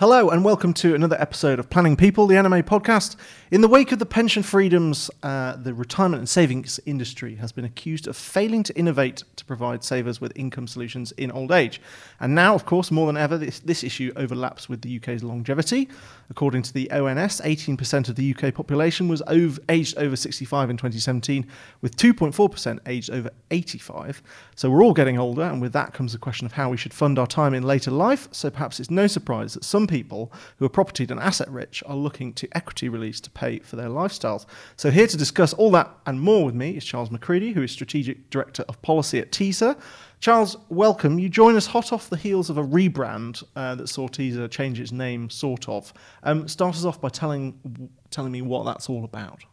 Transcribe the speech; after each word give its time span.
Hello, 0.00 0.30
and 0.30 0.44
welcome 0.44 0.72
to 0.74 0.94
another 0.94 1.20
episode 1.20 1.58
of 1.58 1.70
Planning 1.70 1.96
People, 1.96 2.28
the 2.28 2.36
anime 2.36 2.62
podcast. 2.62 3.16
In 3.50 3.62
the 3.62 3.66
wake 3.66 3.90
of 3.90 3.98
the 3.98 4.06
pension 4.06 4.44
freedoms, 4.44 5.10
uh, 5.24 5.56
the 5.56 5.74
retirement 5.74 6.20
and 6.20 6.28
savings 6.28 6.78
industry 6.86 7.34
has 7.34 7.50
been 7.50 7.64
accused 7.64 8.06
of 8.06 8.16
failing 8.16 8.62
to 8.62 8.78
innovate 8.78 9.24
to 9.34 9.44
provide 9.44 9.82
savers 9.82 10.20
with 10.20 10.32
income 10.36 10.68
solutions 10.68 11.10
in 11.16 11.32
old 11.32 11.50
age. 11.50 11.80
And 12.20 12.32
now, 12.32 12.54
of 12.54 12.64
course, 12.64 12.92
more 12.92 13.08
than 13.08 13.16
ever, 13.16 13.36
this, 13.36 13.58
this 13.58 13.82
issue 13.82 14.12
overlaps 14.14 14.68
with 14.68 14.82
the 14.82 14.98
UK's 14.98 15.24
longevity. 15.24 15.88
According 16.30 16.62
to 16.62 16.72
the 16.72 16.88
ONS, 16.92 17.40
18% 17.40 18.08
of 18.08 18.14
the 18.14 18.36
UK 18.36 18.54
population 18.54 19.08
was 19.08 19.20
over, 19.26 19.60
aged 19.68 19.98
over 19.98 20.14
65 20.14 20.70
in 20.70 20.76
2017, 20.76 21.44
with 21.80 21.96
2.4% 21.96 22.78
aged 22.86 23.10
over 23.10 23.30
85. 23.50 24.22
So 24.54 24.70
we're 24.70 24.84
all 24.84 24.94
getting 24.94 25.18
older, 25.18 25.42
and 25.42 25.60
with 25.60 25.72
that 25.72 25.92
comes 25.92 26.12
the 26.12 26.18
question 26.18 26.46
of 26.46 26.52
how 26.52 26.70
we 26.70 26.76
should 26.76 26.94
fund 26.94 27.18
our 27.18 27.26
time 27.26 27.52
in 27.52 27.64
later 27.64 27.90
life. 27.90 28.28
So 28.30 28.48
perhaps 28.48 28.78
it's 28.78 28.90
no 28.90 29.08
surprise 29.08 29.54
that 29.54 29.64
some 29.64 29.87
people 29.88 30.32
who 30.58 30.64
are 30.64 30.68
property 30.68 31.06
and 31.08 31.18
asset 31.18 31.48
rich 31.50 31.82
are 31.86 31.96
looking 31.96 32.32
to 32.34 32.48
equity 32.52 32.88
release 32.88 33.20
to 33.22 33.30
pay 33.30 33.58
for 33.58 33.76
their 33.76 33.88
lifestyles. 33.88 34.46
So 34.76 34.90
here 34.90 35.06
to 35.06 35.16
discuss 35.16 35.52
all 35.54 35.70
that 35.72 35.90
and 36.06 36.20
more 36.20 36.44
with 36.44 36.54
me 36.54 36.76
is 36.76 36.84
Charles 36.84 37.08
McReady, 37.08 37.54
who 37.54 37.62
is 37.62 37.72
Strategic 37.72 38.30
Director 38.30 38.64
of 38.68 38.80
Policy 38.82 39.18
at 39.18 39.32
TISA. 39.32 39.76
Charles, 40.20 40.56
welcome. 40.68 41.18
You 41.18 41.28
join 41.28 41.56
us 41.56 41.66
hot 41.66 41.92
off 41.92 42.10
the 42.10 42.16
heels 42.16 42.50
of 42.50 42.58
a 42.58 42.64
rebrand 42.64 43.42
uh, 43.56 43.74
that 43.76 43.88
saw 43.88 44.08
TISA 44.08 44.50
change 44.50 44.80
its 44.80 44.92
name, 44.92 45.30
sort 45.30 45.68
of. 45.68 45.92
Um, 46.22 46.48
start 46.48 46.74
us 46.74 46.84
off 46.84 47.00
by 47.00 47.08
telling 47.08 47.90
telling 48.10 48.32
me 48.32 48.42
what 48.42 48.64
that's 48.64 48.88
all 48.88 49.04
about. 49.04 49.44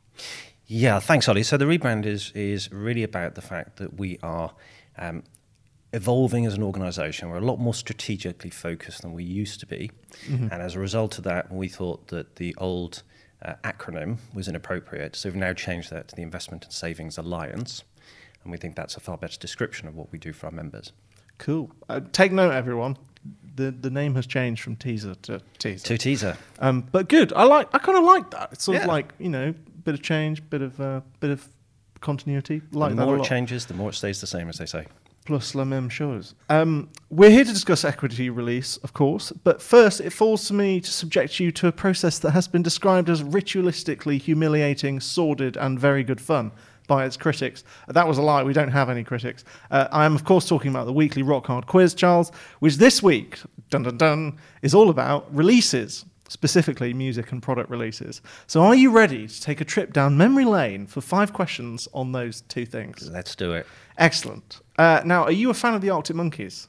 Yeah, 0.67 0.99
thanks, 0.99 1.29
Ollie. 1.29 1.43
So 1.43 1.57
the 1.57 1.65
rebrand 1.65 2.05
is 2.05 2.31
is 2.33 2.71
really 2.71 3.03
about 3.03 3.35
the 3.35 3.41
fact 3.41 3.77
that 3.77 3.97
we 3.99 4.17
are 4.23 4.53
um, 4.97 5.23
evolving 5.95 6.45
as 6.45 6.53
an 6.53 6.63
organisation. 6.63 7.29
We're 7.29 7.37
a 7.37 7.41
lot 7.41 7.59
more 7.59 7.73
strategically 7.73 8.49
focused 8.49 9.01
than 9.01 9.13
we 9.13 9.23
used 9.23 9.59
to 9.61 9.65
be, 9.65 9.91
mm-hmm. 10.27 10.49
and 10.51 10.61
as 10.61 10.75
a 10.75 10.79
result 10.79 11.17
of 11.17 11.23
that, 11.23 11.51
we 11.51 11.67
thought 11.67 12.07
that 12.07 12.35
the 12.35 12.53
old 12.57 13.03
uh, 13.41 13.53
acronym 13.63 14.17
was 14.33 14.47
inappropriate. 14.47 15.15
So 15.15 15.29
we've 15.29 15.35
now 15.35 15.53
changed 15.53 15.89
that 15.91 16.07
to 16.09 16.15
the 16.15 16.21
Investment 16.21 16.65
and 16.65 16.73
Savings 16.73 17.17
Alliance 17.17 17.83
and 18.45 18.51
we 18.51 18.57
think 18.57 18.75
that's 18.75 18.95
a 18.95 18.99
far 19.01 19.17
better 19.17 19.37
description 19.37 19.87
of 19.87 19.95
what 19.95 20.11
we 20.11 20.19
do 20.19 20.31
for 20.31 20.45
our 20.45 20.51
members. 20.51 20.93
Cool. 21.37 21.71
Uh, 21.89 21.99
take 22.13 22.31
note, 22.31 22.51
everyone. 22.51 22.95
The 23.55 23.71
the 23.71 23.89
name 23.89 24.15
has 24.15 24.27
changed 24.27 24.61
from 24.61 24.75
TISA 24.75 25.21
to 25.23 25.41
TISA. 25.57 25.83
To 25.83 25.97
TISA. 25.97 26.37
Um, 26.59 26.87
but 26.91 27.09
good. 27.09 27.33
I 27.33 27.43
like. 27.43 27.67
I 27.73 27.79
kind 27.79 27.97
of 27.97 28.03
like 28.03 28.29
that. 28.31 28.49
It's 28.53 28.63
sort 28.63 28.77
yeah. 28.77 28.83
of 28.83 28.87
like 28.87 29.13
you 29.17 29.29
know, 29.29 29.53
bit 29.83 29.95
of 29.95 30.01
change, 30.03 30.47
bit 30.49 30.61
of 30.61 30.79
uh, 30.79 31.01
bit 31.19 31.31
of 31.31 31.47
continuity. 32.01 32.61
Like 32.71 32.95
the 32.95 33.03
more 33.03 33.17
it 33.17 33.23
changes, 33.23 33.65
the 33.65 33.73
more 33.73 33.89
it 33.89 33.93
stays 33.93 34.21
the 34.21 34.27
same, 34.27 34.47
as 34.47 34.59
they 34.59 34.67
say. 34.67 34.85
Plus 35.25 35.55
la 35.55 35.63
même 35.63 35.89
chose. 35.89 36.35
Um, 36.49 36.87
we're 37.09 37.31
here 37.31 37.43
to 37.43 37.51
discuss 37.51 37.83
equity 37.83 38.29
release, 38.29 38.77
of 38.77 38.93
course, 38.93 39.31
but 39.43 39.59
first 39.59 39.99
it 39.99 40.11
falls 40.11 40.47
to 40.47 40.53
me 40.53 40.79
to 40.79 40.91
subject 40.91 41.39
you 41.39 41.51
to 41.53 41.67
a 41.67 41.71
process 41.71 42.19
that 42.19 42.31
has 42.31 42.47
been 42.47 42.61
described 42.61 43.09
as 43.09 43.23
ritualistically 43.23 44.21
humiliating, 44.21 44.99
sordid, 44.99 45.57
and 45.57 45.79
very 45.79 46.03
good 46.03 46.21
fun 46.21 46.51
by 46.87 47.05
its 47.05 47.17
critics. 47.17 47.63
That 47.87 48.07
was 48.07 48.19
a 48.19 48.21
lie. 48.21 48.43
We 48.43 48.53
don't 48.53 48.69
have 48.69 48.87
any 48.87 49.03
critics. 49.03 49.43
Uh, 49.71 49.87
I 49.91 50.05
am, 50.05 50.13
of 50.13 50.25
course, 50.25 50.47
talking 50.47 50.69
about 50.69 50.85
the 50.85 50.93
weekly 50.93 51.23
Rock 51.23 51.47
Hard 51.47 51.65
Quiz, 51.65 51.95
Charles, 51.95 52.31
which 52.59 52.77
this 52.77 53.01
week, 53.01 53.39
dun 53.71 53.81
dun 53.81 53.97
dun, 53.97 54.37
is 54.61 54.75
all 54.75 54.91
about 54.91 55.33
releases, 55.35 56.05
specifically 56.29 56.93
music 56.93 57.31
and 57.31 57.41
product 57.41 57.69
releases. 57.69 58.21
So, 58.47 58.61
are 58.63 58.75
you 58.75 58.91
ready 58.91 59.27
to 59.27 59.41
take 59.41 59.61
a 59.61 59.65
trip 59.65 59.93
down 59.93 60.17
memory 60.17 60.45
lane 60.45 60.87
for 60.87 61.01
five 61.01 61.33
questions 61.33 61.87
on 61.93 62.11
those 62.11 62.41
two 62.41 62.65
things? 62.65 63.09
Let's 63.09 63.35
do 63.35 63.53
it. 63.53 63.67
Excellent. 63.97 64.61
Uh, 64.77 65.01
now, 65.05 65.23
are 65.23 65.31
you 65.31 65.49
a 65.49 65.53
fan 65.53 65.73
of 65.73 65.81
the 65.81 65.89
Arctic 65.89 66.15
Monkeys? 66.15 66.67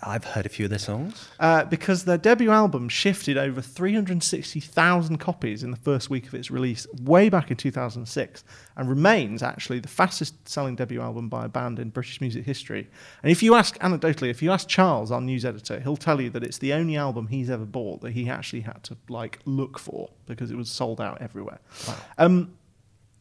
I've 0.00 0.22
heard 0.22 0.46
a 0.46 0.48
few 0.48 0.66
of 0.66 0.70
their 0.70 0.78
songs. 0.78 1.28
Uh, 1.40 1.64
because 1.64 2.04
their 2.04 2.18
debut 2.18 2.50
album 2.50 2.88
shifted 2.88 3.36
over 3.36 3.60
360,000 3.60 5.18
copies 5.18 5.64
in 5.64 5.72
the 5.72 5.76
first 5.76 6.08
week 6.08 6.28
of 6.28 6.34
its 6.34 6.50
release, 6.50 6.86
way 7.02 7.28
back 7.28 7.50
in 7.50 7.56
2006, 7.56 8.44
and 8.76 8.88
remains 8.88 9.42
actually 9.42 9.80
the 9.80 9.88
fastest 9.88 10.48
selling 10.48 10.76
debut 10.76 11.00
album 11.00 11.28
by 11.28 11.46
a 11.46 11.48
band 11.48 11.80
in 11.80 11.90
British 11.90 12.20
music 12.20 12.44
history. 12.44 12.88
And 13.22 13.32
if 13.32 13.42
you 13.42 13.54
ask, 13.54 13.76
anecdotally, 13.80 14.30
if 14.30 14.40
you 14.40 14.52
ask 14.52 14.68
Charles, 14.68 15.10
our 15.10 15.20
news 15.20 15.44
editor, 15.44 15.80
he'll 15.80 15.96
tell 15.96 16.20
you 16.20 16.30
that 16.30 16.44
it's 16.44 16.58
the 16.58 16.72
only 16.74 16.96
album 16.96 17.26
he's 17.26 17.50
ever 17.50 17.66
bought 17.66 18.00
that 18.02 18.12
he 18.12 18.28
actually 18.30 18.60
had 18.60 18.84
to 18.84 18.96
like 19.08 19.40
look 19.46 19.80
for 19.80 20.10
because 20.26 20.52
it 20.52 20.56
was 20.56 20.70
sold 20.70 21.00
out 21.00 21.20
everywhere. 21.20 21.58
Wow. 21.88 21.96
Um, 22.18 22.58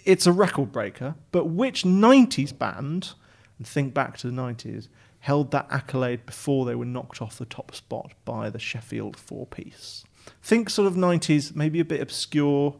it's 0.05 0.27
a 0.27 0.31
record 0.31 0.71
breaker, 0.71 1.15
but 1.31 1.45
which 1.45 1.83
90s 1.83 2.57
band, 2.57 3.13
and 3.57 3.67
think 3.67 3.93
back 3.93 4.17
to 4.19 4.27
the 4.27 4.33
90s, 4.33 4.87
held 5.27 5.51
that 5.51 5.67
accolade 5.69 6.25
before 6.25 6.63
they 6.63 6.73
were 6.73 6.85
knocked 6.85 7.21
off 7.21 7.37
the 7.37 7.45
top 7.45 7.75
spot 7.75 8.13
by 8.23 8.49
the 8.49 8.57
Sheffield 8.57 9.17
four 9.17 9.45
piece. 9.45 10.05
Think 10.41 10.69
sort 10.69 10.87
of 10.87 10.93
90s, 10.93 11.53
maybe 11.53 11.81
a 11.81 11.85
bit 11.85 11.99
obscure. 11.99 12.77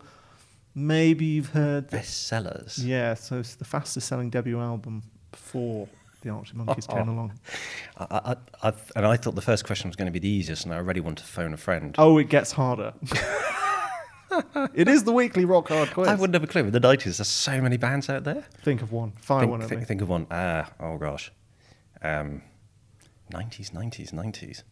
Maybe 0.74 1.26
you've 1.26 1.50
heard. 1.50 1.90
Bestsellers. 1.90 2.82
Yeah, 2.82 3.16
so 3.16 3.40
it's 3.40 3.56
the 3.56 3.66
fastest 3.66 4.08
selling 4.08 4.30
debut 4.30 4.62
album 4.62 5.04
before 5.30 5.90
the 6.22 6.30
Arctic 6.30 6.56
Monkeys 6.56 6.88
oh, 6.90 6.94
came 6.96 7.10
along. 7.10 7.38
I, 7.98 8.38
I, 8.64 8.74
and 8.96 9.06
I 9.06 9.18
thought 9.18 9.36
the 9.36 9.42
first 9.42 9.66
question 9.66 9.90
was 9.90 9.98
going 9.98 10.06
to 10.06 10.12
be 10.14 10.20
the 10.20 10.30
easiest, 10.30 10.64
and 10.64 10.74
I 10.74 10.78
already 10.78 11.02
want 11.02 11.18
to 11.18 11.26
phone 11.26 11.54
a 11.54 11.58
friend. 11.58 11.96
Oh, 11.98 12.18
it 12.18 12.30
gets 12.30 12.54
harder. 12.54 12.94
it 14.74 14.88
is 14.88 15.04
the 15.04 15.12
weekly 15.12 15.44
rock 15.44 15.68
hard 15.68 15.92
quiz. 15.92 16.08
I 16.08 16.16
wouldn't 16.16 16.36
have 16.36 16.46
a 16.46 16.48
clue. 16.48 16.62
In 16.62 16.72
the 16.72 16.80
90s, 16.80 17.18
there's 17.18 17.28
so 17.28 17.60
many 17.60 17.76
bands 17.76 18.10
out 18.10 18.24
there. 18.24 18.46
Think 18.64 18.82
of 18.82 18.94
one. 18.94 19.12
Fire 19.20 19.42
think, 19.42 19.52
one 19.52 19.62
think. 19.68 19.86
Think 19.86 20.02
of 20.02 20.08
one. 20.08 20.28
Ah, 20.32 20.72
oh 20.80 20.98
gosh 20.98 21.30
um, 22.02 22.42
90s, 23.32 23.72
90s, 23.72 24.14
90s. 24.14 24.64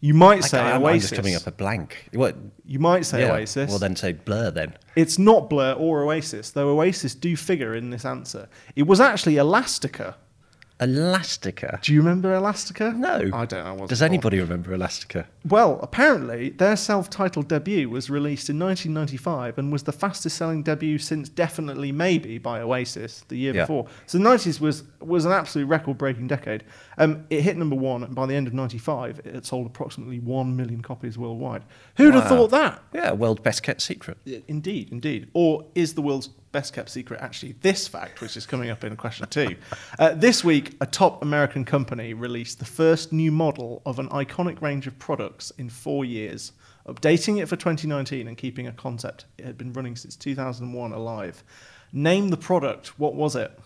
You 0.00 0.14
might 0.14 0.44
say 0.44 0.60
I, 0.60 0.76
I'm, 0.76 0.84
Oasis. 0.84 1.10
I'm 1.10 1.16
just 1.16 1.22
coming 1.22 1.34
up 1.34 1.46
a 1.46 1.52
blank. 1.52 2.08
What? 2.12 2.36
You 2.64 2.78
might 2.78 3.04
say 3.04 3.22
yeah. 3.22 3.32
Oasis. 3.32 3.68
Well, 3.68 3.80
then 3.80 3.96
say 3.96 4.12
Blur 4.12 4.50
then. 4.50 4.74
It's 4.94 5.18
not 5.18 5.50
Blur 5.50 5.72
or 5.72 6.04
Oasis, 6.04 6.50
though 6.50 6.68
Oasis 6.70 7.14
do 7.14 7.36
figure 7.36 7.74
in 7.74 7.90
this 7.90 8.04
answer. 8.04 8.48
It 8.76 8.84
was 8.84 9.00
actually 9.00 9.38
Elastica. 9.38 10.16
Elastica. 10.80 11.80
Do 11.82 11.92
you 11.92 12.00
remember 12.00 12.32
Elastica? 12.34 12.92
No. 12.92 13.30
I 13.32 13.46
don't 13.46 13.78
know. 13.78 13.86
Does 13.86 14.00
anybody 14.00 14.38
remember 14.38 14.72
Elastica? 14.72 15.26
Well, 15.44 15.80
apparently 15.82 16.50
their 16.50 16.76
self-titled 16.76 17.48
debut 17.48 17.88
was 17.88 18.08
released 18.08 18.48
in 18.48 18.58
1995 18.60 19.58
and 19.58 19.72
was 19.72 19.82
the 19.82 19.92
fastest-selling 19.92 20.62
debut 20.62 20.98
since 20.98 21.28
definitely 21.28 21.90
maybe 21.90 22.38
by 22.38 22.60
Oasis 22.60 23.24
the 23.28 23.36
year 23.36 23.54
yeah. 23.54 23.62
before. 23.62 23.86
So 24.06 24.18
the 24.18 24.24
90s 24.24 24.60
was 24.60 24.84
was 25.00 25.24
an 25.24 25.32
absolute 25.32 25.66
record-breaking 25.66 26.28
decade. 26.28 26.64
Um, 26.96 27.26
it 27.30 27.42
hit 27.42 27.56
number 27.56 27.76
one, 27.76 28.04
and 28.04 28.14
by 28.14 28.26
the 28.26 28.34
end 28.34 28.46
of 28.46 28.54
'95, 28.54 29.20
it 29.24 29.34
had 29.34 29.46
sold 29.46 29.66
approximately 29.66 30.18
one 30.18 30.56
million 30.56 30.82
copies 30.82 31.16
worldwide. 31.16 31.62
Who'd 31.96 32.14
wow. 32.14 32.20
have 32.20 32.28
thought 32.28 32.50
that? 32.50 32.82
Yeah, 32.92 33.12
world's 33.12 33.40
best 33.40 33.62
kept 33.62 33.80
secret. 33.80 34.18
Indeed, 34.48 34.90
indeed. 34.90 35.30
Or 35.34 35.66
is 35.74 35.94
the 35.94 36.02
world's 36.02 36.28
best 36.52 36.72
kept 36.72 36.90
secret 36.90 37.20
actually 37.20 37.52
this 37.60 37.86
fact, 37.88 38.20
which 38.20 38.36
is 38.36 38.46
coming 38.46 38.70
up 38.70 38.84
in 38.84 38.96
question 38.96 39.26
two? 39.28 39.56
uh, 39.98 40.14
this 40.14 40.42
week, 40.44 40.76
a 40.80 40.86
top 40.86 41.22
American 41.22 41.64
company 41.64 42.14
released 42.14 42.58
the 42.58 42.64
first 42.64 43.12
new 43.12 43.30
model 43.30 43.82
of 43.86 43.98
an 43.98 44.08
iconic 44.08 44.60
range 44.60 44.86
of 44.86 44.98
products 44.98 45.50
in 45.58 45.68
four 45.68 46.04
years, 46.04 46.52
updating 46.86 47.40
it 47.40 47.46
for 47.46 47.56
2019 47.56 48.28
and 48.28 48.36
keeping 48.36 48.66
a 48.66 48.72
concept 48.72 49.26
it 49.36 49.44
had 49.44 49.58
been 49.58 49.72
running 49.72 49.96
since 49.96 50.16
2001 50.16 50.92
alive. 50.92 51.42
Name 51.92 52.28
the 52.28 52.36
product. 52.36 52.98
What 52.98 53.14
was 53.14 53.36
it? 53.36 53.58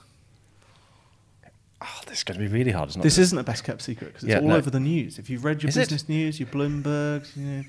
Oh, 1.82 2.00
this 2.06 2.18
is 2.18 2.24
going 2.24 2.38
to 2.38 2.46
be 2.46 2.52
really 2.52 2.70
hard, 2.70 2.90
isn't 2.90 3.00
it? 3.00 3.02
This 3.02 3.18
isn't 3.18 3.36
a 3.36 3.42
best 3.42 3.64
kept 3.64 3.82
secret 3.82 4.08
because 4.08 4.22
it's 4.22 4.30
yeah, 4.30 4.38
all 4.38 4.48
no. 4.48 4.56
over 4.56 4.70
the 4.70 4.78
news. 4.78 5.18
If 5.18 5.28
you've 5.28 5.44
read 5.44 5.62
your 5.62 5.70
is 5.70 5.74
business 5.74 6.02
it? 6.02 6.08
news, 6.08 6.38
your 6.38 6.48
Bloombergs, 6.48 7.36
you 7.36 7.44
know. 7.44 7.62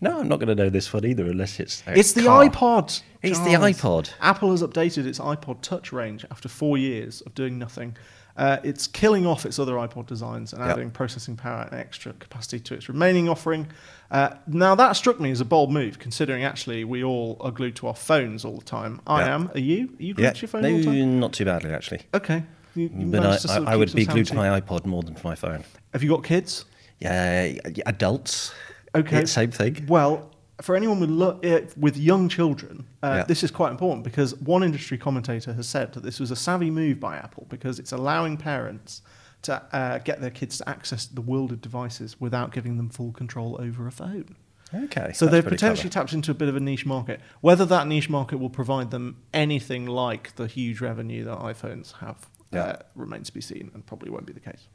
No, 0.00 0.20
I'm 0.20 0.28
not 0.28 0.38
going 0.38 0.48
to 0.48 0.54
know 0.54 0.70
this 0.70 0.92
one 0.92 1.04
either 1.04 1.24
unless 1.24 1.60
it's. 1.60 1.82
It's 1.86 2.12
the 2.12 2.24
car. 2.24 2.48
iPod. 2.48 3.02
It's 3.22 3.38
the 3.40 3.50
iPod. 3.50 4.10
Apple 4.20 4.50
has 4.50 4.62
updated 4.62 5.06
its 5.06 5.18
iPod 5.18 5.60
Touch 5.60 5.92
range 5.92 6.24
after 6.30 6.48
four 6.48 6.78
years 6.78 7.20
of 7.22 7.34
doing 7.34 7.58
nothing. 7.58 7.96
Uh, 8.36 8.58
it's 8.62 8.86
killing 8.86 9.26
off 9.26 9.44
its 9.44 9.58
other 9.58 9.74
iPod 9.74 10.06
designs 10.06 10.54
and 10.54 10.62
yep. 10.62 10.70
adding 10.70 10.90
processing 10.90 11.36
power 11.36 11.68
and 11.70 11.78
extra 11.78 12.12
capacity 12.14 12.58
to 12.58 12.74
its 12.74 12.88
remaining 12.88 13.28
offering. 13.28 13.66
Uh, 14.10 14.30
now, 14.46 14.74
that 14.74 14.92
struck 14.92 15.20
me 15.20 15.30
as 15.30 15.40
a 15.40 15.44
bold 15.44 15.70
move, 15.70 15.98
considering 15.98 16.42
actually 16.42 16.84
we 16.84 17.04
all 17.04 17.36
are 17.40 17.50
glued 17.50 17.76
to 17.76 17.86
our 17.86 17.94
phones 17.94 18.44
all 18.44 18.56
the 18.56 18.64
time. 18.64 19.00
I 19.06 19.20
yep. 19.20 19.28
am. 19.28 19.50
Are 19.54 19.60
you? 19.60 19.90
Are 19.98 20.02
you 20.02 20.14
glued 20.14 20.34
to 20.34 20.40
your 20.40 20.48
phone 20.48 20.62
no, 20.62 20.70
all 20.70 20.78
the 20.78 20.84
time? 20.84 21.20
Not 21.20 21.32
too 21.34 21.44
badly, 21.44 21.70
actually. 21.72 22.00
Okay. 22.14 22.42
You, 22.74 22.90
you 22.94 23.06
but 23.06 23.50
I, 23.50 23.58
I, 23.58 23.72
I 23.72 23.76
would 23.76 23.92
be 23.94 24.06
glued 24.06 24.28
to 24.28 24.34
my 24.34 24.60
iPod 24.60 24.86
more 24.86 25.02
than 25.02 25.16
to 25.16 25.26
my 25.26 25.34
phone. 25.34 25.64
Have 25.92 26.02
you 26.02 26.08
got 26.08 26.24
kids? 26.24 26.64
Yeah, 27.00 27.52
adults. 27.86 28.54
Okay. 28.94 29.24
same 29.26 29.50
thing. 29.50 29.86
Well, 29.88 30.30
for 30.60 30.76
anyone 30.76 31.00
with 31.00 31.10
lo- 31.10 31.40
uh, 31.42 31.60
with 31.76 31.96
young 31.96 32.28
children, 32.28 32.86
uh, 33.02 33.14
yeah. 33.18 33.22
this 33.24 33.42
is 33.42 33.50
quite 33.50 33.70
important 33.70 34.04
because 34.04 34.34
one 34.40 34.62
industry 34.62 34.98
commentator 34.98 35.52
has 35.54 35.66
said 35.68 35.92
that 35.94 36.02
this 36.02 36.20
was 36.20 36.30
a 36.30 36.36
savvy 36.36 36.70
move 36.70 37.00
by 37.00 37.16
Apple 37.16 37.46
because 37.48 37.78
it's 37.78 37.92
allowing 37.92 38.36
parents 38.36 39.02
to 39.42 39.62
uh, 39.72 39.98
get 39.98 40.20
their 40.20 40.30
kids 40.30 40.58
to 40.58 40.68
access 40.68 41.06
the 41.06 41.22
world 41.22 41.50
of 41.50 41.62
devices 41.62 42.20
without 42.20 42.52
giving 42.52 42.76
them 42.76 42.90
full 42.90 43.12
control 43.12 43.56
over 43.60 43.86
a 43.86 43.92
phone. 43.92 44.36
Okay. 44.74 45.12
So 45.14 45.26
they've 45.26 45.42
potentially 45.42 45.88
clever. 45.90 46.06
tapped 46.06 46.12
into 46.12 46.30
a 46.30 46.34
bit 46.34 46.48
of 46.48 46.56
a 46.56 46.60
niche 46.60 46.86
market. 46.86 47.20
Whether 47.40 47.64
that 47.66 47.86
niche 47.86 48.10
market 48.10 48.38
will 48.38 48.50
provide 48.50 48.90
them 48.90 49.16
anything 49.32 49.86
like 49.86 50.36
the 50.36 50.46
huge 50.46 50.80
revenue 50.80 51.24
that 51.24 51.38
iPhones 51.38 51.92
have 52.00 52.28
Yeah. 52.52 52.60
uh, 52.62 52.76
remains 52.94 53.28
to 53.28 53.34
be 53.34 53.40
seen 53.40 53.70
and 53.74 53.84
probably 53.86 54.10
won't 54.10 54.26
be 54.26 54.32
the 54.32 54.40
case. 54.40 54.68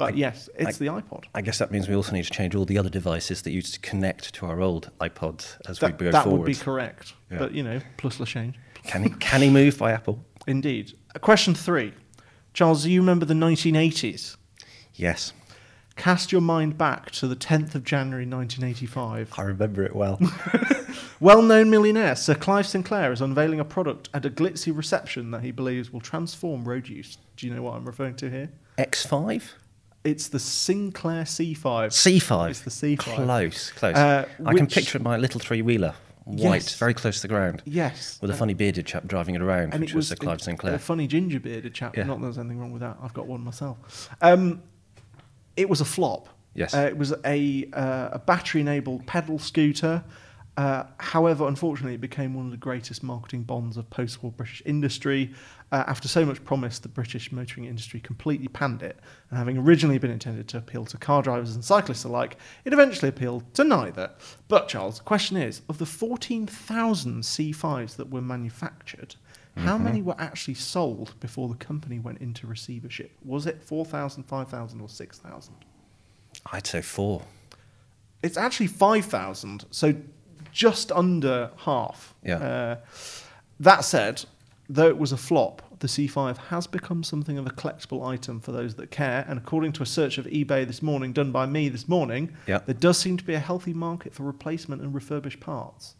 But 0.00 0.14
I- 0.14 0.16
yes, 0.16 0.48
it's 0.58 0.76
I- 0.80 0.84
the 0.84 0.90
iPod. 0.90 1.24
I 1.34 1.42
guess 1.42 1.58
that 1.58 1.70
means 1.70 1.88
we 1.88 1.94
also 1.94 2.12
need 2.12 2.24
to 2.24 2.30
change 2.30 2.54
all 2.54 2.64
the 2.64 2.78
other 2.78 2.88
devices 2.90 3.42
that 3.42 3.50
used 3.52 3.74
to 3.74 3.80
connect 3.80 4.32
to 4.34 4.46
our 4.46 4.60
old 4.60 4.90
iPods 5.00 5.56
as 5.68 5.78
That, 5.78 5.92
we 6.00 6.06
go 6.06 6.10
that 6.10 6.24
forward. 6.24 6.40
would 6.40 6.46
be 6.46 6.54
correct. 6.54 7.12
Yeah. 7.30 7.38
But, 7.38 7.52
you 7.52 7.62
know, 7.62 7.80
plus 7.98 8.16
change. 8.28 8.56
Can 8.84 9.04
he, 9.04 9.10
can 9.10 9.42
he 9.42 9.50
move 9.50 9.78
by 9.78 9.92
Apple? 9.92 10.24
Indeed. 10.46 10.94
Uh, 11.14 11.18
Question 11.18 11.54
three. 11.54 11.92
Charles, 12.54 12.82
do 12.84 12.90
you 12.90 13.00
remember 13.00 13.24
the 13.26 13.34
1980s? 13.34 14.36
Yes, 14.94 15.32
Cast 15.96 16.32
your 16.32 16.40
mind 16.40 16.78
back 16.78 17.10
to 17.10 17.28
the 17.28 17.36
10th 17.36 17.74
of 17.74 17.84
January 17.84 18.24
1985. 18.24 19.34
I 19.36 19.42
remember 19.42 19.82
it 19.84 19.94
well. 19.94 20.18
Well 21.20 21.42
known 21.42 21.68
millionaire 21.68 22.16
Sir 22.16 22.34
Clive 22.34 22.66
Sinclair 22.66 23.12
is 23.12 23.20
unveiling 23.20 23.60
a 23.60 23.64
product 23.64 24.08
at 24.14 24.24
a 24.24 24.30
glitzy 24.30 24.74
reception 24.74 25.30
that 25.32 25.42
he 25.42 25.50
believes 25.50 25.92
will 25.92 26.00
transform 26.00 26.64
road 26.66 26.88
use. 26.88 27.18
Do 27.36 27.46
you 27.46 27.54
know 27.54 27.60
what 27.60 27.74
I'm 27.74 27.84
referring 27.84 28.14
to 28.16 28.30
here? 28.30 28.48
X5? 28.78 29.42
It's 30.02 30.28
the 30.28 30.38
Sinclair 30.38 31.24
C5. 31.24 31.56
C5. 31.92 32.50
It's 32.50 32.60
the 32.62 32.70
C5. 32.70 32.98
Close, 32.98 33.70
close. 33.72 33.94
Uh, 33.96 34.26
I 34.46 34.54
can 34.54 34.64
which- 34.64 34.74
picture 34.74 34.98
my 34.98 35.16
little 35.18 35.40
three 35.40 35.60
wheeler, 35.60 35.94
white, 36.24 36.62
Yes. 36.62 36.76
very 36.78 36.94
close 36.94 37.16
to 37.16 37.22
the 37.22 37.28
ground, 37.28 37.62
Yes. 37.66 38.18
with 38.22 38.30
a 38.30 38.34
funny 38.34 38.54
bearded 38.54 38.86
chap 38.86 39.06
driving 39.06 39.34
it 39.34 39.42
around, 39.42 39.74
which 39.74 39.90
it 39.90 39.94
was, 39.96 40.08
Sir 40.08 40.14
a- 40.14 40.16
Clive 40.16 40.40
Sinclair. 40.40 40.74
A 40.74 40.78
funny 40.78 41.06
ginger 41.06 41.38
bearded 41.38 41.74
chap. 41.74 41.96
Yeah. 41.96 42.04
Not 42.04 42.18
that 42.20 42.22
there's 42.24 42.38
anything 42.38 42.58
wrong 42.60 42.72
with 42.72 42.80
that. 42.80 42.96
I've 43.02 43.12
got 43.12 43.26
one 43.26 43.42
myself. 43.44 44.08
Um, 44.22 44.62
it 45.56 45.68
was 45.68 45.82
a 45.82 45.84
flop. 45.84 46.28
Yes. 46.54 46.72
Uh, 46.74 46.78
it 46.88 46.96
was 46.96 47.12
a, 47.24 47.68
uh, 47.74 48.08
a 48.12 48.18
battery 48.18 48.62
enabled 48.62 49.06
pedal 49.06 49.38
scooter. 49.38 50.02
Uh, 50.56 50.84
however, 50.98 51.46
unfortunately, 51.46 51.94
it 51.94 52.00
became 52.00 52.34
one 52.34 52.44
of 52.46 52.50
the 52.50 52.56
greatest 52.56 53.02
marketing 53.02 53.42
bonds 53.44 53.76
of 53.76 53.88
post 53.90 54.22
war 54.22 54.32
British 54.32 54.62
industry. 54.66 55.32
Uh, 55.72 55.84
after 55.86 56.08
so 56.08 56.24
much 56.24 56.42
promise, 56.44 56.80
the 56.80 56.88
British 56.88 57.30
motoring 57.30 57.66
industry 57.66 58.00
completely 58.00 58.48
panned 58.48 58.82
it. 58.82 58.98
And 59.30 59.38
having 59.38 59.56
originally 59.56 59.98
been 59.98 60.10
intended 60.10 60.48
to 60.48 60.58
appeal 60.58 60.84
to 60.86 60.98
car 60.98 61.22
drivers 61.22 61.54
and 61.54 61.64
cyclists 61.64 62.02
alike, 62.04 62.36
it 62.64 62.72
eventually 62.72 63.08
appealed 63.08 63.54
to 63.54 63.62
neither. 63.62 64.10
But, 64.48 64.66
Charles, 64.68 64.98
the 64.98 65.04
question 65.04 65.36
is 65.36 65.62
of 65.68 65.78
the 65.78 65.86
14,000 65.86 67.22
C5s 67.22 67.96
that 67.96 68.10
were 68.10 68.20
manufactured, 68.22 69.14
how 69.56 69.74
Mm-hmm. 69.74 69.84
many 69.84 70.02
were 70.02 70.14
actually 70.18 70.54
sold 70.54 71.14
before 71.20 71.48
the 71.48 71.56
company 71.56 71.98
went 71.98 72.20
into 72.20 72.46
receivership? 72.46 73.10
Was 73.24 73.46
it 73.46 73.62
4,000, 73.62 74.22
5,000, 74.24 74.80
or 74.80 74.88
6,000? 74.88 75.54
I'd 76.52 76.66
say 76.66 76.80
four. 76.80 77.22
It's 78.22 78.36
actually 78.36 78.68
5,000, 78.68 79.66
so 79.70 79.94
just 80.52 80.90
under 80.92 81.50
half. 81.58 82.14
Yeah. 82.24 82.36
Uh, 82.36 82.76
that 83.58 83.84
said, 83.84 84.24
though 84.72 84.86
it 84.88 84.98
was 84.98 85.10
a 85.10 85.16
flop, 85.16 85.62
the 85.80 85.88
C5 85.88 86.36
has 86.36 86.66
become 86.68 87.02
something 87.02 87.36
of 87.38 87.46
a 87.46 87.50
collectible 87.50 88.06
item 88.06 88.38
for 88.40 88.52
those 88.52 88.76
that 88.76 88.90
care. 88.92 89.24
And 89.28 89.36
according 89.38 89.72
to 89.72 89.82
a 89.82 89.86
search 89.86 90.16
of 90.16 90.26
eBay 90.26 90.64
this 90.66 90.80
morning, 90.80 91.12
done 91.12 91.32
by 91.32 91.46
me 91.46 91.68
this 91.68 91.88
morning, 91.88 92.36
Yeah. 92.46 92.60
there 92.66 92.74
does 92.74 92.96
seem 92.98 93.16
to 93.16 93.24
be 93.24 93.34
a 93.34 93.40
healthy 93.40 93.74
market 93.74 94.14
for 94.14 94.22
replacement 94.22 94.80
and 94.80 94.94
refurbished 94.94 95.40
parts. 95.40 95.96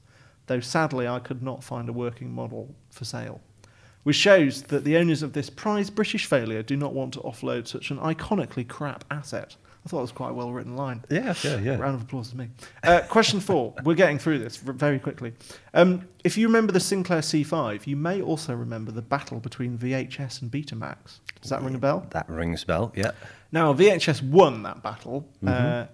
Though 0.47 0.61
sadly, 0.61 1.09
I 1.09 1.19
could 1.19 1.43
not 1.43 1.65
find 1.65 1.89
a 1.89 1.93
working 1.93 2.33
model 2.33 2.75
for 2.91 3.05
sale. 3.05 3.41
Which 4.05 4.17
shows 4.17 4.63
that 4.65 4.85
the 4.85 4.97
owners 4.97 5.23
of 5.23 5.33
this 5.33 5.51
prized 5.51 5.95
British 5.95 6.25
failure 6.27 6.63
do 6.63 6.77
not 6.77 6.95
want 6.95 7.13
to 7.15 7.21
offload 7.21 7.67
such 7.67 7.91
an 7.91 7.99
iconically 7.99 8.67
crap 8.67 9.05
asset. 9.11 9.57
I 9.85 9.89
thought 9.89 9.99
it 9.99 10.03
was 10.03 10.13
quite 10.13 10.31
a 10.31 10.35
well 10.35 10.53
written 10.53 10.77
line. 10.77 11.05
Yeah, 11.09 11.35
yeah, 11.43 11.59
yeah. 11.59 11.77
Round 11.77 11.95
of 11.95 12.03
applause 12.03 12.31
to 12.31 12.37
me. 12.37 12.49
Uh, 12.83 13.01
question 13.09 13.41
four. 13.41 13.75
We're 13.85 13.95
getting 13.95 14.19
through 14.19 14.39
this 14.41 14.57
very 14.59 14.99
quickly. 14.99 15.33
Um, 15.73 16.07
if 16.23 16.37
you 16.37 16.47
remember 16.49 16.73
the 16.73 16.81
Sinclair 16.81 17.21
C5, 17.21 17.87
you 17.87 17.97
may 17.97 18.21
also 18.21 18.55
remember 18.55 18.93
the 18.93 19.03
battle 19.03 19.41
between 19.41 19.79
VHS 19.79 20.43
and 20.43 20.51
Betamax. 20.51 21.21
Does 21.41 21.51
that 21.51 21.63
ring 21.63 21.75
a 21.75 21.79
bell? 21.79 22.07
That 22.11 22.29
rings 22.29 22.63
a 22.63 22.67
bell, 22.67 22.93
yeah. 22.95 23.13
Now, 23.53 23.73
VHS 23.73 24.23
won 24.23 24.63
that 24.65 24.83
battle, 24.83 25.27
uh, 25.47 25.87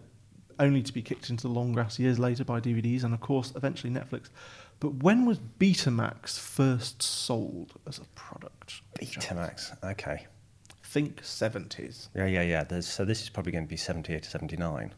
only 0.59 0.83
to 0.83 0.93
be 0.93 1.01
kicked 1.01 1.31
into 1.31 1.43
the 1.43 1.53
long 1.53 1.73
grass 1.73 1.99
years 1.99 2.19
later 2.19 2.45
by 2.45 2.61
DVDs 2.61 3.05
and, 3.05 3.15
of 3.15 3.21
course, 3.21 3.53
eventually 3.55 3.93
Netflix. 3.93 4.31
But 4.81 5.03
when 5.03 5.25
was 5.25 5.39
Betamax 5.39 6.39
first 6.39 7.03
sold 7.03 7.75
as 7.87 7.99
a 7.99 8.05
product? 8.15 8.83
Betamax, 9.01 9.77
okay. 9.93 10.27
Think 10.89 11.23
70s. 11.23 12.09
Yeah, 12.15 12.27
yeah, 12.27 12.43
yeah. 12.43 12.65
There's, 12.65 12.87
so 12.87 13.05
this 13.05 13.21
is 13.23 13.29
probably 13.29 13.53
going 13.53 13.65
to 13.65 13.69
be 13.69 13.77
78 13.77 14.23
to 14.23 14.31
79. 14.31 14.85
It 14.87 14.93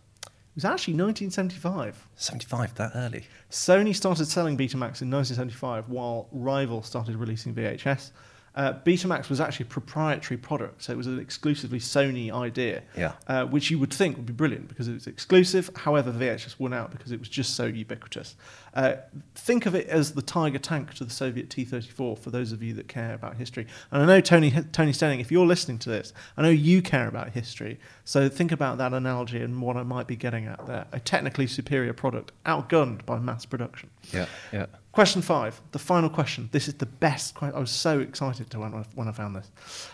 was 0.55 0.65
actually 0.65 0.95
1975. 0.95 2.07
75, 2.17 2.75
that 2.75 2.93
early. 2.95 3.25
Sony 3.51 3.95
started 3.95 4.27
selling 4.27 4.57
Betamax 4.57 5.01
in 5.03 5.11
1975 5.11 5.89
while 5.89 6.29
Rival 6.31 6.83
started 6.83 7.17
releasing 7.17 7.55
VHS. 7.55 8.11
Uh, 8.55 8.73
Betamax 8.85 9.29
was 9.29 9.41
actually 9.41 9.67
a 9.67 9.69
proprietary 9.69 10.37
product, 10.37 10.83
so 10.83 10.93
it 10.93 10.97
was 10.97 11.07
an 11.07 11.21
exclusively 11.21 11.79
Sony 11.79 12.33
idea, 12.33 12.83
Yeah. 12.97 13.13
uh, 13.29 13.45
which 13.47 13.71
you 13.71 13.79
would 13.79 13.93
think 13.93 14.17
would 14.17 14.27
be 14.27 14.33
brilliant 14.33 14.69
because 14.69 14.89
it 14.89 14.95
was 14.95 15.07
exclusive. 15.07 15.71
However, 15.77 16.11
VHS 16.13 16.59
won 16.59 16.75
out 16.75 16.91
because 16.91 17.13
it 17.13 17.21
was 17.21 17.29
just 17.29 17.55
so 17.55 17.67
ubiquitous. 17.67 18.35
Uh, 18.79 18.95
think 19.35 19.67
of 19.67 19.75
it 19.75 19.89
as 19.89 20.13
the 20.13 20.23
Tiger 20.23 20.61
tank 20.61 20.95
to 20.95 21.05
the 21.05 21.11
Soviet 21.11 21.51
T-34 21.51 22.17
for 22.17 22.31
those 22.31 22.53
of 22.53 22.63
you 22.63 22.75
that 22.75 22.87
care 22.87 23.13
about 23.13 23.37
history. 23.37 23.67
And 23.91 24.01
I 24.01 24.07
know 24.07 24.21
Tony 24.21 24.53
Tony 24.71 24.93
Stenning, 24.93 25.19
if 25.19 25.33
you're 25.33 25.47
listening 25.47 25.81
to 25.81 25.89
this, 25.89 26.13
I 26.37 26.43
know 26.43 26.49
you 26.49 26.81
care 26.81 27.09
about 27.09 27.31
history. 27.31 27.81
So 28.05 28.29
think 28.29 28.53
about 28.53 28.79
that 28.79 28.95
analogy 28.95 29.43
and 29.43 29.61
what 29.61 29.77
I 29.77 29.83
might 29.83 30.07
be 30.07 30.15
getting 30.15 30.47
at 30.47 30.65
there: 30.69 30.87
a 30.93 31.01
technically 31.01 31.49
superior 31.49 31.93
product 31.93 32.31
outgunned 32.47 33.05
by 33.05 33.19
mass 33.19 33.45
production. 33.45 33.91
Yeah, 34.13 34.27
yeah. 34.53 34.67
Question 34.99 35.23
five, 35.23 35.61
the 35.71 35.79
final 35.79 36.11
question. 36.11 36.49
This 36.51 36.67
is 36.67 36.75
the 36.75 36.87
best. 36.87 37.37
que- 37.37 37.53
I 37.55 37.61
was 37.61 37.71
so 37.71 38.01
excited 38.01 38.51
to 38.51 38.59
when 38.59 38.75
I, 38.75 38.85
when 38.97 39.07
I 39.07 39.13
found 39.13 39.37
this. 39.37 39.49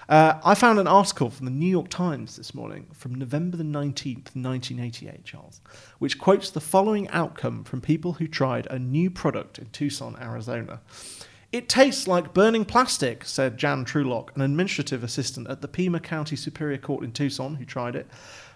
Uh, 0.08 0.40
I 0.42 0.54
found 0.54 0.78
an 0.78 0.86
article 0.86 1.28
from 1.28 1.44
the 1.44 1.52
New 1.52 1.68
York 1.68 1.88
Times 1.90 2.36
this 2.36 2.54
morning 2.54 2.86
from 2.94 3.14
November 3.14 3.58
the 3.58 3.64
19th, 3.64 4.34
1988, 4.34 5.24
Charles, 5.24 5.60
which 5.98 6.18
quotes 6.18 6.48
the 6.48 6.60
following 6.60 7.06
outcome 7.10 7.64
from 7.64 7.82
people 7.82 8.14
who 8.14 8.26
tried 8.26 8.66
a 8.74 8.78
new 8.78 9.10
product 9.10 9.58
in 9.58 9.66
Tucson, 9.66 10.16
Arizona. 10.20 10.80
It 11.52 11.68
tastes 11.68 12.08
like 12.08 12.34
burning 12.34 12.64
plastic, 12.64 13.24
said 13.24 13.56
Jan 13.56 13.84
Trulock, 13.84 14.32
an 14.34 14.42
administrative 14.42 15.04
assistant 15.04 15.48
at 15.48 15.60
the 15.60 15.68
Pima 15.68 16.00
County 16.00 16.34
Superior 16.34 16.78
Court 16.78 17.04
in 17.04 17.12
Tucson, 17.12 17.54
who 17.54 17.64
tried 17.64 17.94
it. 17.94 18.08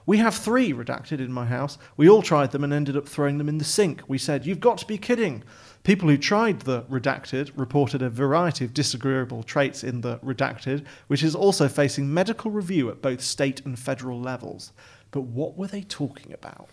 We 0.05 0.19
have 0.19 0.35
three 0.35 0.73
redacted 0.73 1.21
in 1.21 1.33
my 1.33 1.47
house. 1.47 1.79
We 1.97 2.09
all 2.09 2.23
tried 2.23 2.51
them 2.51 2.65
and 2.65 2.73
ended 2.73 2.97
up 2.97 3.07
throwing 3.07 3.39
them 3.39 3.49
in 3.49 3.59
the 3.59 3.65
sink. 3.65 4.03
We 4.09 4.19
said, 4.19 4.47
You've 4.47 4.59
got 4.59 4.79
to 4.79 4.87
be 4.87 4.99
kidding. 4.99 5.45
People 5.85 6.09
who 6.09 6.19
tried 6.19 6.61
the 6.61 6.83
redacted 6.85 7.53
reported 7.55 8.03
a 8.03 8.11
variety 8.11 8.65
of 8.65 8.75
disagreeable 8.75 9.45
traits 9.45 9.85
in 9.85 10.01
the 10.01 10.19
redacted, 10.19 10.85
which 11.07 11.23
is 11.23 11.37
also 11.37 11.69
facing 11.69 12.13
medical 12.13 12.51
review 12.51 12.91
at 12.91 13.01
both 13.01 13.21
state 13.21 13.65
and 13.65 13.79
federal 13.79 14.21
levels. 14.21 14.73
But 15.13 15.23
what 15.23 15.57
were 15.57 15.69
they 15.69 15.83
talking 15.83 16.33
about? 16.33 16.71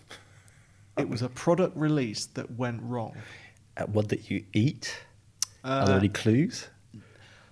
It 0.98 1.10
was 1.10 1.22
a 1.22 1.30
product 1.30 1.76
release 1.76 2.26
that 2.28 2.52
went 2.52 2.82
wrong. 2.84 3.16
Uh, 3.78 3.84
what 3.86 4.10
that 4.10 4.30
you 4.32 4.46
eat? 4.54 4.98
Are 5.64 5.82
Uh, 5.82 5.86
there 5.86 5.98
any 5.98 6.10
clues? 6.10 6.68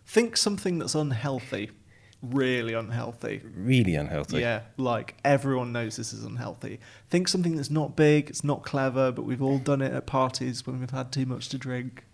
Think 0.06 0.38
something 0.38 0.80
that's 0.80 0.96
unhealthy, 0.96 1.72
really 2.22 2.74
unhealthy. 2.74 3.42
Really 3.56 3.96
unhealthy. 3.96 4.40
Yeah, 4.40 4.62
like 4.78 5.16
everyone 5.26 5.72
knows 5.74 5.96
this 5.98 6.14
is 6.14 6.24
unhealthy. 6.24 6.80
Think 7.10 7.28
something 7.28 7.56
that's 7.56 7.70
not 7.72 7.96
big, 7.96 8.30
it's 8.30 8.44
not 8.44 8.64
clever, 8.64 9.12
but 9.12 9.24
we've 9.24 9.42
all 9.42 9.60
done 9.60 9.82
it 9.82 9.92
at 9.94 10.06
parties 10.06 10.66
when 10.66 10.80
we've 10.80 10.92
had 10.92 11.12
too 11.12 11.26
much 11.26 11.50
to 11.50 11.58
drink. 11.58 12.06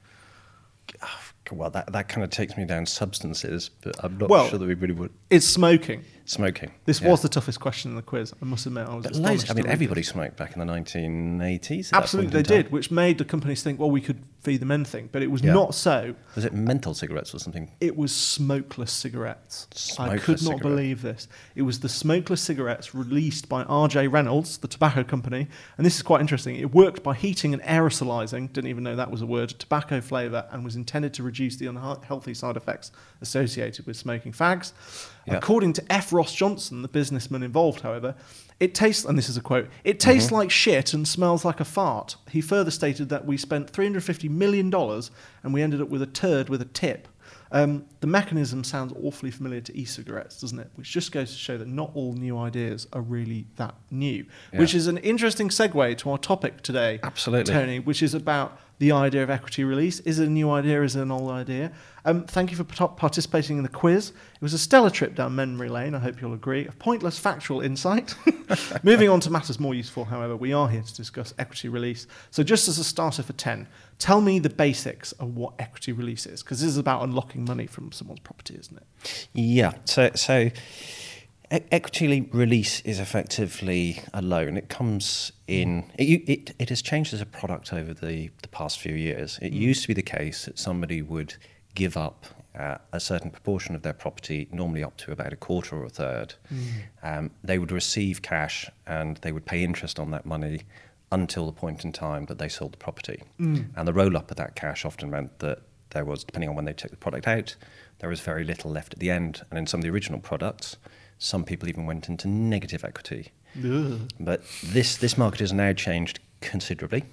Well, 1.52 1.70
that, 1.72 1.92
that 1.94 2.10
kind 2.10 2.24
of 2.24 2.30
takes 2.30 2.56
me 2.58 2.66
down 2.66 2.86
substances, 2.86 3.70
but 3.82 3.96
I'm 4.04 4.18
not 4.18 4.30
Well- 4.30 4.48
sure 4.50 4.60
that 4.60 4.66
we 4.68 4.74
really 4.76 4.94
would. 4.94 5.12
It's 5.30 5.46
smoking. 5.48 6.04
Smoking. 6.30 6.72
This 6.86 7.02
yeah. 7.02 7.10
was 7.10 7.24
the 7.24 7.28
toughest 7.28 7.60
question 7.60 7.90
in 7.90 7.96
the 7.96 8.04
quiz. 8.04 8.36
I 8.40 8.46
must 8.46 8.68
admit, 8.68 8.88
I 8.88 8.94
was 8.94 9.20
loads, 9.20 9.50
I 9.50 9.56
mean, 9.56 9.66
everybody 9.66 10.04
smoked 10.04 10.38
back 10.38 10.54
in 10.54 10.60
the 10.60 10.72
1980s. 10.72 11.92
Absolutely, 11.92 12.30
they 12.32 12.44
did, 12.44 12.72
which 12.72 12.92
made 12.92 13.18
the 13.18 13.26
companies 13.26 13.64
think, 13.64 13.80
well, 13.80 13.90
we 13.90 14.00
could 14.00 14.22
feed 14.42 14.60
them 14.62 14.70
anything. 14.70 15.10
But 15.12 15.24
it 15.24 15.32
was 15.32 15.42
Yeah. 15.42 15.54
not 15.54 15.74
so. 15.74 16.14
Was 16.36 16.46
it 16.46 16.54
menthol 16.54 16.94
cigarettes 16.94 17.34
or 17.34 17.40
something? 17.40 17.72
It 17.82 17.98
was 17.98 18.16
smokeless 18.16 18.92
cigarettes. 18.92 19.68
I 19.98 20.18
could 20.18 20.34
not 20.44 20.58
cigarette. 20.58 20.62
believe 20.62 21.02
this. 21.02 21.28
It 21.56 21.64
was 21.64 21.80
the 21.80 21.90
smokeless 21.90 22.42
cigarettes 22.42 22.94
released 22.94 23.50
by 23.50 23.64
R.J. 23.64 24.08
Reynolds, 24.08 24.60
the 24.60 24.68
tobacco 24.68 25.04
company, 25.04 25.48
and 25.78 25.86
this 25.86 25.96
is 25.96 26.04
quite 26.04 26.22
interesting. 26.22 26.56
It 26.58 26.76
worked 26.76 27.02
by 27.02 27.16
heating 27.16 27.54
and 27.54 27.64
aerosolizing, 27.64 28.54
didn't 28.54 28.70
even 28.70 28.84
know 28.84 28.96
that 28.96 29.10
was 29.10 29.24
a 29.24 29.26
word, 29.26 29.50
tobacco 29.50 30.00
flavor, 30.00 30.46
and 30.52 30.64
was 30.64 30.76
intended 30.76 31.12
to 31.16 31.24
reduce 31.24 31.56
the 31.56 31.66
unhealthy 31.66 32.36
side 32.36 32.56
effects 32.56 32.92
associated 33.22 33.88
with 33.88 33.98
smoking 33.98 34.32
fags. 34.32 34.74
Yeah. 35.28 35.36
According 35.38 35.74
to 35.74 35.92
F. 35.92 36.12
Ross 36.20 36.36
Johnson, 36.36 36.82
the 36.82 36.90
businessman 36.90 37.44
involved, 37.44 37.80
however, 37.80 38.14
it 38.60 38.76
tastes, 38.76 39.06
and 39.06 39.18
this 39.18 39.30
is 39.30 39.38
a 39.38 39.42
quote, 39.42 39.70
it 39.86 40.02
tastes 40.02 40.34
like 40.34 40.52
shit 40.52 40.94
and 40.94 41.08
smells 41.08 41.46
like 41.46 41.62
a 41.62 41.64
fart. 41.64 42.18
He 42.30 42.42
further 42.42 42.72
stated 42.72 43.08
that 43.08 43.26
we 43.26 43.38
spent 43.38 43.72
$350 43.72 44.30
million 44.30 44.70
and 44.74 45.54
we 45.54 45.62
ended 45.62 45.80
up 45.80 45.88
with 45.88 46.02
a 46.02 46.06
turd 46.06 46.50
with 46.50 46.62
a 46.62 46.66
tip. 46.66 47.08
Um, 47.54 47.86
the 48.02 48.08
mechanism 48.08 48.66
sounds 48.66 48.92
awfully 49.02 49.32
familiar 49.32 49.62
to 49.62 49.78
e-cigarettes, 49.78 50.42
doesn't 50.42 50.60
it? 50.60 50.70
Which 50.76 50.92
just 50.92 51.14
goes 51.14 51.32
to 51.32 51.38
show 51.38 51.58
that 51.58 51.70
not 51.70 51.92
all 51.94 52.12
new 52.12 52.38
ideas 52.38 52.86
are 52.92 53.02
really 53.02 53.48
that 53.56 53.76
new. 53.90 54.26
Yeah. 54.52 54.60
Which 54.60 54.76
is 54.76 54.88
an 54.88 54.98
interesting 54.98 55.48
segue 55.48 55.98
to 56.00 56.12
our 56.12 56.18
topic 56.18 56.62
today, 56.64 57.00
Absolutely. 57.02 57.54
Tony, 57.54 57.80
which 57.80 58.04
is 58.04 58.14
about 58.14 58.60
the 58.80 58.94
idea 58.94 59.22
of 59.22 59.30
equity 59.30 59.64
release. 59.64 60.00
Is 60.02 60.20
it 60.20 60.28
a 60.28 60.32
new 60.32 60.50
idea? 60.50 60.82
Is 60.84 60.96
it 60.96 61.02
an 61.02 61.12
old 61.12 61.30
idea? 61.30 61.72
Um, 62.06 62.24
thank 62.24 62.50
you 62.50 62.58
for 62.58 62.64
part- 62.64 62.96
participating 62.96 63.58
in 63.58 63.64
the 63.64 63.70
quiz. 63.70 64.10
It 64.10 64.42
was 64.42 64.54
a 64.54 64.58
stellar 64.58 64.90
trip 64.90 65.16
down 65.16 65.36
memory 65.36 65.68
lane, 65.68 65.94
I 65.94 66.00
hope 66.00 66.22
you'll 66.22 66.34
agree. 66.34 66.66
A 66.66 66.72
pointless 66.72 67.20
factual 67.20 67.60
insight. 67.60 68.16
Moving 68.84 69.10
on 69.10 69.20
to 69.20 69.30
matters 69.30 69.60
more 69.60 69.76
useful, 69.76 70.06
however, 70.06 70.36
we 70.36 70.54
are 70.54 70.70
here 70.70 70.82
to 70.82 70.96
discuss 70.96 71.34
equity 71.38 71.68
release. 71.68 72.08
So, 72.32 72.42
just 72.42 72.70
as 72.70 72.80
a 72.80 72.84
starter 72.86 73.22
for 73.22 73.34
10, 73.34 73.68
tell 74.00 74.22
me 74.22 74.40
the 74.40 74.50
basics 74.50 75.12
of 75.14 75.36
what 75.36 75.54
equity 75.60 75.92
release 75.92 76.26
is, 76.26 76.42
because 76.42 76.62
this 76.62 76.70
is 76.70 76.78
about 76.78 77.04
unlocking 77.04 77.44
money 77.44 77.68
from 77.68 77.92
someone's 77.92 78.22
property, 78.22 78.56
isn't 78.58 78.78
it? 78.78 79.28
Yeah. 79.34 79.74
So, 79.84 80.12
so 80.16 80.50
equity 81.52 82.30
release 82.32 82.82
is 82.82 83.00
effectively 83.00 84.02
a 84.14 84.22
loan. 84.22 84.58
It 84.58 84.70
comes 84.70 85.32
in. 85.48 85.86
It, 85.98 86.30
it, 86.30 86.56
it 86.60 86.70
has 86.70 86.82
changed 86.82 87.14
as 87.14 87.22
a 87.22 87.26
product 87.26 87.74
over 87.74 87.94
the, 87.94 88.30
the 88.42 88.48
past 88.50 88.80
few 88.80 88.94
years. 88.94 89.40
It 89.42 89.52
used 89.54 89.82
to 89.84 89.88
be 89.88 89.94
the 89.94 90.02
case 90.02 90.46
that 90.46 90.60
somebody 90.60 91.02
would 91.02 91.36
give 91.76 91.98
up 91.98 92.26
uh, 92.58 92.78
a 92.92 93.00
certain 93.00 93.32
proportion 93.32 93.76
of 93.76 93.82
their 93.82 93.94
property, 93.94 94.48
normally 94.52 94.84
up 94.84 94.98
to 94.98 95.12
about 95.12 95.34
a 95.34 95.36
quarter 95.36 95.78
or 95.78 95.86
a 95.86 95.90
third. 95.90 96.34
Um, 97.04 97.32
they 97.44 97.58
would 97.58 97.72
receive 97.72 98.22
cash 98.22 98.70
and 98.86 99.18
they 99.18 99.32
would 99.32 99.46
pay 99.46 99.64
interest 99.64 100.00
on 100.00 100.12
that 100.12 100.26
money 100.26 100.62
until 101.12 101.46
the 101.46 101.52
point 101.52 101.84
in 101.84 101.92
time 101.92 102.26
that 102.26 102.38
they 102.38 102.50
sold 102.50 102.74
the 102.74 102.78
property. 102.78 103.24
And 103.76 103.88
the 103.88 103.94
roll 103.94 104.16
up 104.18 104.30
of 104.30 104.38
that 104.38 104.56
cash 104.56 104.86
often 104.86 105.10
meant 105.10 105.40
that 105.40 105.62
there 105.92 106.06
was, 106.06 106.24
depending 106.24 106.50
on 106.50 106.56
when 106.56 106.66
they 106.66 106.74
took 106.74 106.92
the 106.92 106.98
product 106.98 107.28
out, 107.28 107.56
there 108.00 108.10
was 108.10 108.20
very 108.20 108.44
little 108.44 108.70
left 108.70 108.94
at 108.94 109.00
the 109.00 109.10
end. 109.10 109.42
And 109.50 109.58
in 109.58 109.66
some 109.66 109.80
of 109.80 109.84
the 109.84 109.90
original 109.90 110.20
products, 110.20 110.78
some 111.20 111.44
people 111.44 111.70
even 111.70 111.86
went 111.86 112.10
into 112.10 112.28
negative 112.28 112.84
equity. 112.84 113.32
Ugh. 113.58 114.00
But 114.20 114.44
this, 114.64 114.98
this 114.98 115.18
market 115.18 115.42
has 115.42 115.54
now 115.54 115.74
changed 115.74 116.20
considerably. 116.42 117.04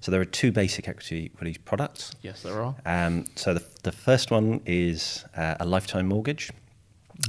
So 0.00 0.10
there 0.10 0.20
are 0.20 0.24
two 0.24 0.52
basic 0.52 0.88
equity 0.88 1.32
release 1.40 1.58
products. 1.58 2.12
Yes, 2.22 2.42
there 2.42 2.62
are. 2.62 2.74
Um, 2.86 3.24
so 3.34 3.54
the, 3.54 3.64
the 3.82 3.92
first 3.92 4.30
one 4.30 4.60
is 4.64 5.24
uh, 5.36 5.56
a 5.60 5.66
lifetime 5.66 6.06
mortgage. 6.06 6.50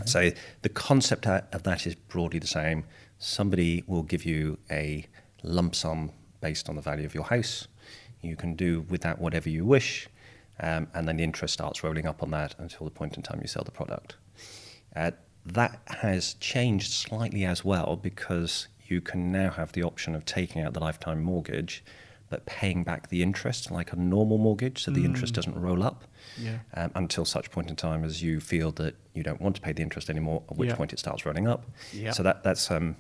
So 0.06 0.30
the 0.62 0.70
concept 0.70 1.26
of 1.26 1.64
that 1.64 1.88
is 1.88 1.96
broadly 1.96 2.40
the 2.40 2.48
same. 2.48 2.84
Somebody 3.18 3.84
will 3.88 4.04
give 4.04 4.24
you 4.24 4.60
a 4.70 5.06
lump 5.44 5.74
sum 5.74 6.12
based 6.42 6.70
on 6.70 6.76
the 6.76 6.82
value 6.82 7.06
of 7.06 7.16
your 7.16 7.24
house. 7.24 7.68
You 8.22 8.36
can 8.36 8.54
do 8.54 8.82
with 8.82 9.02
that 9.02 9.20
whatever 9.20 9.50
you 9.50 9.66
wish, 9.66 10.08
um, 10.60 10.88
and 10.94 11.08
then 11.08 11.18
the 11.18 11.24
interest 11.24 11.54
starts 11.54 11.84
rolling 11.84 12.06
up 12.06 12.22
on 12.22 12.32
that 12.32 12.54
until 12.60 12.86
the 12.86 12.92
point 12.92 13.18
in 13.18 13.24
time 13.24 13.40
you 13.42 13.48
sell 13.48 13.64
the 13.64 13.72
product. 13.72 14.18
Uh, 14.96 15.12
that 15.46 15.80
has 16.02 16.36
changed 16.36 16.92
slightly 16.92 17.46
as 17.46 17.64
well 17.66 17.96
because 17.96 18.68
you 18.88 19.02
can 19.02 19.32
now 19.32 19.50
have 19.52 19.72
the 19.74 19.84
option 19.84 20.16
of 20.16 20.26
taking 20.26 20.62
out 20.62 20.74
the 20.74 20.80
lifetime 20.80 21.22
mortgage 21.22 21.84
but 22.30 22.46
paying 22.46 22.84
back 22.84 23.10
the 23.10 23.24
interest 23.24 23.72
like 23.72 23.92
a 23.92 23.96
normal 23.96 24.38
mortgage 24.38 24.84
so 24.84 24.92
the 24.92 25.04
interest 25.06 25.34
doesn't 25.34 25.60
roll 25.60 25.82
up 25.82 26.04
Yeah. 26.38 26.60
um, 26.76 26.92
until 26.94 27.26
such 27.26 27.50
point 27.50 27.70
in 27.72 27.76
time 27.76 28.04
as 28.04 28.22
you 28.22 28.40
feel 28.40 28.72
that 28.74 28.96
you 29.16 29.24
don't 29.24 29.42
want 29.42 29.56
to 29.56 29.62
pay 29.62 29.72
the 29.74 29.82
interest 29.82 30.10
anymore, 30.12 30.44
at 30.52 30.56
which 30.58 30.70
Yeah. 30.70 30.76
point 30.76 30.94
it 30.94 31.00
starts 31.00 31.26
running 31.26 31.48
up. 31.48 31.66
Yeah. 31.92 32.12
So 32.12 32.22
that, 32.24 32.44
that's 32.44 32.70
um, 32.70 32.96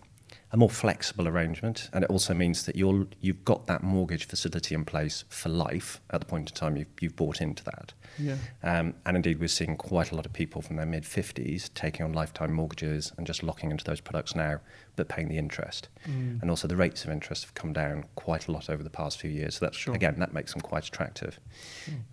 a 0.51 0.57
more 0.57 0.69
flexible 0.69 1.27
arrangement, 1.27 1.89
and 1.93 2.03
it 2.03 2.09
also 2.09 2.33
means 2.33 2.65
that 2.65 2.75
you're, 2.75 3.05
you've 3.21 3.45
got 3.45 3.67
that 3.67 3.83
mortgage 3.83 4.25
facility 4.25 4.73
in 4.73 4.83
place 4.83 5.23
for 5.29 5.49
life 5.49 6.01
at 6.09 6.19
the 6.21 6.25
point 6.25 6.49
in 6.49 6.55
time 6.55 6.75
you've, 6.75 6.87
you've 6.99 7.15
bought 7.15 7.39
into 7.39 7.63
that. 7.65 7.93
Yeah. 8.17 8.35
Um, 8.63 8.95
and 9.05 9.15
indeed, 9.15 9.39
we're 9.39 9.47
seeing 9.47 9.77
quite 9.77 10.11
a 10.11 10.15
lot 10.15 10.25
of 10.25 10.33
people 10.33 10.61
from 10.63 10.75
their 10.77 10.87
mid 10.87 11.03
50s 11.03 11.71
taking 11.75 12.03
on 12.03 12.13
lifetime 12.13 12.51
mortgages 12.51 13.11
and 13.17 13.27
just 13.27 13.43
locking 13.43 13.69
into 13.69 13.83
those 13.83 14.01
products 14.01 14.35
now, 14.35 14.59
but 14.95 15.07
paying 15.07 15.29
the 15.29 15.37
interest. 15.37 15.87
Mm. 16.07 16.41
And 16.41 16.49
also, 16.49 16.67
the 16.67 16.75
rates 16.75 17.03
of 17.03 17.11
interest 17.11 17.43
have 17.43 17.53
come 17.53 17.71
down 17.71 18.05
quite 18.15 18.47
a 18.47 18.51
lot 18.51 18.69
over 18.71 18.81
the 18.81 18.89
past 18.89 19.19
few 19.19 19.29
years. 19.29 19.57
So, 19.57 19.65
that's, 19.65 19.77
Sure. 19.77 19.93
again, 19.93 20.15
that 20.17 20.33
makes 20.33 20.51
them 20.53 20.61
quite 20.61 20.87
attractive. 20.87 21.39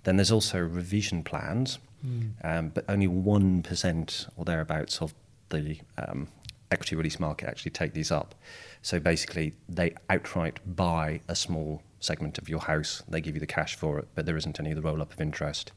Then 0.04 0.16
there's 0.16 0.30
also 0.32 0.58
reversion 0.58 1.22
plans, 1.24 1.78
Mm. 2.06 2.32
um, 2.44 2.68
but 2.68 2.84
only 2.90 3.08
1% 3.08 4.26
or 4.36 4.44
thereabouts 4.44 5.00
of 5.00 5.14
the 5.48 5.78
um, 5.96 6.28
equity 6.70 6.96
release 6.96 7.18
market 7.20 7.49
actually 7.49 7.70
take 7.70 7.92
these 7.92 8.11
up. 8.11 8.35
So 8.82 9.00
basically, 9.00 9.54
they 9.68 9.94
outright 10.11 10.61
buy 10.76 11.20
a 11.28 11.35
small 11.35 11.82
segment 12.00 12.38
of 12.38 12.49
your 12.49 12.61
house, 12.61 13.02
they 13.08 13.20
give 13.20 13.35
you 13.35 13.40
the 13.40 13.46
cash 13.46 13.75
for 13.75 13.99
it, 13.99 14.08
but 14.14 14.26
there 14.26 14.37
isn't 14.37 14.61
any 14.61 14.70
of 14.70 14.76
the 14.76 14.82
roll 14.82 15.02
up 15.02 15.12
of 15.12 15.20
interest, 15.20 15.73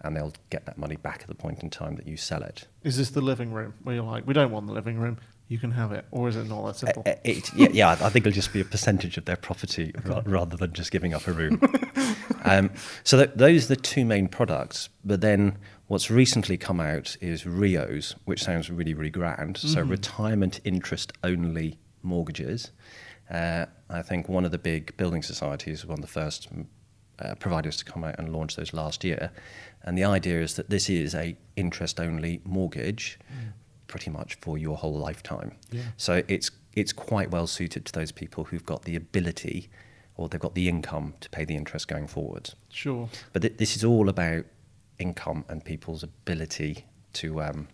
and 0.00 0.16
they'll 0.16 0.32
get 0.50 0.64
that 0.66 0.78
money 0.78 0.96
back 0.96 1.20
at 1.22 1.28
the 1.28 1.34
point 1.34 1.62
in 1.62 1.70
time 1.70 1.96
that 1.96 2.06
you 2.06 2.16
sell 2.16 2.42
it. 2.42 2.66
Is 2.82 2.96
this 2.96 3.10
the 3.10 3.20
living 3.20 3.52
room 3.52 3.74
where 3.82 3.94
you're 3.94 4.04
like, 4.04 4.26
we 4.26 4.34
don't 4.34 4.50
want 4.50 4.66
the 4.66 4.72
living 4.72 4.98
room, 4.98 5.18
you 5.48 5.58
can 5.58 5.70
have 5.70 5.92
it? 5.92 6.04
Or 6.10 6.28
is 6.28 6.36
it 6.36 6.44
not 6.44 6.66
that 6.66 6.76
simple? 6.76 7.02
Uh, 7.06 7.14
it, 7.24 7.52
yeah, 7.54 7.68
yeah, 7.72 7.90
I 7.90 8.10
think 8.10 8.26
it'll 8.26 8.34
just 8.34 8.52
be 8.52 8.60
a 8.60 8.64
percentage 8.64 9.16
of 9.16 9.24
their 9.24 9.36
property 9.36 9.92
ra- 10.04 10.22
rather 10.24 10.56
than 10.56 10.72
just 10.72 10.90
giving 10.90 11.14
up 11.14 11.26
a 11.26 11.32
room. 11.32 11.60
um, 12.44 12.70
so 13.02 13.16
th- 13.16 13.30
those 13.34 13.64
are 13.64 13.74
the 13.74 13.80
two 13.80 14.04
main 14.04 14.28
products. 14.28 14.90
But 15.04 15.20
then 15.20 15.56
what's 15.88 16.10
recently 16.10 16.56
come 16.56 16.80
out 16.80 17.16
is 17.20 17.42
RIOs, 17.44 18.14
which 18.24 18.42
sounds 18.42 18.70
really, 18.70 18.94
really 18.94 19.10
grand. 19.10 19.58
So 19.58 19.82
retirement 19.82 20.60
interest 20.64 21.12
only 21.24 21.78
mortgages. 22.02 22.70
Uh, 23.30 23.66
I 23.90 24.02
think 24.02 24.28
one 24.28 24.44
of 24.44 24.52
the 24.52 24.58
big 24.58 24.96
building 24.96 25.22
societies, 25.22 25.84
one 25.84 25.98
of 25.98 26.02
the 26.02 26.06
first 26.06 26.54
mm, 26.54 26.66
uh, 27.18 27.34
providers 27.34 27.76
to 27.78 27.84
come 27.84 28.04
out 28.04 28.18
and 28.18 28.32
launch 28.32 28.56
those 28.56 28.72
last 28.72 29.04
year. 29.04 29.30
And 29.82 29.98
the 29.98 30.04
idea 30.04 30.40
is 30.40 30.54
that 30.54 30.70
this 30.70 30.88
is 30.88 31.14
a 31.14 31.36
interest 31.56 32.00
only 32.00 32.40
mortgage 32.44 33.18
pretty 33.88 34.10
much 34.10 34.36
for 34.36 34.56
your 34.56 34.76
whole 34.76 34.96
lifetime. 34.96 35.52
Yeah. 35.72 35.82
So 35.96 36.22
it's 36.28 36.50
it's 36.74 36.92
quite 36.92 37.30
well 37.30 37.48
suited 37.48 37.84
to 37.86 37.92
those 37.92 38.12
people 38.12 38.44
who've 38.44 38.64
got 38.64 38.82
the 38.82 38.94
ability 38.94 39.68
or 40.16 40.28
they've 40.28 40.40
got 40.40 40.54
the 40.54 40.68
income 40.68 41.14
to 41.20 41.30
pay 41.30 41.44
the 41.44 41.56
interest 41.56 41.88
going 41.88 42.06
forward. 42.06 42.50
Sure. 42.68 43.08
But 43.32 43.42
th- 43.42 43.56
this 43.56 43.76
is 43.76 43.84
all 43.84 44.08
about 44.08 44.44
income 44.98 45.44
and 45.48 45.64
people's 45.64 46.02
ability 46.02 46.84
to 47.14 47.40
um, 47.42 47.68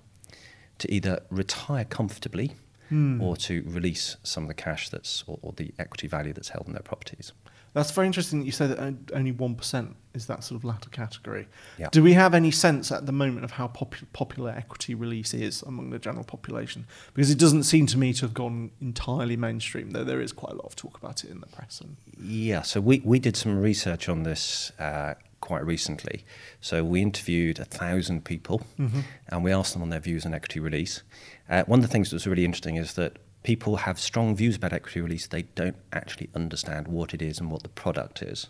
to 0.79 0.93
either 0.93 1.21
retire 1.31 1.85
comfortably 1.85 2.53
Hmm. 2.91 3.19
or 3.19 3.35
to 3.39 3.63
release 3.67 4.19
some 4.25 4.45
of 4.45 4.49
the 4.49 4.55
cash 4.55 4.91
that's 4.91 5.25
or, 5.27 5.39
or 5.41 5.53
the 5.57 5.73
equity 5.79 6.07
value 6.07 6.35
that's 6.35 6.51
held 6.51 6.67
in 6.67 6.75
their 6.75 6.83
properties. 6.83 7.33
That's 7.73 7.91
very 7.91 8.07
interesting 8.07 8.41
that 8.41 8.45
you 8.47 8.53
say 8.53 8.67
that 8.67 8.79
only 9.15 9.33
1% 9.33 9.95
is 10.13 10.27
that 10.27 10.45
sort 10.45 10.59
of 10.61 10.65
latter 10.65 10.91
category. 10.91 11.49
Yeah. 11.79 11.89
Do 11.91 12.03
we 12.03 12.13
have 12.13 12.35
any 12.35 12.51
sense 12.51 12.93
at 12.93 13.07
the 13.07 13.11
moment 13.13 13.43
of 13.45 13.53
how 13.53 13.69
pop- 13.69 13.95
popular 14.13 14.51
equity 14.51 14.95
release 14.95 15.33
is 15.33 15.63
among 15.63 15.91
the 15.91 15.99
general 15.99 16.25
population? 16.25 16.87
Because 17.15 17.31
it 17.31 17.39
doesn't 17.39 17.63
seem 17.65 17.87
to 17.87 17.99
me 17.99 18.13
to 18.13 18.21
have 18.27 18.35
gone 18.35 18.71
entirely 18.83 19.37
mainstream, 19.37 19.91
though 19.93 20.05
there 20.05 20.21
is 20.21 20.33
quite 20.33 20.53
a 20.53 20.57
lot 20.57 20.67
of 20.67 20.77
talk 20.77 20.97
about 20.99 21.25
it 21.25 21.31
in 21.31 21.41
the 21.41 21.47
press. 21.47 21.81
And 21.81 21.97
Yeah, 22.23 22.61
so 22.63 22.83
we, 22.83 23.01
we 23.03 23.19
did 23.19 23.35
some 23.35 23.59
research 23.59 24.11
on 24.11 24.25
this 24.25 24.71
uh, 24.79 25.15
quite 25.45 25.65
recently. 25.67 26.25
So 26.63 26.83
we 26.83 27.03
interviewed 27.03 27.59
a 27.59 27.67
thousand 27.67 28.25
people 28.25 28.63
and 29.29 29.45
we 29.45 29.53
asked 29.53 29.75
them 29.75 29.83
on 29.83 29.91
their 29.91 30.01
views 30.01 30.25
on 30.25 30.33
equity 30.33 30.59
release. 30.59 31.03
Uh, 31.51 31.65
one 31.65 31.81
of 31.81 31.83
the 31.83 31.93
things 31.93 32.09
that 32.09 32.17
was 32.17 32.27
really 32.27 32.47
interesting 32.47 32.77
is 32.77 32.95
that 32.95 33.19
people 33.43 33.77
have 33.77 34.01
strong 34.01 34.35
views 34.35 34.57
about 34.57 34.73
equity 34.73 35.03
release. 35.03 35.27
They 35.27 35.43
don't 35.43 35.77
actually 35.93 36.31
understand 36.35 36.89
what 36.89 37.13
it 37.13 37.21
is 37.21 37.39
and 37.39 37.51
what 37.51 37.63
the 37.63 37.69
product 37.69 38.23
is. 38.23 38.49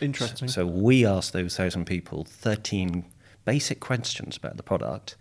interesting. 0.00 0.46
So 0.46 0.64
we 0.64 1.04
asked 1.04 1.32
those 1.32 1.56
thousand 1.56 1.86
people 1.86 2.24
13 2.24 3.04
basic 3.44 3.80
questions 3.80 4.36
about 4.36 4.56
the 4.56 4.62
product, 4.62 5.16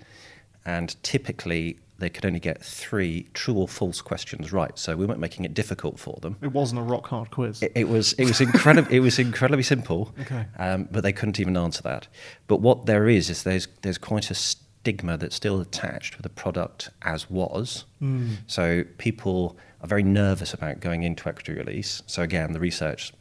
and 0.63 0.95
typically 1.01 1.79
they 1.97 2.09
could 2.09 2.25
only 2.25 2.39
get 2.39 2.61
three 2.61 3.27
true 3.33 3.55
or 3.55 3.67
false 3.67 4.01
questions 4.01 4.51
right. 4.51 4.77
So 4.77 4.95
we 4.95 5.05
weren't 5.05 5.19
making 5.19 5.45
it 5.45 5.53
difficult 5.53 5.99
for 5.99 6.17
them. 6.21 6.35
it 6.41 6.51
wasn't 6.51 6.81
a 6.81 6.83
rock 6.83 7.07
hard 7.07 7.31
quiz. 7.31 7.61
It, 7.61 7.71
it 7.75 7.87
was 7.87 8.13
it 8.13 8.25
was 8.25 8.41
incredible. 8.41 8.91
it 8.91 8.99
was 8.99 9.17
incredibly 9.19 9.63
simple. 9.63 10.13
Okay. 10.21 10.45
Um, 10.57 10.87
but 10.91 11.03
they 11.03 11.13
couldn't 11.13 11.39
even 11.39 11.55
answer 11.55 11.81
that. 11.83 12.07
But 12.47 12.57
what 12.57 12.85
there 12.85 13.07
is 13.07 13.29
is 13.29 13.43
there's 13.43 13.67
there's 13.81 13.97
quite 13.97 14.29
a 14.29 14.35
stigma 14.35 15.17
that's 15.17 15.35
still 15.35 15.61
attached 15.61 16.17
with 16.17 16.23
the 16.23 16.29
product 16.29 16.89
as 17.01 17.29
was. 17.29 17.85
Mm. 18.01 18.37
So 18.47 18.83
people 18.97 19.57
are 19.81 19.87
very 19.87 20.03
nervous 20.03 20.53
about 20.53 20.79
going 20.81 21.03
into 21.03 21.27
equity 21.29 21.53
release. 21.53 22.03
So 22.07 22.21
again, 22.23 22.51
the 22.51 22.59
research 22.59 23.13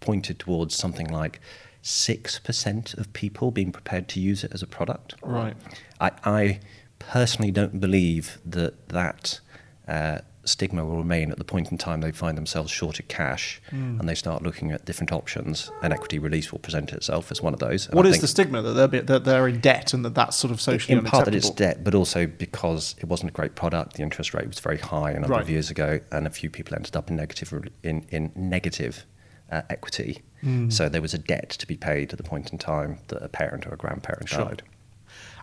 pointed 0.00 0.38
towards 0.38 0.74
something 0.74 1.08
like 1.08 1.40
six 1.82 2.38
percent 2.38 2.92
of 2.94 3.10
people 3.14 3.50
being 3.50 3.72
prepared 3.72 4.06
to 4.08 4.20
use 4.20 4.44
it 4.44 4.52
as 4.52 4.62
a 4.62 4.66
product. 4.66 5.14
Right. 5.22 5.56
I, 6.00 6.10
I 6.24 6.60
personally 7.00 7.50
don't 7.50 7.80
believe 7.80 8.38
that 8.46 8.88
that 8.90 9.40
uh, 9.88 10.18
stigma 10.44 10.84
will 10.84 10.96
remain 10.96 11.30
at 11.30 11.38
the 11.38 11.44
point 11.44 11.70
in 11.72 11.76
time 11.76 12.00
they 12.00 12.12
find 12.12 12.36
themselves 12.38 12.70
short 12.70 12.98
of 12.98 13.08
cash 13.08 13.60
Hmm. 13.70 13.98
and 14.00 14.08
they 14.08 14.14
start 14.14 14.42
looking 14.42 14.70
at 14.72 14.84
different 14.84 15.12
options. 15.12 15.70
And 15.82 15.92
equity 15.92 16.18
release 16.18 16.52
will 16.52 16.58
present 16.60 16.92
itself 16.92 17.30
as 17.30 17.42
one 17.42 17.52
of 17.52 17.58
those. 17.60 17.86
And 17.86 17.94
What 17.96 18.06
I 18.06 18.10
is 18.10 18.20
the 18.20 18.28
stigma 18.28 18.62
that 18.62 18.72
they're, 18.72 18.88
be- 18.88 19.00
that 19.00 19.24
they're 19.24 19.48
in 19.48 19.60
debt 19.60 19.92
and 19.92 20.04
that 20.04 20.14
that's 20.14 20.36
sort 20.36 20.50
of 20.52 20.60
socially 20.60 20.96
in 20.98 21.04
part 21.04 21.24
that 21.26 21.34
it's 21.34 21.50
debt, 21.50 21.82
but 21.84 21.94
also 21.94 22.26
because 22.26 22.94
it 22.98 23.06
wasn't 23.06 23.30
a 23.30 23.32
great 23.34 23.54
product. 23.54 23.94
The 23.94 24.02
interest 24.02 24.32
rate 24.34 24.46
was 24.46 24.60
very 24.60 24.78
high 24.78 25.10
a 25.10 25.14
number 25.14 25.28
Right. 25.30 25.42
of 25.42 25.50
years 25.50 25.70
ago, 25.70 26.00
and 26.12 26.26
a 26.26 26.30
few 26.30 26.48
people 26.50 26.74
ended 26.76 26.96
up 26.96 27.10
in 27.10 27.16
negative 27.16 27.52
in, 27.82 28.04
in 28.10 28.32
negative 28.34 29.04
uh, 29.52 29.62
equity. 29.68 30.22
Hmm. 30.42 30.70
So 30.70 30.88
there 30.88 31.02
was 31.02 31.12
a 31.12 31.18
debt 31.18 31.50
to 31.50 31.66
be 31.66 31.76
paid 31.76 32.12
at 32.12 32.16
the 32.18 32.24
point 32.24 32.50
in 32.52 32.58
time 32.58 32.98
that 33.08 33.22
a 33.22 33.28
parent 33.28 33.66
or 33.66 33.74
a 33.74 33.76
grandparent 33.76 34.28
Sure. 34.28 34.44
died. 34.44 34.62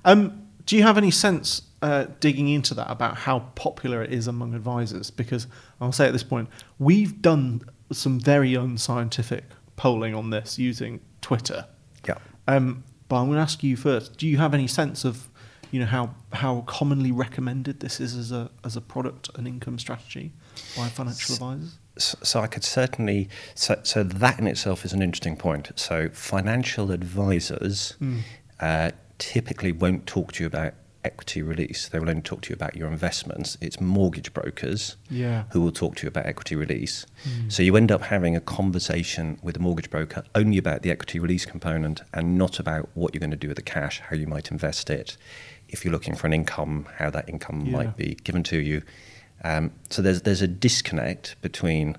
Um, 0.05 0.46
do 0.67 0.75
you 0.75 0.83
have 0.83 0.97
any 0.97 1.09
sense 1.12 1.63
uh, 1.81 2.05
digging 2.19 2.50
into 2.50 2.74
that 2.75 2.91
about 2.91 3.15
how 3.17 3.39
popular 3.55 4.03
it 4.03 4.13
is 4.13 4.27
among 4.27 4.53
advisors? 4.53 5.09
Because 5.09 5.47
I'll 5.81 5.91
say 5.91 6.05
at 6.05 6.13
this 6.13 6.24
point, 6.24 6.50
we've 6.77 7.21
done 7.21 7.62
some 7.91 8.19
very 8.19 8.53
unscientific 8.53 9.45
polling 9.77 10.13
on 10.13 10.29
this 10.29 10.59
using 10.59 11.00
Twitter. 11.21 11.65
Yeah. 12.07 12.17
Um, 12.47 12.83
but 13.07 13.21
I'm 13.21 13.27
going 13.27 13.38
to 13.38 13.41
ask 13.41 13.63
you 13.63 13.77
first. 13.77 14.17
Do 14.17 14.27
you 14.27 14.38
have 14.38 14.53
any 14.53 14.67
sense 14.67 15.05
of, 15.05 15.29
you 15.71 15.79
know, 15.79 15.86
how 15.86 16.13
how 16.33 16.62
commonly 16.62 17.12
recommended 17.13 17.79
this 17.79 18.00
is 18.01 18.15
as 18.15 18.33
a 18.33 18.51
as 18.65 18.75
a 18.75 18.81
product 18.81 19.29
and 19.36 19.47
income 19.47 19.79
strategy 19.79 20.33
by 20.75 20.89
financial 20.89 21.36
advisors? 21.36 21.79
So, 21.97 22.41
I 22.41 22.47
could 22.47 22.63
certainly. 22.63 23.29
So, 23.55 23.79
so 23.83 24.03
that 24.03 24.38
in 24.38 24.47
itself 24.47 24.83
is 24.83 24.91
an 24.93 25.01
interesting 25.01 25.38
point. 25.38 25.71
So 25.75 26.09
financial 26.09 26.91
advisors 26.91 27.93
Hmm. 28.00 28.19
uh, 28.59 28.91
typically 29.19 29.71
won't 29.71 30.05
talk 30.05 30.31
to 30.33 30.43
you 30.43 30.47
about 30.47 30.74
equity 31.03 31.41
release. 31.41 31.88
They 31.88 32.00
will 32.00 32.09
only 32.09 32.21
talk 32.21 32.41
to 32.41 32.50
you 32.50 32.53
about 32.55 32.75
your 32.75 32.89
investments. 32.89 33.57
It's 33.62 33.79
mortgage 33.79 34.33
brokers 34.33 34.97
Yeah. 35.09 35.43
who 35.51 35.62
will 35.62 35.71
talk 35.71 35.95
to 35.97 36.03
you 36.03 36.09
about 36.09 36.25
equity 36.25 36.55
release. 36.55 37.05
So 37.47 37.63
you 37.63 37.77
end 37.77 37.91
up 37.93 38.01
having 38.03 38.36
a 38.36 38.41
conversation 38.41 39.38
with 39.41 39.55
a 39.55 39.59
mortgage 39.59 39.89
broker 39.89 40.24
only 40.36 40.57
about 40.57 40.81
the 40.81 40.91
equity 40.91 41.19
release 41.19 41.45
component 41.45 42.01
and 42.13 42.38
not 42.38 42.59
about 42.59 42.89
what 42.93 43.13
you're 43.13 43.19
going 43.21 43.31
to 43.31 43.38
do 43.38 43.47
with 43.47 43.55
the 43.57 43.63
cash, 43.63 44.01
how 44.09 44.17
you 44.17 44.27
might 44.27 44.51
invest 44.51 44.89
it, 44.89 45.15
if 45.69 45.86
you're 45.86 45.93
looking 45.93 46.15
for 46.15 46.27
an 46.27 46.33
income, 46.33 46.88
how 46.97 47.09
that 47.09 47.29
income 47.29 47.62
Yeah. 47.65 47.71
might 47.71 47.95
be 47.95 48.17
given 48.24 48.43
to 48.43 48.57
you. 48.57 48.81
Um, 49.43 49.71
so 49.89 50.01
there's 50.01 50.24
there's 50.24 50.41
a 50.41 50.47
disconnect 50.47 51.36
between 51.41 51.95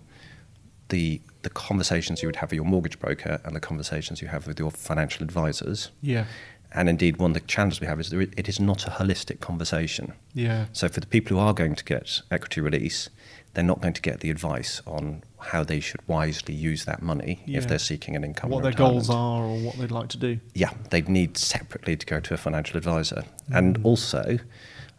the 0.89 1.21
the 1.43 1.51
conversations 1.51 2.21
you 2.21 2.27
would 2.29 2.37
have 2.37 2.51
with 2.51 2.57
your 2.57 2.65
mortgage 2.65 2.99
broker 2.99 3.41
and 3.45 3.55
the 3.55 3.61
conversations 3.61 4.21
you 4.21 4.27
have 4.29 4.47
with 4.49 4.59
your 4.59 4.73
financial 4.73 5.23
advisors. 5.23 5.91
Yeah. 6.03 6.25
And 6.73 6.89
indeed, 6.89 7.17
one 7.17 7.31
of 7.31 7.35
the 7.35 7.41
challenges 7.41 7.81
we 7.81 7.87
have 7.87 7.99
is 7.99 8.11
that 8.11 8.39
it 8.39 8.49
is 8.49 8.61
not 8.61 8.87
a 8.87 8.91
holistic 8.91 9.41
conversation. 9.41 10.13
Yeah. 10.35 10.67
So 10.73 10.89
for 10.89 11.01
the 11.01 11.07
people 11.07 11.37
who 11.37 11.43
are 11.43 11.55
going 11.55 11.75
to 11.75 11.85
get 11.85 12.21
equity 12.31 12.61
release, 12.61 13.09
they're 13.55 13.65
not 13.65 13.81
going 13.81 13.95
to 13.95 14.03
get 14.03 14.21
the 14.21 14.31
advice 14.31 14.83
on 14.87 15.23
how 15.39 15.65
they 15.65 15.81
should 15.81 16.07
wisely 16.07 16.55
use 16.55 16.85
that 16.85 17.01
money 17.03 17.43
Yeah. 17.47 17.59
if 17.59 17.69
they're 17.69 17.79
seeking 17.79 18.15
an 18.17 18.23
income. 18.25 18.51
What 18.51 18.63
their 18.63 18.73
retirement. 18.73 18.95
goals 19.07 19.11
are 19.11 19.43
or 19.45 19.59
what 19.59 19.79
they'd 19.79 19.91
like 19.91 20.09
to 20.11 20.19
do. 20.19 20.39
Yeah, 20.55 20.71
they'd 20.91 21.09
need 21.09 21.39
separately 21.39 21.97
to 21.97 22.05
go 22.07 22.21
to 22.21 22.35
a 22.35 22.37
financial 22.37 22.77
advisor. 22.77 23.25
Mm. 23.51 23.59
And 23.59 23.81
also, 23.85 24.39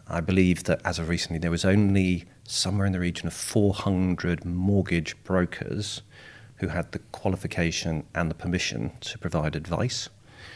I 0.07 0.21
believe 0.21 0.63
that 0.63 0.81
as 0.83 0.97
of 0.97 1.07
recently, 1.07 1.38
there 1.38 1.51
was 1.51 1.65
only 1.65 2.25
somewhere 2.45 2.88
in 2.88 2.93
the 2.93 2.99
region 2.99 3.27
of 3.27 3.33
400 3.33 4.43
mortgage 4.43 5.15
brokers 5.23 6.01
who 6.55 6.69
had 6.69 6.91
the 6.91 6.99
qualification 6.99 8.03
and 8.15 8.29
the 8.29 8.35
permission 8.35 8.91
to 9.01 9.17
provide 9.19 9.55
advice, 9.55 10.09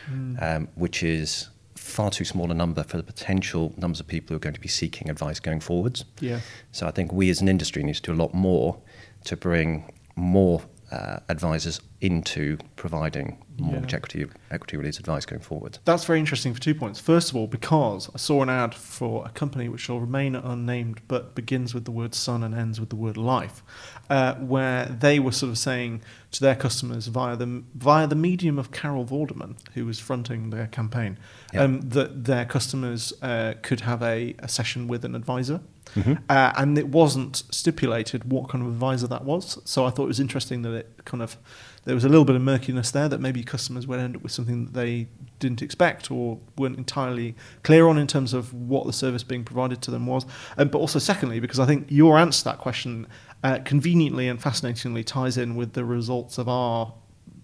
um, 0.10 0.68
which 0.76 1.04
is 1.04 1.50
far 1.76 2.10
too 2.10 2.26
small 2.26 2.50
a 2.52 2.54
number 2.54 2.84
for 2.84 2.98
the 2.98 3.04
potential 3.04 3.74
numbers 3.78 4.00
of 4.00 4.08
people 4.08 4.30
who 4.30 4.36
are 4.38 4.40
going 4.40 4.54
to 4.54 4.62
be 4.62 4.70
seeking 4.70 5.10
advice 5.10 5.40
going 5.40 5.60
forwards. 5.60 6.06
Yeah. 6.20 6.40
So 6.72 6.88
I 6.88 6.92
think 6.92 7.12
we 7.12 7.30
as 7.30 7.42
an 7.42 7.48
industry 7.48 7.84
need 7.84 7.96
to 7.96 8.02
do 8.02 8.14
a 8.14 8.16
lot 8.16 8.34
more 8.34 8.78
to 9.26 9.36
bring 9.36 9.92
more 10.16 10.62
uh, 10.94 11.20
advisors 11.30 11.82
into 12.02 12.58
providing 12.76 13.28
mortgage 13.58 13.92
Yeah. 13.94 13.98
equity 13.98 14.26
equity 14.52 14.76
release 14.78 15.00
advice 15.00 15.26
going 15.26 15.42
forward. 15.42 15.74
That's 15.86 16.06
very 16.06 16.20
interesting 16.20 16.54
for 16.54 16.60
two 16.60 16.76
points. 16.76 17.00
First 17.00 17.30
of 17.30 17.36
all, 17.38 17.48
because 17.48 18.10
I 18.14 18.18
saw 18.18 18.42
an 18.44 18.50
ad 18.50 18.74
for 18.76 19.26
a 19.26 19.30
company 19.30 19.66
which 19.70 19.82
shall 19.82 20.00
remain 20.00 20.36
unnamed 20.36 20.98
but 21.08 21.24
begins 21.36 21.74
with 21.74 21.86
the 21.86 21.92
word 21.92 22.14
sun 22.14 22.44
and 22.44 22.54
ends 22.54 22.80
with 22.80 22.90
the 22.90 22.96
word 23.06 23.18
life, 23.18 23.64
uh, 24.10 24.34
where 24.36 24.86
they 24.86 25.18
were 25.20 25.32
sort 25.32 25.52
of 25.52 25.58
saying 25.58 26.02
to 26.32 26.42
their 26.42 26.56
customers 26.56 27.08
via 27.08 27.36
the, 27.36 27.64
via 27.76 28.06
the 28.08 28.16
medium 28.16 28.60
of 28.60 28.72
Carol 28.72 29.06
Vorderman, 29.06 29.56
who 29.76 29.86
was 29.86 30.00
fronting 30.00 30.50
their 30.50 30.68
campaign, 30.68 31.18
Yeah. 31.54 31.64
um, 31.64 31.82
that 31.90 32.26
their 32.26 32.46
customers 32.46 33.14
uh, 33.22 33.54
could 33.62 33.82
have 33.82 34.02
a, 34.02 34.36
a 34.40 34.48
session 34.48 34.88
with 34.88 35.06
an 35.06 35.14
advisor. 35.16 35.62
Mhm. 35.96 36.18
Uh, 36.28 36.52
and 36.58 36.78
it 36.78 36.88
wasn't 36.88 37.44
stipulated 37.52 38.32
what 38.32 38.50
kind 38.50 38.64
of 38.66 38.72
advisor 38.72 39.06
that 39.08 39.24
was. 39.26 39.60
So 39.66 39.86
I 39.86 39.92
thought 39.92 40.06
it 40.06 40.08
was 40.08 40.20
interesting 40.20 40.64
that 40.64 40.74
it 40.74 41.02
kind 41.06 41.22
of 41.22 41.38
there 41.86 41.94
was 41.94 42.06
a 42.06 42.10
little 42.10 42.26
bit 42.26 42.36
of 42.36 42.42
murkiness 42.42 42.92
there 42.92 43.10
that 43.10 43.20
maybe 43.20 43.44
customers 43.44 43.86
would 43.86 44.00
end 44.00 44.16
up 44.16 44.24
with 44.24 44.32
something 44.32 44.66
that 44.66 44.74
they 44.74 45.08
didn't 45.40 45.62
expect 45.62 46.10
or 46.10 46.40
weren't 46.58 46.78
entirely 46.78 47.36
clear 47.64 47.88
on 47.88 47.98
in 47.98 48.08
terms 48.08 48.34
of 48.34 48.54
what 48.54 48.86
the 48.88 48.94
service 48.94 49.22
being 49.24 49.44
provided 49.44 49.82
to 49.82 49.92
them 49.92 50.08
was. 50.08 50.26
Um, 50.58 50.70
but 50.70 50.80
also, 50.80 50.98
secondly, 50.98 51.40
because 51.42 51.60
I 51.60 51.66
think 51.66 51.88
your 51.90 52.18
answer 52.18 52.40
to 52.40 52.44
that 52.46 52.58
question 52.60 53.06
uh, 53.44 53.60
conveniently 53.66 54.30
and 54.30 54.42
fascinatingly 54.42 55.04
ties 55.04 55.38
in 55.38 55.56
with 55.58 55.74
the 55.74 55.84
results 55.84 56.38
of 56.38 56.48
our 56.48 56.94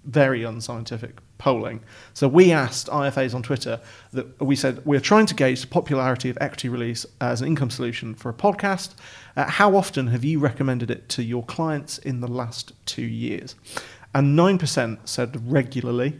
very 0.09 0.43
unscientific 0.43 1.19
polling. 1.37 1.81
So 2.13 2.27
we 2.27 2.51
asked 2.51 2.87
IFAs 2.87 3.33
on 3.33 3.43
Twitter 3.43 3.79
that 4.11 4.41
we 4.41 4.55
said 4.55 4.85
we're 4.85 4.99
trying 4.99 5.25
to 5.27 5.35
gauge 5.35 5.61
the 5.61 5.67
popularity 5.67 6.29
of 6.29 6.37
equity 6.41 6.69
release 6.69 7.05
as 7.21 7.41
an 7.41 7.47
income 7.47 7.69
solution 7.69 8.15
for 8.15 8.29
a 8.29 8.33
podcast. 8.33 8.95
Uh, 9.37 9.45
how 9.45 9.75
often 9.75 10.07
have 10.07 10.23
you 10.23 10.39
recommended 10.39 10.91
it 10.91 11.07
to 11.09 11.23
your 11.23 11.43
clients 11.45 11.97
in 11.99 12.19
the 12.19 12.27
last 12.27 12.73
two 12.85 13.03
years? 13.05 13.55
And 14.13 14.37
9% 14.37 14.97
said 15.05 15.51
regularly, 15.51 16.19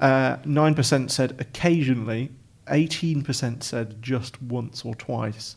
uh, 0.00 0.36
9% 0.36 1.10
said 1.10 1.36
occasionally, 1.40 2.30
18% 2.68 3.62
said 3.62 4.00
just 4.00 4.40
once 4.40 4.84
or 4.84 4.94
twice. 4.94 5.56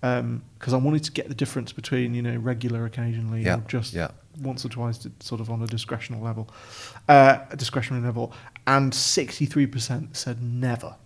Because 0.00 0.72
I 0.72 0.76
wanted 0.76 1.04
to 1.04 1.12
get 1.12 1.28
the 1.28 1.34
difference 1.34 1.72
between, 1.72 2.14
you 2.14 2.22
know, 2.22 2.36
regular 2.36 2.84
occasionally 2.86 3.42
Yeah, 3.42 3.56
or 3.56 3.64
just 3.66 3.92
yeah. 3.92 4.12
Once 4.40 4.64
or 4.64 4.68
twice, 4.68 4.98
to- 4.98 5.12
sort 5.20 5.40
of 5.40 5.50
on 5.50 5.62
a 5.62 5.66
discretional 5.66 6.20
level, 6.22 6.48
uh, 7.08 7.38
a 7.50 7.56
discretionary 7.56 8.04
level, 8.04 8.32
and 8.66 8.92
63% 8.92 10.16
said 10.16 10.42
never. 10.42 10.96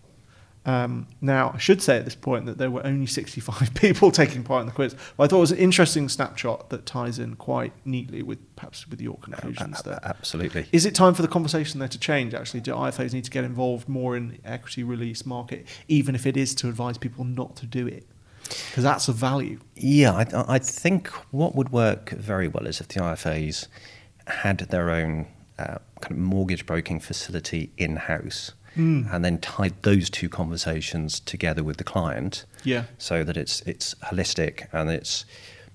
Um, 0.66 1.08
now, 1.20 1.52
I 1.54 1.58
should 1.58 1.82
say 1.82 1.98
at 1.98 2.06
this 2.06 2.14
point 2.14 2.46
that 2.46 2.56
there 2.56 2.70
were 2.70 2.84
only 2.86 3.04
65 3.04 3.74
people 3.74 4.10
taking 4.10 4.42
part 4.42 4.62
in 4.62 4.66
the 4.66 4.72
quiz, 4.72 4.96
but 5.16 5.24
I 5.24 5.26
thought 5.26 5.36
it 5.36 5.40
was 5.40 5.52
an 5.52 5.58
interesting 5.58 6.08
snapshot 6.08 6.70
that 6.70 6.86
ties 6.86 7.18
in 7.18 7.36
quite 7.36 7.72
neatly 7.84 8.22
with 8.22 8.38
perhaps 8.56 8.88
with 8.88 8.98
your 9.00 9.18
conclusions 9.18 9.80
A- 9.80 9.82
there. 9.82 10.00
Absolutely. 10.02 10.66
Is 10.72 10.86
it 10.86 10.94
time 10.94 11.12
for 11.12 11.20
the 11.20 11.28
conversation 11.28 11.80
there 11.80 11.88
to 11.88 11.98
change? 11.98 12.32
Actually, 12.32 12.60
do 12.60 12.72
IFAs 12.72 13.12
need 13.12 13.24
to 13.24 13.30
get 13.30 13.44
involved 13.44 13.90
more 13.90 14.16
in 14.16 14.38
equity 14.42 14.82
release 14.82 15.26
market, 15.26 15.66
even 15.86 16.14
if 16.14 16.26
it 16.26 16.36
is 16.36 16.54
to 16.56 16.68
advise 16.70 16.96
people 16.96 17.24
not 17.24 17.56
to 17.56 17.66
do 17.66 17.86
it? 17.86 18.06
Because 18.48 18.84
that's 18.84 19.08
a 19.08 19.12
value. 19.12 19.58
Yeah, 19.74 20.12
I, 20.12 20.54
I 20.54 20.58
think 20.58 21.08
what 21.32 21.54
would 21.54 21.70
work 21.70 22.10
very 22.10 22.48
well 22.48 22.66
is 22.66 22.80
if 22.80 22.88
the 22.88 23.00
IFAs 23.00 23.66
had 24.26 24.58
their 24.58 24.90
own 24.90 25.26
uh, 25.58 25.78
kind 26.00 26.12
of 26.12 26.18
mortgage 26.18 26.66
broking 26.66 27.00
facility 27.00 27.70
in 27.76 27.96
house 27.96 28.52
and 28.76 29.24
then 29.24 29.38
tied 29.38 29.72
those 29.82 30.10
two 30.10 30.28
conversations 30.28 31.20
together 31.20 31.62
with 31.62 31.76
the 31.76 31.84
client 31.84 32.44
Yeah. 32.64 32.86
so 32.98 33.22
that 33.22 33.36
it's 33.36 33.60
it's 33.60 33.94
holistic 34.02 34.66
and 34.72 34.90
it's 34.90 35.24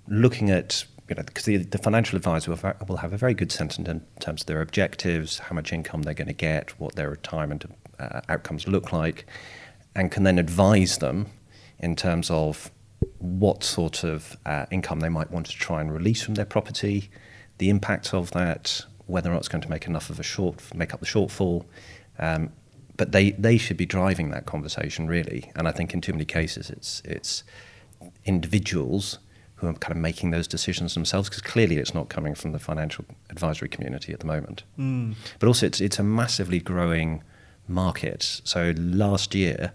looking 0.10 0.49
at 0.49 0.84
you 1.08 1.15
know 1.15 1.23
because 1.23 1.45
the, 1.45 1.55
the 1.58 1.77
financial 1.77 2.17
advisor 2.17 2.51
will, 2.51 2.73
will 2.89 2.97
have 2.97 3.13
a 3.13 3.17
very 3.17 3.34
good 3.34 3.53
sense 3.53 3.77
in 3.79 3.86
terms 4.19 4.41
of 4.41 4.47
their 4.47 4.62
objectives, 4.62 5.39
how 5.39 5.55
much 5.55 5.71
income 5.71 6.01
they're 6.01 6.13
going 6.13 6.27
to 6.27 6.34
get, 6.34 6.77
what 6.77 6.95
their 6.95 7.10
retirement 7.10 7.63
uh, 7.99 8.19
outcomes 8.27 8.67
look 8.67 8.91
like, 8.91 9.25
and 9.95 10.12
can 10.12 10.23
then 10.23 10.38
advise 10.38 10.97
them 10.97 11.27
in 11.80 11.96
terms 11.96 12.30
of 12.30 12.72
what 13.20 13.63
sort 13.63 14.04
of 14.04 14.38
uh, 14.46 14.65
income 14.72 15.00
they 15.00 15.10
might 15.10 15.32
want 15.32 15.46
to 15.48 15.54
try 15.54 15.82
and 15.82 15.94
release 15.94 16.22
from 16.22 16.36
their 16.36 16.46
property, 16.46 17.10
the 17.58 17.70
impact 17.70 18.13
of 18.13 18.32
that, 18.32 18.86
whether 19.06 19.30
or 19.30 19.34
not 19.34 19.39
it's 19.39 19.48
going 19.48 19.62
to 19.62 19.70
make 19.70 19.88
enough 19.88 20.10
of 20.10 20.20
a 20.20 20.24
short 20.24 20.62
make 20.74 20.94
up 20.94 21.00
the 21.00 21.06
shortfall. 21.06 21.65
Um, 22.18 22.52
but 22.98 23.13
they, 23.13 23.32
they 23.32 23.58
should 23.58 23.78
be 23.78 23.86
driving 23.86 24.30
that 24.32 24.46
conversation 24.46 25.08
really, 25.08 25.52
and 25.56 25.68
I 25.68 25.72
think 25.72 25.94
in 25.94 26.02
too 26.02 26.12
many 26.12 26.26
cases 26.26 26.70
it's 26.70 27.02
it's 27.06 27.44
individuals 28.26 29.20
who 29.56 29.68
are 29.68 29.74
kind 29.74 29.92
of 29.92 29.98
making 29.98 30.32
those 30.32 30.48
decisions 30.48 30.94
themselves 30.94 31.28
because 31.28 31.42
clearly 31.42 31.78
it's 31.78 31.94
not 31.94 32.08
coming 32.08 32.34
from 32.34 32.54
the 32.54 32.60
financial 32.60 33.04
advisory 33.30 33.68
community 33.68 34.13
at 34.13 34.20
the 34.20 34.26
moment. 34.26 34.63
Mm. 34.78 35.15
But 35.39 35.48
also 35.48 35.65
it's 35.65 35.82
it's 35.82 36.00
a 36.00 36.04
massively 36.04 36.60
growing 36.60 37.24
market. 37.68 38.42
So 38.44 38.74
last 38.78 39.36
year 39.36 39.74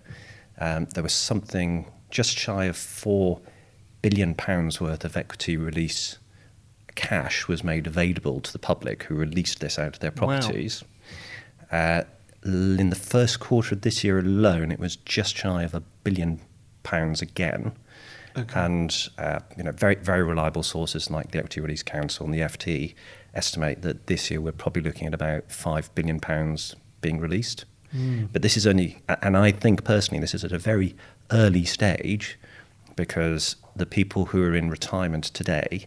um, 0.58 0.86
there 0.94 1.02
was 1.02 1.12
something 1.12 1.90
just 2.14 2.38
shy 2.38 2.64
of 2.66 2.76
four 2.76 3.40
billion 4.00 4.34
pounds 4.34 4.80
worth 4.80 5.04
of 5.04 5.16
equity 5.16 5.56
release 5.56 6.18
cash 6.94 7.48
was 7.48 7.64
made 7.64 7.86
available 7.88 8.40
to 8.40 8.52
the 8.52 8.58
public 8.58 9.02
who 9.04 9.16
released 9.16 9.58
this 9.60 9.78
out 9.78 9.94
of 9.94 9.98
their 10.00 10.12
Wow. 10.12 10.38
properties. 10.38 10.84
Uh, 11.72 12.02
in 12.44 12.90
the 12.90 12.96
first 12.96 13.40
quarter 13.40 13.74
of 13.74 13.80
this 13.80 14.04
year 14.04 14.18
alone, 14.18 14.70
it 14.70 14.78
was 14.78 14.96
just 14.96 15.36
shy 15.36 15.64
of 15.64 15.74
a 15.74 15.80
billion 16.04 16.40
pounds 16.84 17.20
again. 17.20 17.72
Okay. 18.36 18.60
And 18.60 19.08
uh, 19.18 19.40
you 19.56 19.64
know, 19.64 19.72
very 19.72 19.96
very 19.96 20.22
reliable 20.22 20.62
sources 20.62 21.10
like 21.10 21.32
the 21.32 21.38
Equity 21.38 21.60
Release 21.60 21.82
Council 21.82 22.26
and 22.26 22.34
the 22.34 22.40
FT 22.40 22.94
estimate 23.32 23.82
that 23.82 24.06
this 24.06 24.30
year 24.30 24.40
we're 24.40 24.52
probably 24.52 24.82
looking 24.82 25.06
at 25.08 25.14
about 25.14 25.50
five 25.50 25.92
billion 25.94 26.20
pounds 26.20 26.76
being 27.00 27.18
released. 27.18 27.64
But 28.32 28.42
this 28.42 28.56
is 28.56 28.66
only, 28.66 29.00
and 29.22 29.36
I 29.36 29.52
think 29.52 29.84
personally, 29.84 30.20
this 30.20 30.34
is 30.34 30.42
at 30.42 30.50
a 30.50 30.58
very 30.58 30.96
early 31.30 31.64
stage 31.64 32.38
because 32.96 33.56
the 33.74 33.86
people 33.86 34.26
who 34.26 34.42
are 34.42 34.54
in 34.54 34.70
retirement 34.70 35.24
today 35.24 35.86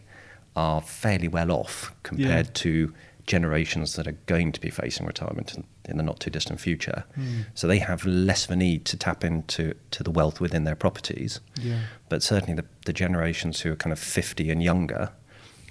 are 0.54 0.80
fairly 0.80 1.28
well 1.28 1.50
off 1.50 1.94
compared 2.02 2.46
Yeah. 2.46 2.52
to 2.52 2.94
generations 3.28 3.92
that 3.94 4.08
are 4.08 4.16
going 4.26 4.50
to 4.50 4.60
be 4.60 4.70
facing 4.70 5.06
retirement 5.06 5.54
in, 5.54 5.64
in 5.84 5.98
the 5.98 6.02
not 6.02 6.18
too 6.18 6.30
distant 6.30 6.60
future. 6.60 7.04
Hmm. 7.14 7.42
So 7.54 7.68
they 7.68 7.78
have 7.78 8.04
less 8.04 8.46
of 8.46 8.50
a 8.52 8.56
need 8.56 8.84
to 8.86 8.96
tap 8.96 9.22
into 9.22 9.74
to 9.92 10.02
the 10.02 10.10
wealth 10.10 10.40
within 10.40 10.64
their 10.64 10.74
properties. 10.74 11.38
Yeah. 11.60 11.80
But 12.08 12.22
certainly 12.22 12.54
the, 12.54 12.64
the 12.86 12.92
generations 12.92 13.60
who 13.60 13.72
are 13.72 13.76
kind 13.76 13.92
of 13.92 13.98
50 13.98 14.50
and 14.50 14.62
younger, 14.62 15.10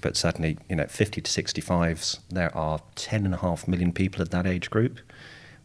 but 0.02 0.16
certainly, 0.16 0.60
you 0.70 0.76
know, 0.76 0.86
50 0.86 1.20
to 1.20 1.44
65s, 1.44 2.20
there 2.30 2.56
are 2.56 2.80
10.5 2.96 3.68
million 3.68 3.92
people 3.92 4.22
at 4.22 4.30
that 4.32 4.46
age 4.46 4.70
group. 4.70 5.00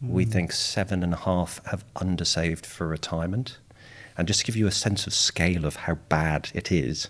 We 0.01 0.25
hmm. 0.25 0.31
think 0.31 0.51
seven 0.51 1.03
and 1.03 1.13
a 1.13 1.17
half 1.17 1.63
have 1.67 1.85
undersaved 1.93 2.65
for 2.65 2.87
retirement. 2.87 3.59
And 4.17 4.27
just 4.27 4.41
to 4.41 4.45
give 4.45 4.55
you 4.55 4.67
a 4.67 4.71
sense 4.71 5.07
of 5.07 5.13
scale 5.13 5.65
of 5.65 5.75
how 5.75 5.95
bad 6.09 6.51
it 6.53 6.71
is, 6.71 7.09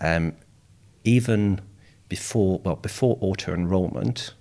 um, 0.00 0.34
even 1.04 1.60
before, 2.08 2.60
well, 2.64 2.76
before 2.76 3.18
auto 3.20 3.52
enrollment, 3.52 4.34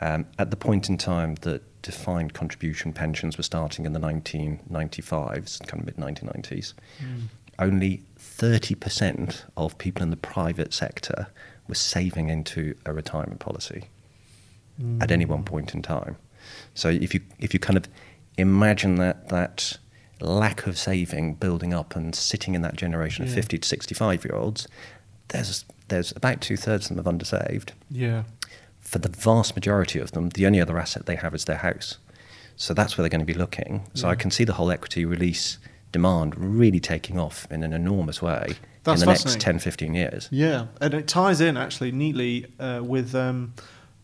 um, 0.00 0.26
at 0.38 0.50
the 0.50 0.56
point 0.56 0.88
in 0.88 0.98
time 0.98 1.36
that 1.36 1.62
defined 1.82 2.34
contribution 2.34 2.92
pensions 2.92 3.36
were 3.38 3.42
starting 3.44 3.86
in 3.86 3.92
the 3.92 4.00
1995s, 4.00 5.66
kind 5.66 5.80
of 5.80 5.86
mid 5.86 5.96
1990s, 5.96 6.74
only 7.58 8.02
30% 8.18 9.44
of 9.56 9.78
people 9.78 10.02
in 10.02 10.10
the 10.10 10.16
private 10.16 10.74
sector 10.74 11.28
were 11.68 11.74
saving 11.74 12.28
into 12.28 12.74
a 12.84 12.92
retirement 12.92 13.40
policy 13.40 13.84
at 15.00 15.10
any 15.10 15.24
one 15.24 15.42
point 15.42 15.74
in 15.74 15.80
time. 15.80 16.16
So 16.74 16.88
if 16.90 17.14
you 17.14 17.20
if 17.38 17.54
you 17.54 17.60
kind 17.60 17.76
of 17.78 17.88
imagine 18.36 18.96
that 18.96 19.28
that 19.30 19.78
lack 20.20 20.66
of 20.66 20.78
saving 20.78 21.34
building 21.34 21.74
up 21.74 21.94
and 21.94 22.14
sitting 22.14 22.54
in 22.54 22.62
that 22.62 22.76
generation 22.76 23.24
of 23.24 23.32
50 23.32 23.58
to 23.58 23.68
65 23.68 24.24
year 24.24 24.34
olds, 24.34 24.66
there's 25.28 25.64
there's 25.88 26.12
about 26.12 26.40
two 26.40 26.56
thirds 26.56 26.90
of 26.90 26.96
them 26.96 27.04
have 27.04 27.14
undersaved. 27.14 27.70
Yeah. 27.90 28.24
For 28.80 28.98
the 28.98 29.08
vast 29.08 29.54
majority 29.54 29.98
of 29.98 30.12
them, 30.12 30.30
the 30.30 30.46
only 30.46 30.60
other 30.60 30.78
asset 30.78 31.06
they 31.06 31.16
have 31.16 31.34
is 31.34 31.44
their 31.44 31.58
house. 31.58 31.98
So 32.56 32.72
that's 32.72 32.96
where 32.96 33.02
they're 33.02 33.10
going 33.10 33.20
to 33.20 33.26
be 33.26 33.34
looking. 33.34 33.88
So 33.94 34.08
I 34.08 34.14
can 34.14 34.30
see 34.30 34.44
the 34.44 34.54
whole 34.54 34.70
equity 34.70 35.04
release 35.04 35.58
demand 35.92 36.36
really 36.36 36.80
taking 36.80 37.18
off 37.18 37.46
in 37.50 37.62
an 37.62 37.72
enormous 37.72 38.20
way 38.20 38.54
That's 38.84 39.00
in 39.00 39.06
the 39.06 39.12
next 39.12 39.22
fascinating. 39.24 39.40
10, 39.40 39.58
15 39.60 39.94
years. 39.94 40.28
Yeah, 40.30 40.66
and 40.80 40.94
it 40.94 41.06
ties 41.08 41.40
in 41.40 41.56
actually 41.56 41.92
neatly 41.92 42.46
uh, 42.58 42.80
with 42.82 43.14
um, 43.14 43.54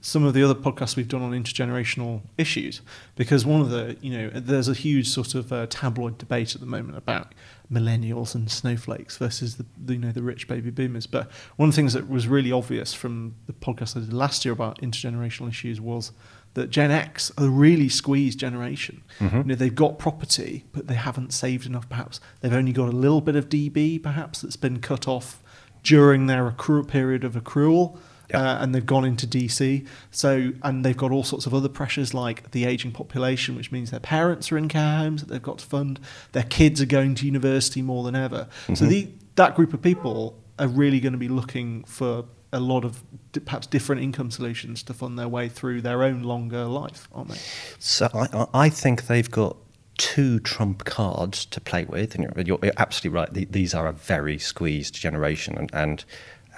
some 0.05 0.25
of 0.25 0.35
the 0.35 0.43
other 0.43 0.55
podcasts 0.55 0.97
we've 0.97 1.07
done 1.09 1.23
on 1.23 1.31
intergenerational 1.31 2.23
issues. 2.37 2.83
Because 3.15 3.47
one 3.47 3.61
of 3.61 3.71
the, 3.71 3.97
you 4.03 4.11
know, 4.11 4.31
there's 4.35 4.69
a 4.69 4.75
huge 4.75 5.09
sort 5.09 5.35
of 5.37 5.53
uh, 5.53 5.67
tabloid 5.71 6.19
debate 6.19 6.55
at 6.57 6.61
the 6.61 6.67
moment 6.67 6.99
about 6.99 7.33
millennials 7.73 8.35
and 8.35 8.51
snowflakes 8.51 9.17
versus 9.17 9.57
the, 9.57 9.65
the, 9.83 9.93
you 9.95 9.99
know, 10.01 10.11
the 10.11 10.21
rich 10.23 10.49
baby 10.49 10.71
boomers. 10.71 11.07
But 11.07 11.31
one 11.57 11.69
of 11.69 11.75
the 11.75 11.77
things 11.77 11.93
that 11.93 12.09
was 12.11 12.27
really 12.27 12.51
obvious 12.51 12.93
from 12.93 13.37
the 13.47 13.53
podcast 13.53 13.97
I 13.97 14.01
did 14.01 14.13
last 14.13 14.45
year 14.45 14.53
about 14.53 14.81
intergenerational 14.81 15.49
issues 15.49 15.81
was 15.81 16.11
that 16.55 16.69
Gen 16.69 16.91
X 16.91 17.31
are 17.39 17.47
a 17.47 17.49
really 17.49 17.89
squeezed 17.89 18.41
generation. 18.41 19.03
Mhm. 19.21 19.37
You 19.39 19.45
know, 19.45 19.55
they've 19.55 19.75
got 19.75 20.01
property, 20.01 20.65
but 20.73 20.89
they 20.89 20.95
haven't 20.97 21.33
saved 21.33 21.65
enough. 21.65 21.89
Perhaps 21.89 22.21
they've 22.41 22.53
only 22.53 22.73
got 22.73 22.89
a 22.89 22.93
little 22.97 23.21
bit 23.21 23.37
of 23.37 23.49
DB, 23.49 24.03
perhaps 24.03 24.41
that's 24.43 24.57
been 24.57 24.81
cut 24.81 25.07
off 25.07 25.43
during 25.85 26.27
their 26.27 26.47
accrue 26.49 26.83
period 26.85 27.23
of 27.25 27.35
accrual. 27.35 27.97
Uh, 28.35 28.59
and 28.61 28.75
they've 28.75 28.87
gone 28.87 29.05
into 29.05 29.27
DC. 29.27 29.87
So, 30.11 30.53
and 30.63 30.85
they've 30.85 30.97
got 30.97 31.11
all 31.11 31.23
sorts 31.25 31.47
of 31.47 31.55
other 31.55 31.69
pressures 31.69 32.15
like 32.15 32.51
the 32.53 32.65
aging 32.65 32.93
population, 32.93 33.57
which 33.57 33.71
means 33.73 33.91
their 33.91 34.01
parents 34.01 34.51
are 34.53 34.59
in 34.59 34.69
care 34.69 34.99
homes 34.99 35.23
that 35.23 35.29
they've 35.29 35.43
got 35.43 35.59
to 35.59 35.67
fund. 35.67 36.01
Their 36.33 36.45
kids 36.45 36.81
are 36.81 36.87
going 36.87 37.15
to 37.17 37.27
university 37.27 37.83
more 37.83 38.05
than 38.05 38.15
ever. 38.17 38.49
So, 38.69 38.85
Mhm. 38.85 38.89
the, 38.89 39.09
that 39.37 39.55
group 39.55 39.73
of 39.75 39.83
people 39.83 40.39
are 40.59 40.69
really 40.69 41.01
going 41.01 41.13
to 41.13 41.19
be 41.19 41.29
looking 41.29 41.85
for 41.85 42.25
a 42.53 42.61
lot 42.61 42.85
of 42.85 43.03
perhaps 43.47 43.67
different 43.67 44.03
income 44.03 44.31
solutions 44.31 44.83
to 44.83 44.93
fund 44.93 45.19
their 45.19 45.29
way 45.29 45.49
through 45.49 45.81
their 45.81 46.03
own 46.03 46.23
longer 46.23 46.65
life, 46.67 47.09
aren't 47.15 47.31
they? 47.31 47.39
So 47.79 48.09
I, 48.13 48.47
I 48.53 48.69
think 48.69 49.07
they've 49.07 49.31
got 49.31 49.57
two 49.97 50.39
trump 50.41 50.85
cards 50.85 51.47
to 51.47 51.61
play 51.61 51.85
with, 51.85 52.15
and 52.15 52.25
you're, 52.47 52.59
you're 52.63 52.73
absolutely 52.77 53.17
right. 53.19 53.33
The- 53.33 53.45
These 53.47 53.73
are 53.73 53.87
a 53.87 53.93
very 53.93 54.39
squeezed 54.39 54.95
generation, 54.95 55.57
and, 55.57 55.71
and 55.73 56.05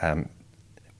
um, 0.02 0.28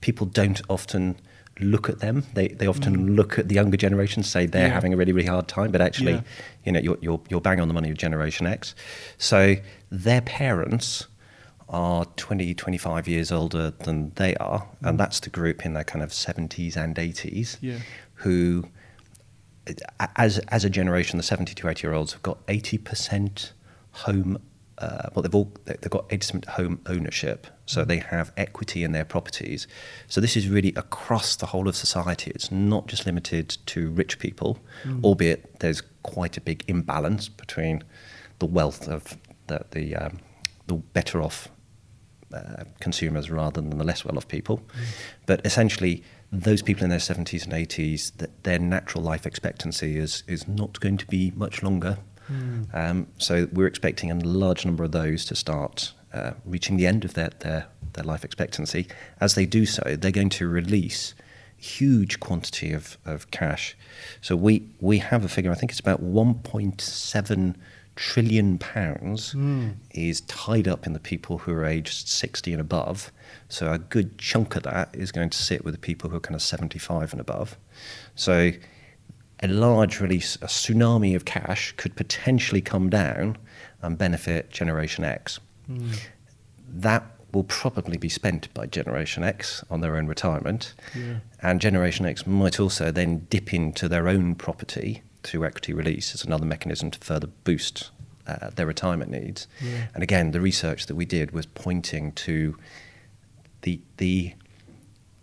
people 0.05 0.27
don't 0.27 0.61
often 0.69 1.17
look 1.61 1.88
at 1.88 1.99
them. 2.01 2.25
They 2.35 2.49
they 2.49 2.67
often 2.67 3.14
look 3.17 3.38
at 3.38 3.49
the 3.49 3.55
younger 3.55 3.79
generation, 3.87 4.23
say 4.23 4.45
they're 4.47 4.67
Mm. 4.67 4.69
Yeah. 4.69 4.75
having 4.75 4.93
a 4.93 4.97
really 5.01 5.12
really 5.12 5.29
hard 5.29 5.49
time, 5.49 5.71
but 5.73 5.81
actually, 5.81 6.12
Yeah. 6.12 6.21
you 6.64 6.73
know, 6.73 6.81
you're, 6.87 6.99
you're 7.01 7.21
you're 7.31 7.40
bang 7.40 7.59
on 7.61 7.69
the 7.69 7.75
money 7.75 7.88
with 7.88 7.99
Generation 7.99 8.47
X. 8.47 8.75
So 9.19 9.57
their 9.90 10.21
parents 10.21 11.07
are 11.69 12.05
20, 12.17 12.55
25 12.55 13.09
years 13.09 13.33
older 13.33 13.71
than 13.87 14.12
they 14.17 14.35
are, 14.37 14.69
and 14.83 15.01
that's 15.01 15.21
the 15.21 15.31
group 15.31 15.64
in 15.64 15.73
their 15.73 15.85
kind 15.93 16.03
of 16.05 16.11
70s 16.11 16.77
and 16.77 16.95
80s 16.97 17.57
Mm. 17.57 17.62
Yeah. 17.62 17.79
who 18.25 18.64
as 20.17 20.38
as 20.49 20.64
a 20.64 20.71
generation, 20.71 21.17
the 21.17 21.23
70 21.23 21.55
to 21.55 21.69
80 21.69 21.87
year 21.87 21.95
olds 21.95 22.12
have 22.12 22.23
got 22.23 22.38
80 22.49 22.79
percent 22.79 23.53
home. 24.05 24.38
Uh, 24.79 25.09
well, 25.15 25.23
they've 25.23 25.35
all 25.35 25.53
they- 25.67 25.77
they've 25.81 25.91
got 25.91 26.05
80 26.11 26.17
percent 26.19 26.45
home 26.47 26.81
ownership, 26.87 27.47
so 27.65 27.85
they 27.85 27.99
have 27.99 28.33
equity 28.37 28.83
in 28.83 28.91
their 28.93 29.05
properties. 29.05 29.69
So 30.09 30.21
this 30.21 30.37
is 30.37 30.49
really 30.49 30.73
across 30.75 31.37
the 31.37 31.47
whole 31.47 31.69
of 31.69 31.77
society. 31.77 32.33
It's 32.35 32.51
not 32.51 32.89
just 32.89 33.07
limited 33.07 33.57
to 33.67 33.91
rich 33.91 34.19
people, 34.19 34.59
albeit 35.05 35.61
there's 35.61 35.83
quite 36.03 36.37
a 36.37 36.41
big 36.41 36.65
imbalance 36.67 37.29
between 37.29 37.83
the 38.41 38.47
wealth 38.47 38.89
of 38.89 39.17
the 39.47 39.65
the, 39.71 39.95
um, 39.95 40.19
the 40.67 40.75
better 40.75 41.23
off 41.23 41.49
uh, 42.33 42.65
consumers 42.81 43.31
rather 43.31 43.61
than 43.61 43.79
the 43.79 43.85
less 43.85 44.05
well-off 44.05 44.27
people. 44.27 44.61
But 45.27 45.45
essentially, 45.47 46.03
those 46.33 46.63
people 46.63 46.83
in 46.83 46.91
their 46.91 46.99
70s 46.99 47.45
and 47.45 47.53
80s, 47.53 48.17
that 48.17 48.43
their 48.43 48.59
natural 48.59 49.05
life 49.05 49.25
expectancy 49.25 49.97
is 49.99 50.25
is 50.27 50.49
not 50.49 50.81
going 50.81 50.97
to 50.97 51.07
be 51.07 51.33
much 51.37 51.63
longer. 51.63 51.99
Um, 52.73 53.07
so 53.19 53.49
we're 53.53 53.67
expecting 53.67 54.11
a 54.11 54.15
large 54.15 54.65
number 54.65 54.85
of 54.85 54.93
those 54.93 55.25
to 55.27 55.37
start 55.37 55.93
uh, 56.13 56.33
reaching 56.45 56.77
the 56.77 56.87
end 56.87 57.05
of 57.05 57.15
their, 57.15 57.31
their 57.41 57.67
their 57.95 58.05
life 58.05 58.25
expectancy. 58.25 58.87
As 59.21 59.35
they 59.35 59.47
do 59.47 59.67
so, 59.67 59.97
they're 59.97 60.11
going 60.11 60.31
to 60.31 60.49
release 60.49 61.15
huge 61.57 62.21
quantity 62.21 62.73
of, 62.73 62.99
of 63.05 63.31
cash. 63.31 63.77
So 64.21 64.37
we 64.37 64.69
we 64.81 64.99
have 64.99 65.25
a 65.25 65.29
figure. 65.29 65.51
I 65.51 65.55
think 65.55 65.73
it's 65.73 65.81
about 65.81 66.03
1.7 66.03 67.55
trillion 67.97 68.59
pounds 68.59 69.35
is 69.93 70.21
tied 70.23 70.67
up 70.67 70.85
in 70.85 70.95
the 70.95 70.99
people 70.99 71.39
who 71.39 71.53
are 71.53 71.65
aged 71.65 72.09
60 72.09 72.53
and 72.53 72.61
above. 72.61 73.13
So 73.49 73.73
a 73.73 73.79
good 73.79 74.19
chunk 74.19 74.57
of 74.57 74.65
that 74.65 74.91
is 74.93 75.13
going 75.13 75.31
to 75.31 75.39
sit 75.39 75.65
with 75.65 75.75
the 75.75 75.81
people 75.81 76.11
who 76.11 76.17
are 76.17 76.21
kind 76.21 76.35
of 76.35 76.43
75 76.43 77.13
and 77.13 77.21
above. 77.21 77.57
So 78.17 78.51
a 79.40 79.49
large 79.49 80.01
release, 80.01 80.37
a 80.37 80.47
tsunami 80.47 81.14
of 81.14 81.25
cash 81.25 81.75
could 81.77 81.97
potentially 81.97 82.61
come 82.61 82.88
down 82.88 83.37
and 83.83 83.99
benefit 83.99 84.51
Generation 84.51 85.05
X. 85.05 85.38
That 86.68 87.05
will 87.33 87.44
probably 87.44 87.97
be 87.97 88.09
spent 88.09 88.53
by 88.55 88.66
Generation 88.66 89.25
X 89.25 89.64
on 89.68 89.81
their 89.81 89.97
own 89.97 90.07
retirement. 90.07 90.75
Yeah. 90.94 91.18
And 91.42 91.61
Generation 91.61 92.07
X 92.07 92.27
might 92.27 92.61
also 92.61 92.90
then 92.90 93.27
dip 93.29 93.53
into 93.53 93.88
their 93.88 94.09
own 94.09 94.35
property 94.37 95.03
through 95.23 95.44
equity 95.44 95.73
release 95.73 96.14
as 96.14 96.25
another 96.25 96.47
mechanism 96.47 96.90
to 96.92 96.99
further 97.01 97.27
boost 97.44 97.90
uh, 98.27 98.51
their 98.51 98.66
retirement 98.66 99.11
needs. 99.11 99.49
Yeah. 99.61 99.87
And 99.94 100.03
again, 100.03 100.31
the 100.31 100.40
research 100.40 100.87
that 100.87 100.94
we 100.94 101.05
did 101.05 101.33
was 101.33 101.47
pointing 101.47 102.12
to 102.12 102.57
the 103.62 103.81
the 103.97 104.35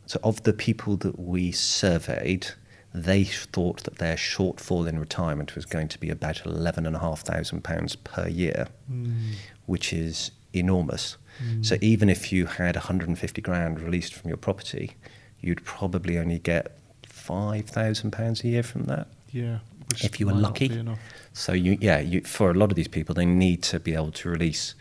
so 0.05 0.19
of 0.23 0.43
the 0.43 0.53
people 0.53 0.97
that 0.97 1.17
we 1.17 1.51
surveyed, 1.51 2.47
they 2.93 3.23
thought 3.23 3.83
that 3.83 3.97
their 3.97 4.15
shortfall 4.15 4.87
in 4.87 4.99
retirement 4.99 5.55
was 5.55 5.65
going 5.65 5.87
to 5.89 5.99
be 5.99 6.09
about 6.09 6.45
eleven 6.45 6.85
and 6.85 6.95
a 6.95 6.99
half 6.99 7.21
thousand 7.21 7.63
pounds 7.63 7.95
per 7.95 8.27
year, 8.27 8.67
hmm. 8.87 9.31
which 9.65 9.93
is 9.93 10.31
enormous. 10.53 11.17
Hmm. 11.39 11.63
So 11.63 11.77
even 11.81 12.09
if 12.09 12.31
you 12.31 12.45
had 12.45 12.75
150 12.75 13.41
grand 13.41 13.79
released 13.79 14.13
from 14.13 14.27
your 14.27 14.37
property, 14.37 14.95
you'd 15.39 15.63
probably 15.63 16.17
only 16.17 16.39
get 16.39 16.77
five 17.03 17.65
thousand 17.65 18.11
pounds 18.11 18.43
a 18.43 18.47
year 18.47 18.63
from 18.63 18.83
that. 18.85 19.07
Yeah. 19.31 19.59
Which 19.89 20.05
If 20.05 20.19
you 20.19 20.25
were 20.27 20.33
lucky. 20.33 20.71
enough. 20.71 20.99
So 21.33 21.53
you, 21.53 21.77
yeah, 21.81 21.99
you, 21.99 22.21
for 22.21 22.51
a 22.51 22.53
lot 22.53 22.71
of 22.71 22.75
these 22.75 22.87
people, 22.87 23.13
they 23.15 23.25
need 23.25 23.61
to 23.63 23.79
be 23.79 23.93
able 23.93 24.11
to 24.11 24.29
release 24.29 24.73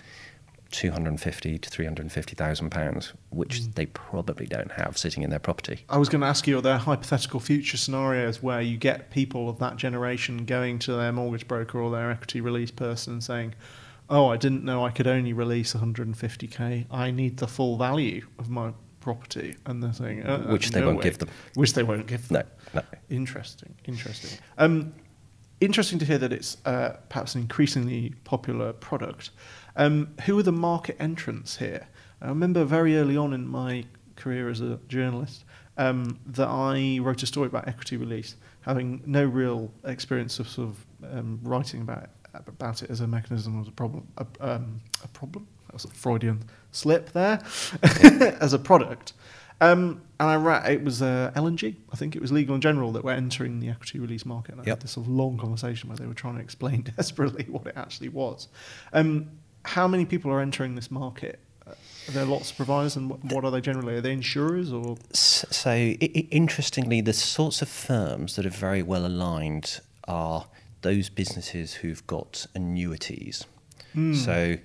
250 0.70 1.58
to 1.58 1.70
350,000 1.70 2.70
pounds, 2.70 3.12
which 3.30 3.66
they 3.74 3.86
probably 3.86 4.46
don't 4.46 4.72
have 4.72 4.96
sitting 4.96 5.22
in 5.22 5.30
their 5.30 5.38
property. 5.38 5.84
I 5.88 5.98
was 5.98 6.08
going 6.08 6.20
to 6.20 6.26
ask 6.26 6.46
you, 6.46 6.58
are 6.58 6.62
there 6.62 6.78
hypothetical 6.78 7.40
future 7.40 7.76
scenarios 7.76 8.42
where 8.42 8.60
you 8.60 8.76
get 8.76 9.10
people 9.10 9.48
of 9.48 9.58
that 9.58 9.76
generation 9.76 10.44
going 10.44 10.78
to 10.80 10.92
their 10.92 11.12
mortgage 11.12 11.46
broker 11.48 11.80
or 11.80 11.90
their 11.90 12.10
equity 12.10 12.40
release 12.40 12.70
person 12.70 13.14
and 13.14 13.24
saying, 13.24 13.54
"Oh, 14.08 14.28
I 14.28 14.36
didn't 14.36 14.64
know 14.64 14.84
I 14.84 14.90
could 14.90 15.06
only 15.06 15.32
release 15.32 15.74
150k. 15.74 16.86
I 16.90 17.10
need 17.10 17.38
the 17.38 17.48
full 17.48 17.76
value 17.76 18.26
of 18.38 18.48
my 18.48 18.72
property," 19.00 19.56
and 19.66 19.82
they're 19.82 19.92
saying, 19.92 20.26
uh, 20.26 20.44
uh, 20.46 20.52
Which 20.52 20.70
they 20.70 20.80
no 20.80 20.86
won't 20.86 20.98
way." 20.98 21.04
give 21.04 21.18
them. 21.18 21.28
Which 21.54 21.72
they 21.74 21.82
won't 21.82 22.06
give 22.06 22.28
them. 22.28 22.44
No, 22.74 22.80
no. 22.80 22.86
Interesting, 23.08 23.74
interesting. 23.86 24.38
Um, 24.58 24.92
interesting 25.60 25.98
to 25.98 26.04
hear 26.04 26.18
that 26.18 26.32
it's 26.32 26.56
uh, 26.64 26.96
perhaps 27.08 27.34
an 27.34 27.42
increasingly 27.42 28.14
popular 28.24 28.72
product. 28.72 29.30
Um, 29.80 30.14
who 30.26 30.38
are 30.38 30.42
the 30.42 30.52
market 30.52 30.96
entrants 31.00 31.56
here? 31.56 31.88
I 32.20 32.28
remember 32.28 32.64
very 32.64 32.98
early 32.98 33.16
on 33.16 33.32
in 33.32 33.48
my 33.48 33.84
career 34.14 34.50
as 34.50 34.60
a 34.60 34.78
journalist 34.88 35.44
um, 35.78 36.20
that 36.26 36.48
I 36.48 36.98
wrote 37.00 37.22
a 37.22 37.26
story 37.26 37.46
about 37.46 37.66
equity 37.66 37.96
release, 37.96 38.36
having 38.60 39.02
no 39.06 39.24
real 39.24 39.72
experience 39.84 40.38
of 40.38 40.50
sort 40.50 40.68
of 40.68 40.86
um, 41.16 41.40
writing 41.42 41.80
about 41.80 42.02
it, 42.02 42.10
about 42.46 42.82
it 42.82 42.90
as 42.90 43.00
a 43.00 43.06
mechanism 43.06 43.58
as 43.58 43.68
a 43.68 43.72
problem. 43.72 44.06
A, 44.18 44.26
um, 44.40 44.82
a 45.02 45.08
problem? 45.08 45.46
That 45.68 45.72
was 45.72 45.86
a 45.86 45.88
Freudian 45.88 46.42
slip 46.72 47.12
there. 47.12 47.40
as 48.38 48.52
a 48.52 48.58
product. 48.58 49.14
Um, 49.62 50.02
and 50.18 50.28
I 50.28 50.36
ra- 50.36 50.64
it 50.66 50.84
was 50.84 51.00
uh, 51.00 51.32
L&G. 51.34 51.74
I 51.90 51.96
think 51.96 52.16
it 52.16 52.20
was 52.20 52.32
Legal 52.32 52.52
and 52.54 52.62
General 52.62 52.92
that 52.92 53.02
were 53.02 53.12
entering 53.12 53.60
the 53.60 53.70
equity 53.70 53.98
release 53.98 54.26
market. 54.26 54.52
And 54.52 54.60
I 54.60 54.64
Yep. 54.64 54.76
had 54.76 54.80
this 54.82 54.90
sort 54.92 55.06
of 55.06 55.12
long 55.12 55.38
conversation 55.38 55.88
where 55.88 55.96
they 55.96 56.06
were 56.06 56.12
trying 56.12 56.34
to 56.34 56.42
explain 56.42 56.82
desperately 56.96 57.44
what 57.48 57.66
it 57.66 57.74
actually 57.76 58.10
was. 58.10 58.48
Um, 58.92 59.30
how 59.64 59.86
many 59.88 60.04
people 60.04 60.30
are 60.30 60.40
entering 60.40 60.74
this 60.74 60.90
market? 60.90 61.38
Are 61.66 62.12
there 62.12 62.24
lots 62.24 62.50
of 62.50 62.56
providers, 62.56 62.96
and 62.96 63.10
what, 63.30 63.44
are 63.44 63.50
they 63.50 63.60
generally? 63.60 63.94
Are 63.94 64.00
they 64.00 64.12
insurers 64.12 64.72
or? 64.72 64.96
So, 65.12 65.70
i- 65.70 65.94
interestingly, 66.30 67.00
the 67.00 67.12
sorts 67.12 67.62
of 67.62 67.68
firms 67.68 68.36
that 68.36 68.44
are 68.46 68.50
very 68.50 68.82
well 68.82 69.06
aligned 69.06 69.80
are 70.08 70.46
those 70.82 71.08
businesses 71.10 71.74
who've 71.74 72.04
got 72.06 72.46
annuities. 72.54 73.44
So, 74.14 74.56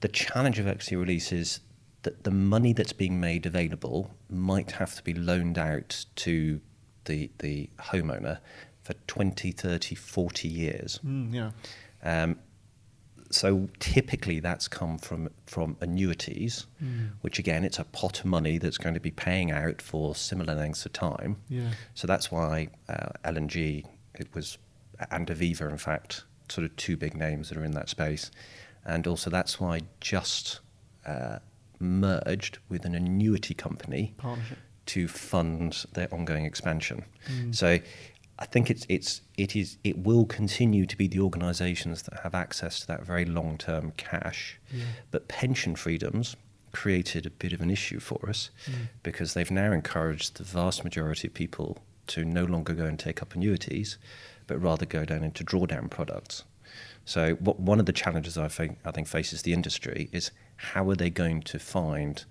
the 0.00 0.08
challenge 0.08 0.58
of 0.58 0.66
equity 0.68 0.96
release 0.96 1.32
is 1.32 1.60
that 2.02 2.24
the 2.24 2.30
money 2.30 2.72
that's 2.72 2.92
being 2.92 3.18
made 3.20 3.46
available 3.46 4.14
might 4.28 4.72
have 4.72 4.94
to 4.96 5.02
be 5.02 5.14
loaned 5.14 5.56
out 5.58 6.04
to 6.16 6.60
the, 7.06 7.30
the 7.38 7.70
homeowner 7.78 8.38
for 8.82 8.92
20, 9.06 9.52
30, 9.52 9.94
40 9.94 10.48
years. 10.48 11.00
Mm, 11.06 11.32
yeah. 11.32 11.50
Um, 12.02 12.36
so 13.34 13.68
typically 13.80 14.40
that's 14.40 14.68
come 14.68 14.98
from 14.98 15.28
from 15.46 15.76
annuities, 15.80 16.66
which 17.22 17.38
again 17.38 17.64
it's 17.64 17.78
a 17.78 17.84
pot 17.84 18.20
of 18.20 18.26
money 18.26 18.58
that's 18.58 18.78
going 18.78 18.94
to 18.94 19.00
be 19.00 19.10
paying 19.10 19.50
out 19.50 19.82
for 19.82 20.14
similar 20.14 20.54
lengths 20.54 20.86
of 20.86 20.92
time. 20.92 21.36
Yeah. 21.48 21.70
So 21.94 22.06
that's 22.06 22.30
why 22.30 22.68
uh, 22.88 23.08
L&G 23.24 23.84
it 24.18 24.28
was 24.34 24.58
and 25.10 25.26
Aviva 25.28 25.68
in 25.70 25.78
fact 25.78 26.24
sort 26.48 26.64
of 26.64 26.76
two 26.76 26.96
big 26.96 27.16
names 27.16 27.48
that 27.48 27.58
are 27.58 27.64
in 27.64 27.72
that 27.72 27.88
space, 27.88 28.30
and 28.84 29.06
also 29.06 29.30
that's 29.30 29.58
why 29.60 29.80
Just 30.00 30.60
uh, 31.06 31.38
merged 31.80 32.58
with 32.68 32.84
an 32.84 32.94
annuity 32.94 33.54
company 33.54 34.14
Partnership. 34.16 34.58
to 34.86 35.08
fund 35.08 35.84
their 35.94 36.12
ongoing 36.14 36.44
expansion. 36.44 37.04
So 37.50 37.78
I 38.38 38.46
think 38.46 38.70
it's 38.70 38.84
it's 38.88 39.20
it 39.36 39.54
is 39.54 39.78
it 39.84 39.98
will 39.98 40.24
continue 40.24 40.86
to 40.86 40.96
be 40.96 41.06
the 41.06 41.20
organisations 41.20 42.02
that 42.02 42.20
have 42.22 42.34
access 42.34 42.80
to 42.80 42.86
that 42.88 43.04
very 43.04 43.24
long 43.24 43.58
term 43.58 43.92
cash, 43.96 44.58
but 45.10 45.28
pension 45.28 45.76
freedoms 45.76 46.36
created 46.72 47.24
a 47.24 47.30
bit 47.30 47.52
of 47.52 47.60
an 47.60 47.70
issue 47.70 48.00
for 48.00 48.28
us 48.28 48.50
mm. 48.66 48.88
because 49.04 49.32
they've 49.34 49.50
now 49.50 49.70
encouraged 49.70 50.36
the 50.36 50.42
vast 50.42 50.82
majority 50.82 51.28
of 51.28 51.34
people 51.34 51.78
to 52.08 52.24
no 52.24 52.44
longer 52.44 52.74
go 52.74 52.84
and 52.84 52.98
take 52.98 53.22
up 53.22 53.34
annuities, 53.34 53.96
but 54.48 54.60
rather 54.60 54.84
go 54.84 55.04
down 55.04 55.22
into 55.22 55.44
drawdown 55.44 55.88
products. 55.88 56.44
So 57.04 57.34
what, 57.34 57.60
one 57.60 57.80
of 57.80 57.86
the 57.86 57.92
challenges 57.92 58.36
I 58.36 58.48
think, 58.48 58.78
I 58.84 58.90
think 58.90 59.06
faces 59.06 59.42
the 59.42 59.52
industry 59.52 60.08
is 60.12 60.32
how 60.56 60.88
are 60.90 60.96
they 60.96 61.10
going 61.10 61.42
to 61.42 61.58
find 61.58 62.24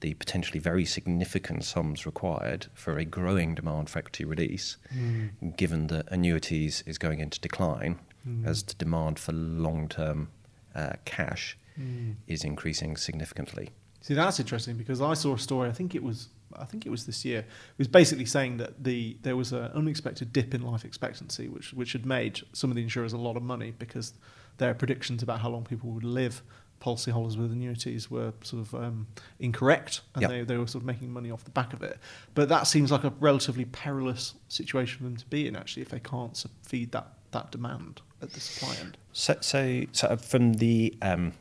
the 0.00 0.14
potentially 0.14 0.58
very 0.58 0.84
significant 0.84 1.64
sums 1.64 2.06
required 2.06 2.66
for 2.74 2.98
a 2.98 3.04
growing 3.04 3.54
demand 3.54 3.90
for 3.90 3.98
equity 3.98 4.24
release, 4.24 4.76
mm. 4.94 5.56
given 5.56 5.86
that 5.88 6.06
annuities 6.10 6.82
is 6.86 6.98
going 6.98 7.20
into 7.20 7.40
decline 7.40 7.98
mm. 8.26 8.46
as 8.46 8.62
the 8.62 8.74
demand 8.74 9.18
for 9.18 9.32
long-term 9.32 10.28
uh, 10.74 10.92
cash 11.04 11.56
mm. 11.80 12.14
is 12.26 12.44
increasing 12.44 12.96
significantly. 12.96 13.70
See, 14.02 14.14
that's 14.14 14.38
interesting 14.38 14.76
because 14.76 15.00
I 15.00 15.14
saw 15.14 15.34
a 15.34 15.38
story. 15.38 15.68
I 15.68 15.72
think 15.72 15.94
it 15.94 16.02
was. 16.02 16.28
I 16.54 16.64
think 16.64 16.86
it 16.86 16.90
was 16.90 17.06
this 17.06 17.24
year. 17.24 17.40
It 17.40 17.78
was 17.78 17.88
basically 17.88 18.24
saying 18.24 18.58
that 18.58 18.84
the 18.84 19.16
there 19.22 19.36
was 19.36 19.52
an 19.52 19.70
unexpected 19.74 20.32
dip 20.32 20.54
in 20.54 20.62
life 20.62 20.84
expectancy, 20.84 21.48
which 21.48 21.72
which 21.72 21.92
had 21.92 22.06
made 22.06 22.40
some 22.52 22.70
of 22.70 22.76
the 22.76 22.82
insurers 22.82 23.12
a 23.12 23.18
lot 23.18 23.36
of 23.36 23.42
money 23.42 23.72
because 23.76 24.12
their 24.58 24.74
predictions 24.74 25.22
about 25.22 25.40
how 25.40 25.48
long 25.48 25.64
people 25.64 25.90
would 25.90 26.04
live, 26.04 26.42
policyholders 26.80 27.36
with 27.36 27.52
annuities, 27.52 28.10
were 28.10 28.32
sort 28.42 28.62
of 28.66 28.74
um, 28.74 29.06
incorrect, 29.38 30.02
and 30.14 30.22
Yep. 30.22 30.30
they 30.30 30.42
they 30.42 30.56
were 30.56 30.66
sort 30.66 30.82
of 30.82 30.86
making 30.86 31.12
money 31.12 31.30
off 31.30 31.44
the 31.44 31.50
back 31.50 31.72
of 31.72 31.82
it. 31.82 31.98
But 32.34 32.48
that 32.48 32.66
seems 32.66 32.90
like 32.90 33.04
a 33.04 33.10
relatively 33.20 33.64
perilous 33.64 34.34
situation 34.48 34.98
for 34.98 35.04
them 35.04 35.16
to 35.16 35.26
be 35.26 35.46
in, 35.46 35.56
actually, 35.56 35.82
if 35.82 35.88
they 35.88 36.00
can't 36.00 36.44
feed 36.62 36.92
that 36.92 37.12
that 37.32 37.50
demand 37.50 38.02
at 38.22 38.30
the 38.32 38.40
supply 38.40 38.74
end. 38.80 38.96
So, 39.12 39.36
so, 39.40 39.84
so 39.92 40.16
from 40.16 40.54
the 40.54 40.96
um, 41.02 41.32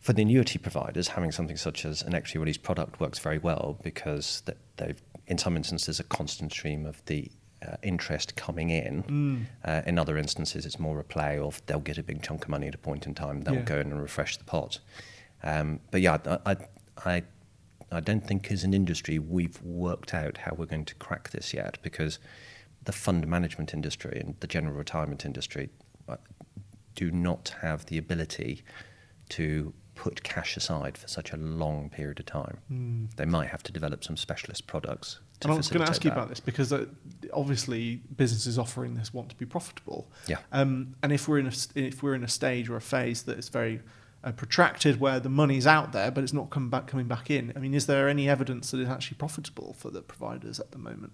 for 0.00 0.12
the 0.12 0.22
annuity 0.22 0.58
providers, 0.58 1.08
having 1.08 1.30
something 1.30 1.56
such 1.56 1.84
as 1.84 2.02
an 2.02 2.14
equity 2.14 2.38
release 2.38 2.58
product 2.58 3.00
works 3.00 3.18
very 3.20 3.38
well 3.38 3.78
because 3.84 4.42
they've, 4.76 5.00
in 5.28 5.38
some 5.38 5.56
instances, 5.56 6.00
a 6.00 6.04
constant 6.04 6.50
stream 6.50 6.84
of 6.84 7.04
the 7.06 7.30
uh, 7.66 7.76
interest 7.82 8.36
coming 8.36 8.70
in. 8.70 9.46
Uh, 9.64 9.82
in 9.86 9.98
other 9.98 10.16
instances, 10.18 10.66
it's 10.66 10.78
more 10.78 10.98
a 10.98 11.04
play 11.04 11.38
of 11.38 11.62
they'll 11.66 11.80
get 11.80 11.98
a 11.98 12.02
big 12.02 12.22
chunk 12.22 12.42
of 12.44 12.48
money 12.48 12.66
at 12.68 12.74
a 12.74 12.78
point 12.78 13.06
in 13.06 13.14
time, 13.14 13.42
they'll 13.42 13.54
Yeah. 13.54 13.62
go 13.62 13.78
in 13.78 13.90
and 13.92 14.00
refresh 14.00 14.36
the 14.36 14.44
pot. 14.44 14.78
Um, 15.42 15.80
but 15.90 16.00
yeah, 16.00 16.18
I, 16.46 16.56
I, 17.04 17.22
I, 17.90 18.00
don't 18.00 18.24
think 18.26 18.50
as 18.52 18.62
an 18.62 18.74
industry 18.74 19.18
we've 19.18 19.60
worked 19.62 20.14
out 20.14 20.38
how 20.38 20.54
we're 20.56 20.66
going 20.66 20.84
to 20.84 20.94
crack 20.94 21.30
this 21.30 21.52
yet 21.52 21.78
because 21.82 22.18
the 22.84 22.92
fund 22.92 23.26
management 23.26 23.74
industry 23.74 24.20
and 24.20 24.36
the 24.40 24.46
general 24.46 24.74
retirement 24.74 25.24
industry 25.24 25.70
uh, 26.08 26.16
do 26.94 27.10
not 27.10 27.54
have 27.60 27.86
the 27.86 27.98
ability 27.98 28.62
to 29.30 29.72
put 29.94 30.22
cash 30.22 30.56
aside 30.56 30.96
for 30.96 31.08
such 31.08 31.32
a 31.32 31.36
long 31.36 31.90
period 31.90 32.18
of 32.20 32.26
time. 32.26 33.08
They 33.16 33.24
might 33.24 33.48
have 33.48 33.62
to 33.64 33.72
develop 33.72 34.04
some 34.04 34.16
specialist 34.16 34.66
products. 34.66 35.20
And 35.44 35.52
I 35.52 35.56
was 35.56 35.68
going 35.68 35.84
to 35.84 35.90
ask 35.90 36.04
you 36.04 36.10
about 36.10 36.28
this 36.28 36.40
because 36.40 36.72
uh, 36.72 36.86
obviously 37.32 38.02
businesses 38.16 38.58
offering 38.58 38.94
this 38.94 39.12
want 39.12 39.28
to 39.30 39.36
be 39.36 39.46
profitable. 39.46 40.10
Yeah. 40.26 40.38
Um, 40.52 40.94
and 41.02 41.12
if 41.12 41.28
we're 41.28 41.38
in 41.38 41.46
a 41.46 41.52
if 41.74 42.02
we're 42.02 42.14
in 42.14 42.24
a 42.24 42.28
stage 42.28 42.68
or 42.68 42.76
a 42.76 42.80
phase 42.80 43.22
that 43.24 43.38
is 43.38 43.48
very 43.48 43.80
uh, 44.24 44.32
protracted, 44.32 45.00
where 45.00 45.18
the 45.20 45.28
money's 45.28 45.66
out 45.66 45.92
there 45.92 46.10
but 46.10 46.22
it's 46.22 46.32
not 46.32 46.50
come 46.50 46.70
back 46.70 46.86
coming 46.86 47.06
back 47.06 47.30
in, 47.30 47.52
I 47.56 47.58
mean, 47.58 47.74
is 47.74 47.86
there 47.86 48.08
any 48.08 48.28
evidence 48.28 48.70
that 48.70 48.80
it's 48.80 48.90
actually 48.90 49.16
profitable 49.16 49.74
for 49.78 49.90
the 49.90 50.02
providers 50.02 50.60
at 50.60 50.70
the 50.72 50.78
moment, 50.78 51.12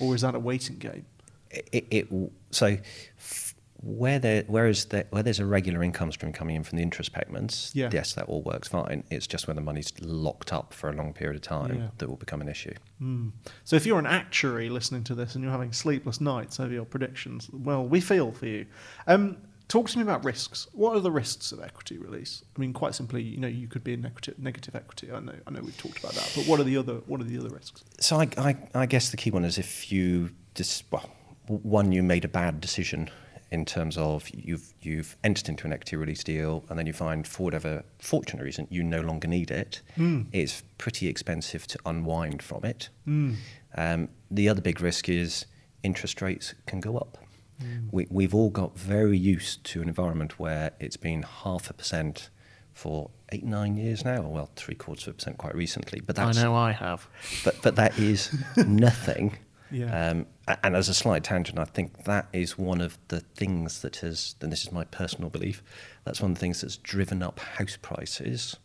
or 0.00 0.14
is 0.14 0.20
that 0.22 0.34
a 0.34 0.38
waiting 0.38 0.76
game? 0.76 1.06
It, 1.50 1.68
it, 1.72 1.86
it 1.90 2.32
so 2.50 2.76
f- 3.18 3.49
where 3.82 4.18
there 4.18 4.42
where 4.46 4.66
is 4.66 4.84
there 4.86 5.06
where 5.10 5.22
there's 5.22 5.38
a 5.40 5.46
regular 5.46 5.82
income 5.82 6.12
stream 6.12 6.32
coming 6.32 6.56
in 6.56 6.62
from 6.62 6.76
the 6.76 6.82
interest 6.82 7.12
payments, 7.12 7.72
Yeah. 7.74 7.88
yes, 7.92 8.12
that 8.14 8.26
all 8.26 8.42
works 8.42 8.68
fine. 8.68 9.04
It's 9.10 9.26
just 9.26 9.46
when 9.46 9.56
the 9.56 9.62
money's 9.62 9.92
locked 10.00 10.52
up 10.52 10.74
for 10.74 10.90
a 10.90 10.92
long 10.92 11.12
period 11.14 11.36
of 11.36 11.42
time 11.42 11.74
Yeah. 11.78 11.88
that 11.98 12.08
will 12.08 12.16
become 12.16 12.42
an 12.42 12.48
issue. 12.48 12.74
Mm. 13.00 13.32
So 13.64 13.76
if 13.76 13.86
you're 13.86 13.98
an 13.98 14.06
actuary 14.06 14.68
listening 14.68 15.04
to 15.04 15.14
this 15.14 15.34
and 15.34 15.42
you're 15.42 15.52
having 15.52 15.72
sleepless 15.72 16.20
nights 16.20 16.60
over 16.60 16.72
your 16.72 16.84
predictions, 16.84 17.48
well, 17.50 17.86
we 17.86 18.00
feel 18.00 18.32
for 18.32 18.46
you. 18.46 18.66
Um, 19.06 19.38
talk 19.68 19.88
to 19.88 19.96
me 19.98 20.02
about 20.02 20.24
risks. 20.24 20.66
What 20.72 20.94
are 20.94 21.00
the 21.00 21.10
risks 21.12 21.50
of 21.52 21.60
equity 21.62 21.96
release? 21.96 22.44
I 22.54 22.60
mean, 22.60 22.74
quite 22.74 22.94
simply, 22.94 23.22
you 23.22 23.38
know, 23.38 23.48
you 23.48 23.66
could 23.66 23.82
be 23.84 23.94
in 23.94 24.02
negative, 24.02 24.38
negative 24.38 24.74
equity. 24.74 25.10
I 25.10 25.20
know, 25.20 25.34
I 25.46 25.50
know, 25.52 25.60
we've 25.62 25.78
talked 25.78 26.00
about 26.00 26.12
that, 26.14 26.30
but 26.36 26.46
what 26.46 26.60
are 26.60 26.64
the 26.64 26.76
other, 26.76 26.96
what 27.06 27.20
are 27.22 27.24
the 27.24 27.38
other 27.38 27.48
risks? 27.48 27.82
So 27.98 28.20
I, 28.20 28.28
I, 28.36 28.56
I 28.74 28.86
guess 28.86 29.10
the 29.10 29.16
key 29.16 29.30
one 29.30 29.44
is 29.46 29.56
if 29.56 29.90
you 29.90 30.30
dis, 30.54 30.82
well, 30.90 31.08
one 31.46 31.92
you 31.92 32.02
made 32.02 32.24
a 32.24 32.28
bad 32.28 32.60
decision 32.60 33.08
in 33.50 33.64
terms 33.64 33.96
of 33.98 34.28
you've 34.30 34.74
you've 34.80 35.16
entered 35.24 35.48
into 35.48 35.66
an 35.66 35.72
equity 35.72 35.96
release 35.96 36.22
deal 36.22 36.64
and 36.68 36.78
then 36.78 36.86
you 36.86 36.92
find 36.92 37.26
for 37.26 37.44
whatever 37.44 37.82
fortunate 37.98 38.42
reason 38.44 38.66
you 38.70 38.82
no 38.82 39.00
longer 39.00 39.26
need 39.26 39.50
it. 39.50 39.82
Hmm. 39.96 40.22
It's 40.32 40.62
pretty 40.78 41.08
expensive 41.08 41.66
to 41.68 41.78
unwind 41.84 42.42
from 42.42 42.64
it. 42.64 42.88
Hmm. 43.04 43.34
Um, 43.76 44.08
the 44.30 44.48
other 44.48 44.60
big 44.60 44.80
risk 44.80 45.08
is 45.08 45.46
interest 45.82 46.22
rates 46.22 46.54
can 46.66 46.80
go 46.80 46.96
up. 46.96 47.18
Hmm. 47.60 47.88
We, 47.90 48.06
we've 48.10 48.34
all 48.34 48.50
got 48.50 48.78
very 48.78 49.18
used 49.18 49.64
to 49.64 49.82
an 49.82 49.88
environment 49.88 50.38
where 50.38 50.72
it's 50.78 50.96
been 50.96 51.22
half 51.22 51.70
a 51.70 51.74
percent 51.74 52.30
for 52.72 53.10
eight 53.32 53.44
nine 53.44 53.76
years 53.76 54.04
now. 54.04 54.22
Well, 54.22 54.48
three 54.54 54.76
quarters 54.76 55.06
of 55.08 55.14
a 55.14 55.16
percent 55.16 55.38
quite 55.38 55.54
recently, 55.54 56.00
but 56.00 56.14
that's 56.16 56.38
I 56.38 56.42
know 56.42 56.54
I 56.54 56.72
have. 56.72 57.08
but 57.44 57.56
but 57.62 57.76
that 57.76 57.98
is 57.98 58.32
nothing. 58.56 59.36
Yeah. 59.70 60.10
Um, 60.10 60.26
and 60.64 60.74
as 60.74 60.88
a 60.88 60.94
slight 60.94 61.24
tangent, 61.24 61.58
I 61.58 61.64
think 61.64 62.04
that 62.04 62.28
is 62.32 62.58
one 62.58 62.80
of 62.80 62.98
the 63.08 63.20
things 63.20 63.82
that 63.82 63.96
has, 63.96 64.34
and 64.40 64.50
this 64.50 64.64
is 64.64 64.72
my 64.72 64.84
personal 64.84 65.30
belief, 65.30 65.62
that's 66.04 66.20
one 66.20 66.32
of 66.32 66.36
the 66.36 66.40
things 66.40 66.60
that's 66.60 66.76
driven 66.76 67.22
up 67.22 67.38
house 67.38 67.78
prices, 67.80 68.56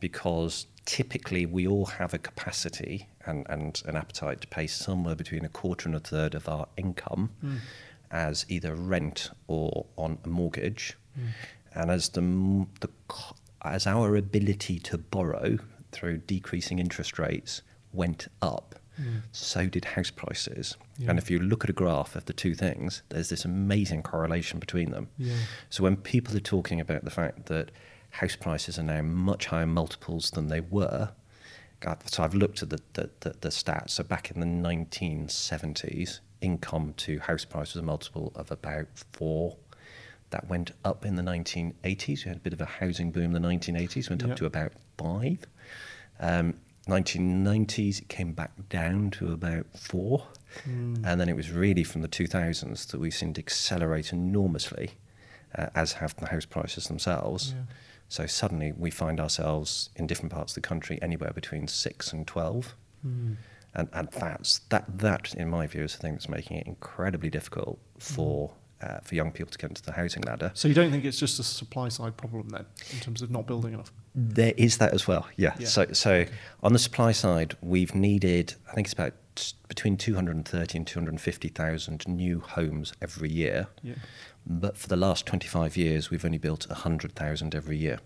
because 0.00 0.66
typically 0.84 1.46
we 1.46 1.66
all 1.66 1.86
have 1.86 2.14
a 2.14 2.18
capacity 2.18 3.08
and, 3.26 3.46
and 3.48 3.82
an 3.86 3.96
appetite 3.96 4.40
to 4.40 4.48
pay 4.48 4.66
somewhere 4.66 5.14
between 5.14 5.44
a 5.44 5.48
quarter 5.48 5.88
and 5.88 5.94
a 5.94 6.00
third 6.00 6.34
of 6.34 6.48
our 6.48 6.66
income 6.76 7.30
as 8.10 8.44
either 8.48 8.74
rent 8.74 9.30
or 9.46 9.86
on 9.96 10.18
a 10.24 10.28
mortgage, 10.28 10.96
and 11.74 11.90
as 11.90 12.08
the 12.10 12.20
the 12.80 12.88
as 13.64 13.86
our 13.86 14.16
ability 14.16 14.78
to 14.80 14.98
borrow 14.98 15.58
through 15.92 16.18
decreasing 16.18 16.78
interest 16.78 17.18
rates 17.18 17.62
went 17.92 18.26
up, 18.40 18.74
so 19.32 19.66
did 19.66 19.84
house 19.84 20.10
prices. 20.10 20.76
And 21.06 21.18
if 21.18 21.30
you 21.30 21.38
look 21.38 21.64
at 21.64 21.70
a 21.70 21.72
graph 21.72 22.14
of 22.16 22.26
the 22.26 22.32
two 22.32 22.54
things, 22.54 23.02
there's 23.08 23.28
this 23.30 23.44
amazing 23.44 24.02
correlation 24.02 24.58
between 24.58 24.90
them. 24.90 25.08
Yeah. 25.18 25.34
So 25.70 25.82
when 25.82 25.96
people 25.96 26.36
are 26.36 26.40
talking 26.40 26.80
about 26.80 27.04
the 27.04 27.10
fact 27.10 27.46
that 27.46 27.70
house 28.10 28.36
prices 28.36 28.78
are 28.78 28.82
now 28.82 29.02
much 29.02 29.46
higher 29.46 29.66
multiples 29.66 30.30
than 30.30 30.48
they 30.48 30.60
were, 30.60 31.10
so 32.06 32.22
I've 32.22 32.34
looked 32.34 32.62
at 32.62 32.70
the, 32.70 32.80
the, 32.92 33.10
the, 33.20 33.34
the 33.40 33.48
stats. 33.48 33.90
So 33.90 34.04
back 34.04 34.30
in 34.30 34.38
the 34.38 34.46
1970s, 34.46 36.20
income 36.40 36.94
to 36.98 37.18
house 37.20 37.44
price 37.44 37.74
was 37.74 37.82
a 37.82 37.84
multiple 37.84 38.32
of 38.34 38.50
about 38.50 38.86
four. 39.12 39.56
That 40.30 40.48
went 40.48 40.70
up 40.84 41.04
in 41.04 41.16
the 41.16 41.22
1980s. 41.22 42.24
We 42.24 42.28
had 42.28 42.36
a 42.38 42.40
bit 42.40 42.52
of 42.54 42.60
a 42.60 42.64
housing 42.66 43.10
boom 43.10 43.34
in 43.34 43.42
the 43.42 43.48
1980s, 43.48 44.08
went 44.08 44.22
Yeah. 44.22 44.30
up 44.30 44.36
to 44.38 44.46
about 44.46 44.72
five. 44.96 45.38
Um, 46.20 46.54
1990s, 46.88 48.00
it 48.02 48.08
came 48.08 48.32
back 48.32 48.52
down 48.68 49.10
to 49.12 49.32
about 49.32 49.66
four. 49.74 50.26
Mm. 50.68 51.02
And 51.04 51.20
then 51.20 51.28
it 51.28 51.36
was 51.36 51.50
really 51.50 51.84
from 51.84 52.02
the 52.02 52.08
2000s 52.08 52.86
that 52.88 53.00
we've 53.00 53.14
seen 53.14 53.30
it 53.30 53.38
accelerate 53.38 54.12
enormously, 54.12 54.92
uh, 55.56 55.66
as 55.74 55.94
have 55.94 56.16
the 56.16 56.26
house 56.26 56.44
prices 56.44 56.86
themselves. 56.86 57.54
Yeah. 57.56 57.62
So 58.08 58.26
suddenly 58.26 58.72
we 58.72 58.90
find 58.90 59.20
ourselves 59.20 59.90
in 59.96 60.06
different 60.06 60.32
parts 60.32 60.52
of 60.52 60.56
the 60.56 60.68
country 60.68 60.98
anywhere 61.00 61.32
between 61.32 61.68
six 61.68 62.12
and 62.12 62.26
12. 62.26 62.74
Mm. 63.06 63.36
And, 63.74 63.88
and 63.92 64.08
that's, 64.10 64.58
that, 64.68 64.98
that, 64.98 65.34
in 65.34 65.48
my 65.48 65.66
view, 65.66 65.84
is 65.84 65.92
the 65.92 65.98
thing 65.98 66.12
that's 66.12 66.28
making 66.28 66.58
it 66.58 66.66
incredibly 66.66 67.30
difficult 67.30 67.78
for, 67.98 68.52
uh, 68.82 68.98
for 69.00 69.14
young 69.14 69.30
people 69.30 69.50
to 69.52 69.58
get 69.58 69.70
into 69.70 69.82
the 69.82 69.92
housing 69.92 70.22
ladder. 70.22 70.50
So 70.54 70.68
you 70.68 70.74
don't 70.74 70.90
think 70.90 71.04
it's 71.04 71.18
just 71.18 71.38
a 71.38 71.42
supply 71.42 71.88
side 71.88 72.16
problem 72.16 72.48
then, 72.48 72.66
in 72.92 72.98
terms 73.00 73.22
of 73.22 73.30
not 73.30 73.46
building 73.46 73.74
enough? 73.74 73.92
There 74.14 74.52
is 74.56 74.78
that 74.78 74.92
as 74.92 75.06
well, 75.06 75.26
yeah. 75.36 75.54
Yeah. 75.58 75.66
So, 75.68 75.86
so 75.92 76.24
on 76.62 76.72
the 76.72 76.78
supply 76.78 77.12
side, 77.12 77.56
we've 77.62 77.94
needed, 77.94 78.54
I 78.70 78.74
think 78.74 78.86
it's 78.86 78.92
about 78.94 79.14
between 79.68 79.96
230 79.96 80.76
and 80.78 80.86
250,000 80.86 82.06
new 82.08 82.40
homes 82.40 82.92
every 83.00 83.30
year. 83.30 83.68
Yeah. 83.82 83.94
But 84.44 84.76
for 84.76 84.88
the 84.88 84.96
last 84.96 85.24
25 85.26 85.76
years, 85.76 86.10
we've 86.10 86.24
only 86.24 86.38
built 86.38 86.68
100,000 86.68 87.54
every 87.54 87.76
year. 87.78 88.00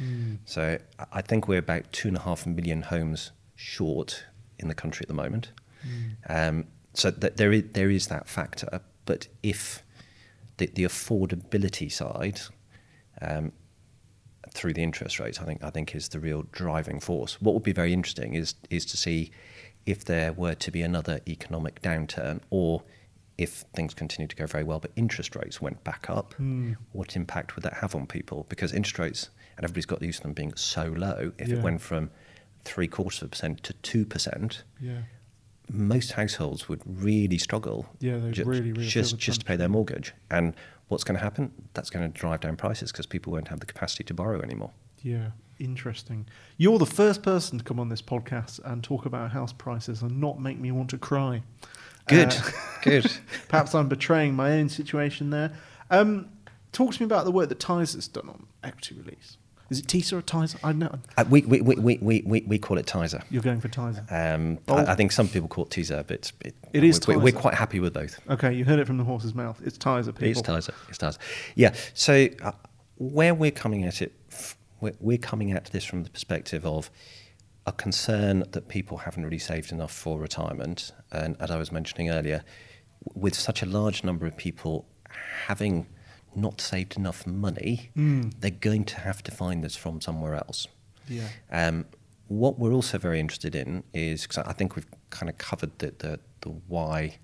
Mm. 0.00 0.38
So 0.44 0.78
I- 0.98 1.06
I 1.12 1.22
think 1.22 1.48
we're 1.48 1.58
about 1.58 1.90
two 1.92 2.08
and 2.08 2.16
a 2.16 2.20
half 2.20 2.46
million 2.46 2.82
homes 2.82 3.32
short 3.56 4.24
in 4.58 4.68
the 4.68 4.74
country 4.74 5.02
at 5.04 5.08
the 5.08 5.14
moment. 5.14 5.50
Mm. 5.84 6.10
Um, 6.48 6.64
so 6.92 7.10
th- 7.10 7.34
there, 7.36 7.52
is, 7.52 7.64
there 7.72 7.90
is 7.90 8.08
that 8.08 8.28
factor. 8.28 8.80
But 9.06 9.28
if 9.42 9.82
the, 10.58 10.66
the 10.66 10.84
affordability 10.84 11.90
side, 11.90 12.40
um, 13.22 13.52
through 14.50 14.72
the 14.74 14.82
interest 14.82 15.18
rates, 15.20 15.40
I 15.40 15.44
think 15.44 15.62
I 15.62 15.70
think 15.70 15.94
is 15.94 16.08
the 16.08 16.20
real 16.20 16.44
driving 16.52 17.00
force. 17.00 17.40
What 17.40 17.54
would 17.54 17.62
be 17.64 17.72
very 17.72 17.92
interesting 17.92 18.34
is 18.34 18.54
is 18.70 18.84
to 18.86 18.96
see 18.96 19.30
if 19.86 20.04
there 20.04 20.32
were 20.32 20.54
to 20.54 20.70
be 20.70 20.82
another 20.82 21.20
economic 21.26 21.80
downturn, 21.82 22.40
or 22.50 22.82
if 23.38 23.64
things 23.74 23.94
continue 23.94 24.26
to 24.28 24.36
go 24.36 24.46
very 24.46 24.64
well, 24.64 24.80
but 24.80 24.90
interest 24.96 25.36
rates 25.36 25.60
went 25.62 25.82
back 25.84 26.10
up. 26.10 26.34
Mm. 26.40 26.76
What 26.92 27.14
impact 27.16 27.54
would 27.54 27.62
that 27.62 27.74
have 27.74 27.94
on 27.94 28.06
people? 28.06 28.46
Because 28.48 28.72
interest 28.72 28.98
rates, 28.98 29.30
and 29.56 29.64
everybody's 29.64 29.86
got 29.86 30.02
used 30.02 30.18
to 30.18 30.22
them 30.24 30.32
being 30.32 30.54
so 30.56 30.86
low. 30.96 31.32
If 31.38 31.48
Yeah. 31.48 31.56
it 31.56 31.62
went 31.62 31.80
from 31.80 32.10
three 32.64 32.88
quarters 32.88 33.22
of 33.22 33.26
a 33.26 33.30
percent 33.30 33.62
to 33.64 33.72
two 33.74 34.04
percent, 34.04 34.64
Yeah. 34.80 35.02
Most 35.70 36.12
households 36.12 36.68
would 36.68 36.80
really 36.86 37.38
struggle. 37.38 37.86
Yeah, 38.00 38.18
they'd 38.18 38.32
ju- 38.34 38.44
really, 38.44 38.72
really 38.72 38.86
just 38.86 39.18
just 39.18 39.40
to 39.40 39.46
pay 39.46 39.56
their 39.56 39.68
mortgage. 39.68 40.14
And 40.30 40.54
what's 40.88 41.04
going 41.04 41.16
to 41.18 41.22
happen? 41.22 41.52
That's 41.74 41.90
going 41.90 42.10
to 42.10 42.18
drive 42.18 42.40
down 42.40 42.56
prices 42.56 42.90
because 42.92 43.06
people 43.06 43.32
won't 43.32 43.48
have 43.48 43.60
the 43.60 43.66
capacity 43.66 44.04
to 44.04 44.14
borrow 44.14 44.40
anymore. 44.40 44.70
Yeah, 45.02 45.30
interesting. 45.58 46.26
You're 46.56 46.78
the 46.78 46.86
first 46.86 47.22
person 47.22 47.58
to 47.58 47.64
come 47.64 47.78
on 47.78 47.88
this 47.88 48.02
podcast 48.02 48.60
and 48.64 48.82
talk 48.82 49.06
about 49.06 49.30
house 49.32 49.52
prices 49.52 50.02
and 50.02 50.20
not 50.20 50.40
make 50.40 50.58
me 50.58 50.70
want 50.72 50.90
to 50.90 50.98
cry. 50.98 51.42
Good, 52.08 52.32
Uh, 52.32 52.50
good. 52.82 53.12
Perhaps 53.48 53.74
I'm 53.74 53.88
betraying 53.88 54.34
my 54.34 54.52
own 54.52 54.68
situation 54.68 55.30
there. 55.30 55.52
Um, 55.90 56.30
talk 56.72 56.94
to 56.94 57.02
me 57.02 57.04
about 57.04 57.24
the 57.26 57.30
work 57.32 57.48
that 57.50 57.58
TISA 57.60 57.94
has 57.96 58.08
done 58.08 58.28
on 58.28 58.46
equity 58.64 58.94
release. 58.94 59.36
Is 59.70 59.80
it 59.80 59.86
TISA 59.86 60.14
or 60.14 60.22
Tizer? 60.22 60.56
I 60.64 60.72
know. 60.72 60.98
Uh, 61.16 61.24
we, 61.28 61.42
we, 61.42 61.60
we, 61.60 61.74
we, 61.76 61.98
we, 62.00 62.22
we 62.24 62.40
we 62.42 62.58
call 62.58 62.78
it 62.78 62.86
Tizer. 62.86 63.22
You're 63.30 63.42
going 63.42 63.60
for 63.60 63.68
Tizer. 63.68 64.10
Um. 64.10 64.58
I, 64.68 64.92
I 64.92 64.94
think 64.94 65.12
some 65.12 65.28
people 65.28 65.48
call 65.48 65.64
it 65.64 65.70
teaser, 65.70 66.04
but 66.06 66.32
it, 66.40 66.54
It 66.72 66.84
is 66.84 67.06
We're, 67.06 67.18
we're 67.18 67.32
quite 67.32 67.54
happy 67.54 67.78
with 67.80 67.92
both. 67.92 68.18
Okay, 68.30 68.52
you 68.54 68.64
heard 68.64 68.78
it 68.78 68.86
from 68.86 68.96
the 68.96 69.04
horse's 69.04 69.34
mouth. 69.34 69.60
It's 69.64 69.76
Tizer, 69.76 70.14
people. 70.14 70.26
It's 70.28 70.42
Tizer. 70.42 70.74
It's 70.88 70.98
Tizer. 70.98 71.18
Yeah. 71.54 71.74
So 71.92 72.28
uh, 72.42 72.52
where 72.96 73.34
we're 73.34 73.50
coming 73.50 73.84
at 73.84 74.00
it, 74.00 74.14
f- 74.32 74.56
we're, 74.80 74.94
we're 75.00 75.18
coming 75.18 75.52
at 75.52 75.66
this 75.66 75.84
from 75.84 76.02
the 76.02 76.10
perspective 76.10 76.64
of 76.64 76.90
a 77.66 77.72
concern 77.72 78.44
that 78.52 78.68
people 78.68 78.96
haven't 78.96 79.24
really 79.24 79.38
saved 79.38 79.70
enough 79.70 79.92
for 79.92 80.18
retirement, 80.18 80.92
and 81.12 81.36
as 81.40 81.50
I 81.50 81.58
was 81.58 81.70
mentioning 81.70 82.08
earlier, 82.08 82.42
with 83.14 83.34
such 83.34 83.62
a 83.62 83.66
large 83.66 84.02
number 84.02 84.24
of 84.26 84.34
people 84.36 84.86
having 85.46 85.86
not 86.40 86.60
saved 86.60 86.96
enough 86.96 87.26
money, 87.26 87.90
Mm. 87.96 88.32
they're 88.40 88.50
going 88.50 88.84
to 88.86 89.00
have 89.00 89.22
to 89.24 89.30
find 89.30 89.62
this 89.64 89.76
from 89.76 90.00
somewhere 90.00 90.34
else. 90.34 90.66
Yeah. 91.08 91.28
Um, 91.50 91.86
what 92.28 92.58
we're 92.58 92.72
also 92.74 92.98
very 92.98 93.18
interested 93.20 93.54
in 93.54 93.84
is 93.94 94.22
because 94.22 94.38
I 94.38 94.52
think 94.52 94.76
we've 94.76 94.86
kind 95.10 95.30
of 95.30 95.38
covered 95.38 95.78
the, 95.78 95.94
the, 95.98 96.20
the 96.42 96.50
why 96.68 97.18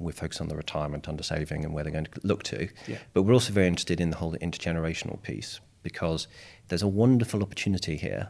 we're 0.00 0.12
focused 0.12 0.40
on 0.40 0.48
the 0.48 0.56
retirement 0.56 1.08
under 1.08 1.22
saving 1.22 1.64
and 1.64 1.72
where 1.74 1.82
they're 1.84 1.92
going 1.92 2.04
to 2.06 2.20
look 2.22 2.42
to. 2.44 2.68
Yeah. 2.86 2.98
But 3.12 3.22
we're 3.22 3.34
also 3.34 3.52
very 3.52 3.66
interested 3.68 4.00
in 4.00 4.10
the 4.10 4.16
whole 4.16 4.34
intergenerational 4.34 5.20
piece 5.22 5.60
because 5.82 6.26
there's 6.68 6.82
a 6.82 6.88
wonderful 6.88 7.42
opportunity 7.42 7.96
here 7.96 8.28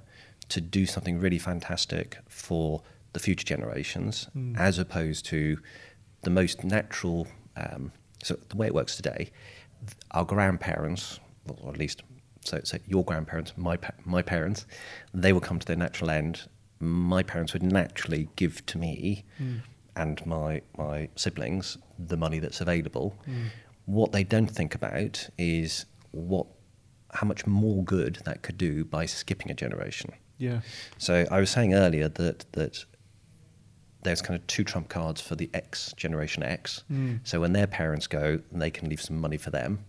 to 0.50 0.60
do 0.60 0.86
something 0.86 1.18
really 1.18 1.38
fantastic 1.38 2.18
for 2.28 2.82
the 3.14 3.18
future 3.20 3.44
generations 3.44 4.28
Mm. 4.36 4.56
as 4.58 4.78
opposed 4.78 5.24
to 5.26 5.58
the 6.22 6.30
most 6.30 6.62
natural. 6.64 7.26
Um, 7.56 7.92
so 8.22 8.38
the 8.48 8.56
way 8.56 8.66
it 8.66 8.74
works 8.74 8.96
today, 8.96 9.30
our 10.12 10.24
grandparents, 10.24 11.20
or 11.46 11.70
at 11.70 11.78
least 11.78 12.02
so, 12.44 12.60
so 12.64 12.78
your 12.86 13.04
grandparents, 13.04 13.52
my 13.56 13.76
pa- 13.76 13.94
my 14.04 14.22
parents, 14.22 14.66
they 15.12 15.32
will 15.32 15.40
come 15.40 15.58
to 15.58 15.66
their 15.66 15.76
natural 15.76 16.10
end. 16.10 16.48
My 16.80 17.22
parents 17.22 17.52
would 17.52 17.62
naturally 17.62 18.28
give 18.36 18.64
to 18.66 18.78
me 18.78 19.24
Mm. 19.40 19.60
and 19.96 20.24
my 20.26 20.62
my 20.76 21.08
siblings 21.16 21.76
the 21.98 22.16
money 22.16 22.38
that's 22.38 22.60
available. 22.60 23.14
Mm. 23.26 23.46
What 23.86 24.12
they 24.12 24.24
don't 24.24 24.50
think 24.50 24.74
about 24.74 25.28
is 25.38 25.86
what 26.12 26.46
how 27.12 27.26
much 27.26 27.46
more 27.46 27.82
good 27.84 28.18
that 28.24 28.42
could 28.42 28.58
do 28.58 28.84
by 28.84 29.06
skipping 29.06 29.50
a 29.50 29.54
generation. 29.54 30.10
Yeah. 30.38 30.60
So 30.98 31.26
I 31.30 31.40
was 31.40 31.50
saying 31.50 31.74
earlier 31.74 32.08
that 32.08 32.46
that 32.52 32.84
there's 34.02 34.22
kind 34.22 34.38
of 34.38 34.46
two 34.46 34.64
trump 34.64 34.88
cards 34.88 35.20
for 35.20 35.34
the 35.34 35.50
X 35.54 35.92
generation 35.96 36.42
X. 36.42 36.84
Mm. 36.90 37.20
So 37.24 37.40
when 37.40 37.52
their 37.52 37.66
parents 37.66 38.06
go, 38.06 38.40
they 38.52 38.70
can 38.70 38.88
leave 38.88 39.00
some 39.00 39.18
money 39.18 39.36
for 39.36 39.50
them, 39.50 39.84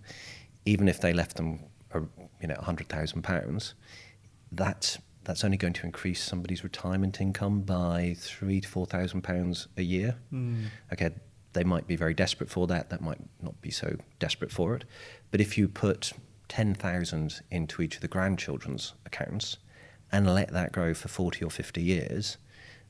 even 0.65 0.87
if 0.87 0.99
they 0.99 1.13
left 1.13 1.35
them, 1.35 1.59
a, 1.93 2.01
you 2.41 2.47
know, 2.47 2.55
hundred 2.59 2.89
thousand 2.89 3.21
pounds. 3.21 3.75
That 4.51 4.97
that's 5.23 5.43
only 5.43 5.57
going 5.57 5.73
to 5.73 5.85
increase 5.85 6.23
somebody's 6.23 6.63
retirement 6.63 7.21
income 7.21 7.61
by 7.61 8.15
three 8.17 8.61
to 8.61 8.67
four 8.67 8.85
thousand 8.85 9.21
pounds 9.21 9.67
a 9.77 9.83
year. 9.83 10.15
Mm. 10.33 10.65
Okay, 10.91 11.11
they 11.53 11.63
might 11.63 11.85
be 11.85 11.95
very 11.95 12.13
desperate 12.13 12.49
for 12.49 12.65
that. 12.67 12.89
That 12.89 13.01
might 13.01 13.21
not 13.41 13.59
be 13.61 13.69
so 13.69 13.95
desperate 14.17 14.51
for 14.51 14.75
it. 14.75 14.85
But 15.29 15.39
if 15.39 15.57
you 15.57 15.67
put 15.67 16.13
ten 16.47 16.73
thousand 16.73 17.41
into 17.51 17.81
each 17.83 17.95
of 17.95 18.01
the 18.01 18.07
grandchildren's 18.07 18.93
accounts 19.05 19.57
and 20.11 20.33
let 20.33 20.51
that 20.51 20.71
grow 20.71 20.95
for 20.95 21.09
forty 21.09 21.45
or 21.45 21.51
fifty 21.51 21.83
years, 21.83 22.37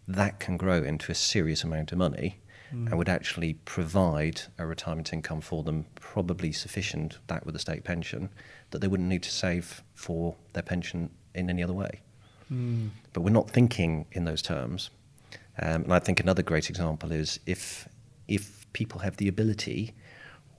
that 0.09 0.39
can 0.39 0.57
grow 0.57 0.83
into 0.83 1.11
a 1.11 1.15
serious 1.15 1.63
amount 1.63 1.91
of 1.91 1.97
money 1.97 2.39
Mm. 2.73 2.87
and 2.87 2.97
would 2.99 3.09
actually 3.09 3.55
provide 3.65 4.41
a 4.59 4.65
retirement 4.65 5.11
income 5.11 5.41
for 5.41 5.63
them, 5.63 5.85
probably 5.95 6.51
sufficient, 6.51 7.17
that 7.25 7.43
with 7.45 7.55
a 7.55 7.59
state 7.59 7.83
pension, 7.83 8.29
that 8.69 8.79
they 8.79 8.87
wouldn't 8.87 9.09
need 9.09 9.23
to 9.23 9.31
save 9.31 9.83
for 9.95 10.35
their 10.53 10.61
pension 10.61 11.09
in 11.33 11.49
any 11.49 11.63
other 11.63 11.73
way. 11.73 12.01
Mm. 12.51 12.89
But 13.11 13.21
we're 13.21 13.31
not 13.31 13.49
thinking 13.49 14.05
in 14.11 14.25
those 14.25 14.43
terms. 14.43 14.91
Um, 15.59 15.83
and 15.83 15.93
I 15.93 15.99
think 15.99 16.19
another 16.19 16.43
great 16.43 16.69
example 16.69 17.11
is 17.11 17.39
if, 17.47 17.87
if 18.27 18.71
people 18.73 18.99
have 18.99 19.17
the 19.17 19.27
ability, 19.27 19.95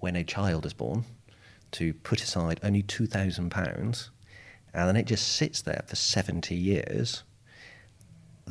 when 0.01 0.17
a 0.17 0.25
child 0.25 0.67
is 0.67 0.73
born, 0.73 1.05
to 1.73 1.95
put 1.95 2.23
aside 2.23 2.59
only 2.65 2.83
£2,000 2.83 4.09
and 4.75 4.89
then 4.89 4.97
it 4.97 5.07
just 5.07 5.29
sits 5.29 5.63
there 5.63 5.85
for 5.87 5.95
70 5.95 6.57
years, 6.57 7.23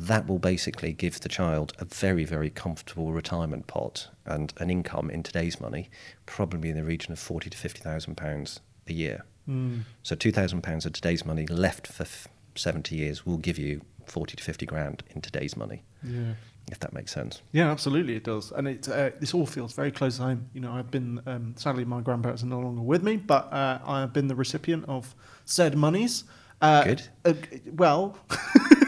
that 0.06 0.26
will 0.26 0.38
basically 0.38 0.92
give 0.92 1.20
the 1.20 1.28
child 1.28 1.72
a 1.78 1.84
very, 1.84 2.24
very 2.24 2.50
comfortable 2.50 3.12
retirement 3.12 3.66
pot 3.66 4.08
and 4.24 4.52
an 4.58 4.70
income 4.70 5.10
in 5.10 5.22
today's 5.22 5.60
money, 5.60 5.90
probably 6.26 6.70
in 6.70 6.76
the 6.76 6.84
region 6.84 7.12
of 7.12 7.18
forty 7.18 7.50
to 7.50 7.56
fifty 7.58 7.80
thousand 7.80 8.16
pounds 8.16 8.60
a 8.88 8.92
year. 8.92 9.24
Mm. 9.48 9.82
So 10.02 10.14
two 10.14 10.32
thousand 10.32 10.62
pounds 10.62 10.86
of 10.86 10.92
today's 10.92 11.24
money 11.24 11.46
left 11.46 11.86
for 11.86 12.04
f- 12.04 12.28
seventy 12.54 12.96
years 12.96 13.26
will 13.26 13.38
give 13.38 13.58
you 13.58 13.82
forty 14.06 14.36
to 14.36 14.42
fifty 14.42 14.66
grand 14.66 15.02
in 15.14 15.20
today's 15.20 15.56
money, 15.56 15.82
Yeah. 16.02 16.34
if 16.70 16.78
that 16.80 16.92
makes 16.92 17.12
sense. 17.12 17.42
Yeah, 17.52 17.70
absolutely, 17.70 18.16
it 18.16 18.24
does, 18.24 18.52
and 18.52 18.66
it 18.68 18.88
uh, 18.88 19.10
this 19.20 19.34
all 19.34 19.46
feels 19.46 19.72
very 19.72 19.90
close 19.90 20.16
to 20.16 20.22
home. 20.22 20.48
You 20.54 20.60
know, 20.60 20.72
I've 20.72 20.90
been 20.90 21.20
um, 21.26 21.54
sadly 21.56 21.84
my 21.84 22.00
grandparents 22.00 22.42
are 22.42 22.46
no 22.46 22.60
longer 22.60 22.82
with 22.82 23.02
me, 23.02 23.16
but 23.16 23.52
uh, 23.52 23.78
I 23.84 24.00
have 24.00 24.12
been 24.12 24.28
the 24.28 24.34
recipient 24.36 24.84
of 24.88 25.14
said 25.44 25.76
monies. 25.76 26.24
Uh, 26.62 26.84
Good. 26.84 27.02
Uh, 27.24 27.32
well, 27.72 28.18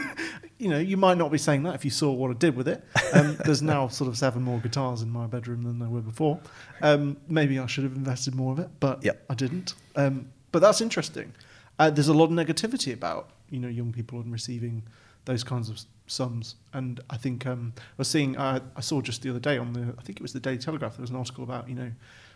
you 0.63 0.69
know, 0.69 0.79
you 0.79 0.95
might 0.95 1.17
not 1.17 1.31
be 1.31 1.37
saying 1.37 1.63
that 1.63 1.75
if 1.75 1.83
you 1.83 1.91
saw 1.91 2.11
what 2.11 2.31
I 2.31 2.35
did 2.35 2.55
with 2.55 2.67
it. 2.69 2.83
Um, 3.13 3.37
there's 3.45 3.61
now 3.61 3.89
sort 3.89 4.07
of 4.07 4.17
seven 4.17 4.41
more 4.41 4.59
guitars 4.59 5.01
in 5.01 5.09
my 5.09 5.27
bedroom 5.27 5.63
than 5.63 5.77
there 5.79 5.89
were 5.89 6.01
before. 6.01 6.39
Um, 6.81 7.17
maybe 7.27 7.59
I 7.59 7.65
should 7.67 7.83
have 7.83 7.95
invested 7.95 8.33
more 8.33 8.53
of 8.53 8.59
it, 8.59 8.69
but 8.79 9.03
Yep. 9.03 9.25
I 9.29 9.33
didn't. 9.35 9.73
Um, 9.95 10.29
but 10.53 10.59
that's 10.59 10.79
interesting. 10.79 11.33
Uh, 11.79 11.89
there's 11.89 12.07
a 12.07 12.13
lot 12.13 12.25
of 12.25 12.31
negativity 12.31 12.93
about 12.93 13.31
you 13.49 13.59
know 13.59 13.67
young 13.67 13.91
people 13.91 14.19
and 14.21 14.31
receiving 14.31 14.83
those 15.25 15.43
kinds 15.43 15.69
of 15.69 15.81
sums, 16.07 16.55
and 16.73 16.99
I 17.09 17.17
think 17.17 17.45
um, 17.45 17.73
I 17.77 17.81
was 17.97 18.07
seeing 18.07 18.37
uh, 18.37 18.59
I 18.75 18.81
saw 18.81 19.01
just 19.01 19.21
the 19.21 19.29
other 19.31 19.39
day 19.39 19.57
on 19.57 19.73
the 19.73 19.93
I 19.97 20.01
think 20.03 20.19
it 20.19 20.21
was 20.21 20.33
the 20.33 20.39
Daily 20.39 20.57
Telegraph 20.59 20.95
there 20.97 21.01
was 21.01 21.09
an 21.09 21.15
article 21.15 21.43
about 21.43 21.67
you 21.67 21.75
know 21.75 21.91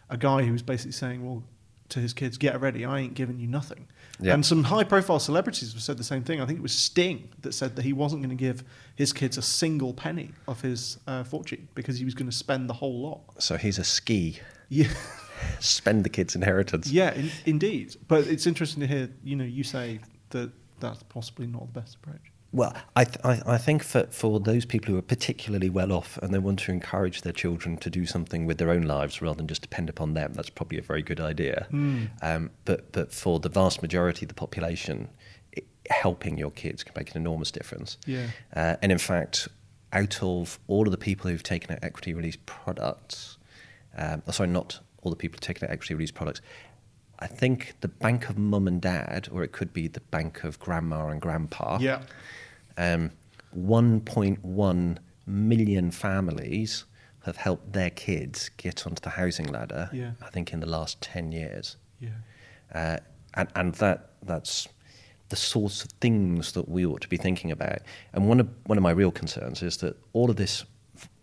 a 0.09 0.17
guy 0.17 0.43
who 0.43 0.51
was 0.51 0.63
basically 0.63 0.93
saying 0.93 1.25
well 1.25 1.43
to 1.89 1.99
his 1.99 2.13
kids, 2.13 2.37
"Get 2.37 2.59
ready, 2.59 2.85
I 2.85 2.99
ain't 2.99 3.13
giving 3.13 3.39
you 3.39 3.47
nothing." 3.47 3.87
Yeah. 4.19 4.33
And 4.33 4.45
some 4.45 4.63
high-profile 4.63 5.19
celebrities 5.19 5.73
have 5.73 5.81
said 5.81 5.97
the 5.97 6.03
same 6.03 6.23
thing. 6.23 6.41
I 6.41 6.45
think 6.45 6.57
it 6.59 6.63
was 6.63 6.73
Sting 6.73 7.29
that 7.41 7.53
said 7.53 7.75
that 7.75 7.83
he 7.83 7.93
wasn't 7.93 8.23
going 8.23 8.35
to 8.35 8.43
give 8.43 8.63
his 8.95 9.13
kids 9.13 9.37
a 9.37 9.41
single 9.41 9.93
penny 9.93 10.31
of 10.47 10.61
his 10.61 10.97
uh, 11.05 11.23
fortune 11.23 11.67
because 11.75 11.99
he 11.99 12.05
was 12.05 12.15
going 12.15 12.29
to 12.29 12.35
spend 12.35 12.67
the 12.69 12.73
whole 12.73 12.99
lot. 13.01 13.21
So 13.41 13.57
he's 13.57 13.77
a 13.77 13.83
ski. 13.83 14.39
Yeah, 14.69 14.87
Spend 15.59 16.03
the 16.03 16.09
kid's 16.09 16.35
inheritance. 16.35 16.89
yeah, 16.91 17.13
in, 17.13 17.31
indeed. 17.45 17.95
But 18.07 18.27
it's 18.27 18.47
interesting 18.47 18.81
to 18.81 18.87
hear. 18.87 19.09
You 19.23 19.35
know, 19.35 19.45
you 19.45 19.63
say 19.63 19.99
that 20.31 20.51
that's 20.79 21.03
possibly 21.03 21.47
not 21.47 21.71
the 21.73 21.79
best 21.79 21.95
approach. 21.95 22.31
Well, 22.53 22.73
I, 22.95 23.03
th- 23.03 23.19
I, 23.23 23.41
I 23.45 23.57
think 23.57 23.83
for, 23.83 24.07
for 24.09 24.39
those 24.39 24.65
people 24.65 24.93
who 24.93 24.97
are 24.97 25.03
particularly 25.03 25.69
well 25.69 25.91
off 25.91 26.17
and 26.19 26.33
they 26.33 26.39
want 26.39 26.59
to 26.59 26.71
encourage 26.71 27.21
their 27.21 27.33
children 27.33 27.77
to 27.77 27.89
do 27.89 28.05
something 28.05 28.45
with 28.45 28.57
their 28.57 28.69
own 28.69 28.83
lives 28.83 29.21
rather 29.21 29.37
than 29.37 29.47
just 29.47 29.61
depend 29.61 29.89
upon 29.89 30.13
them, 30.13 30.33
that's 30.33 30.49
probably 30.49 30.77
a 30.77 30.81
very 30.81 31.01
good 31.01 31.19
idea. 31.19 31.67
Um, 32.21 32.51
but, 32.65 32.91
but 32.93 33.11
for 33.11 33.39
the 33.39 33.49
vast 33.49 33.81
majority 33.81 34.25
of 34.25 34.29
the 34.29 34.33
population, 34.33 35.09
it, 35.51 35.65
helping 35.89 36.37
your 36.37 36.51
kids 36.51 36.83
can 36.83 36.93
make 36.95 37.11
an 37.11 37.17
enormous 37.17 37.51
difference. 37.51 37.97
Yeah. 38.05 38.27
Uh, 38.55 38.77
and 38.81 38.91
in 38.91 38.97
fact, 38.97 39.49
out 39.91 40.23
of 40.23 40.57
all 40.67 40.85
of 40.85 40.91
the 40.91 40.97
people 40.97 41.29
who've 41.29 41.43
taken 41.43 41.73
out 41.73 41.79
equity 41.83 42.13
release 42.13 42.37
products, 42.45 43.37
um, 43.97 44.23
oh, 44.25 44.31
sorry, 44.31 44.49
not 44.49 44.79
all 45.03 45.11
the 45.11 45.17
people 45.17 45.35
who've 45.35 45.41
taken 45.41 45.67
out 45.67 45.71
equity 45.71 45.93
release 45.93 46.11
products, 46.11 46.41
I 47.19 47.27
think 47.27 47.75
the 47.81 47.87
bank 47.87 48.29
of 48.29 48.37
mum 48.37 48.67
and 48.67 48.81
dad, 48.81 49.27
or 49.31 49.43
it 49.43 49.51
could 49.51 49.73
be 49.73 49.87
the 49.87 49.99
bank 50.01 50.43
of 50.43 50.59
grandma 50.59 51.07
and 51.07 51.19
grandpa, 51.21 51.79
Yeah. 51.79 52.03
um, 52.77 53.11
1.1 53.55 54.97
million 55.25 55.91
families 55.91 56.85
have 57.25 57.37
helped 57.37 57.73
their 57.73 57.89
kids 57.89 58.49
get 58.57 58.85
onto 58.87 59.01
the 59.01 59.09
housing 59.11 59.47
ladder. 59.47 59.89
Yeah. 59.91 60.11
I 60.21 60.29
think 60.29 60.53
in 60.53 60.59
the 60.59 60.67
last 60.67 61.01
10 61.01 61.31
years, 61.31 61.75
Yeah. 61.99 62.09
uh, 62.73 62.97
and 63.33 63.49
and 63.55 63.75
that 63.75 64.11
that's 64.23 64.67
the 65.29 65.35
sorts 65.35 65.83
of 65.83 65.91
things 65.99 66.53
that 66.53 66.69
we 66.69 66.85
ought 66.85 67.01
to 67.01 67.07
be 67.09 67.17
thinking 67.17 67.51
about. 67.51 67.79
And 68.13 68.29
one 68.29 68.39
of 68.39 68.47
one 68.65 68.77
of 68.77 68.83
my 68.83 68.91
real 68.91 69.11
concerns 69.11 69.61
is 69.61 69.77
that 69.77 69.97
all 70.13 70.29
of 70.29 70.37
this 70.37 70.65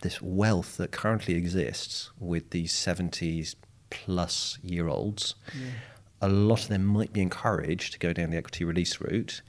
this 0.03 0.21
wealth 0.21 0.77
that 0.77 0.93
currently 0.93 1.35
exists 1.35 2.11
with 2.21 2.51
these 2.51 2.73
70s 2.73 3.55
plus 4.05 4.59
year 4.63 4.89
olds, 4.89 5.35
a 6.21 6.29
lot 6.29 6.63
of 6.63 6.69
them 6.69 6.85
might 6.85 7.13
be 7.13 7.21
encouraged 7.23 7.93
to 7.93 7.99
go 7.99 8.13
down 8.13 8.31
the 8.31 8.37
equity 8.37 8.65
release 8.65 9.01
route 9.01 9.43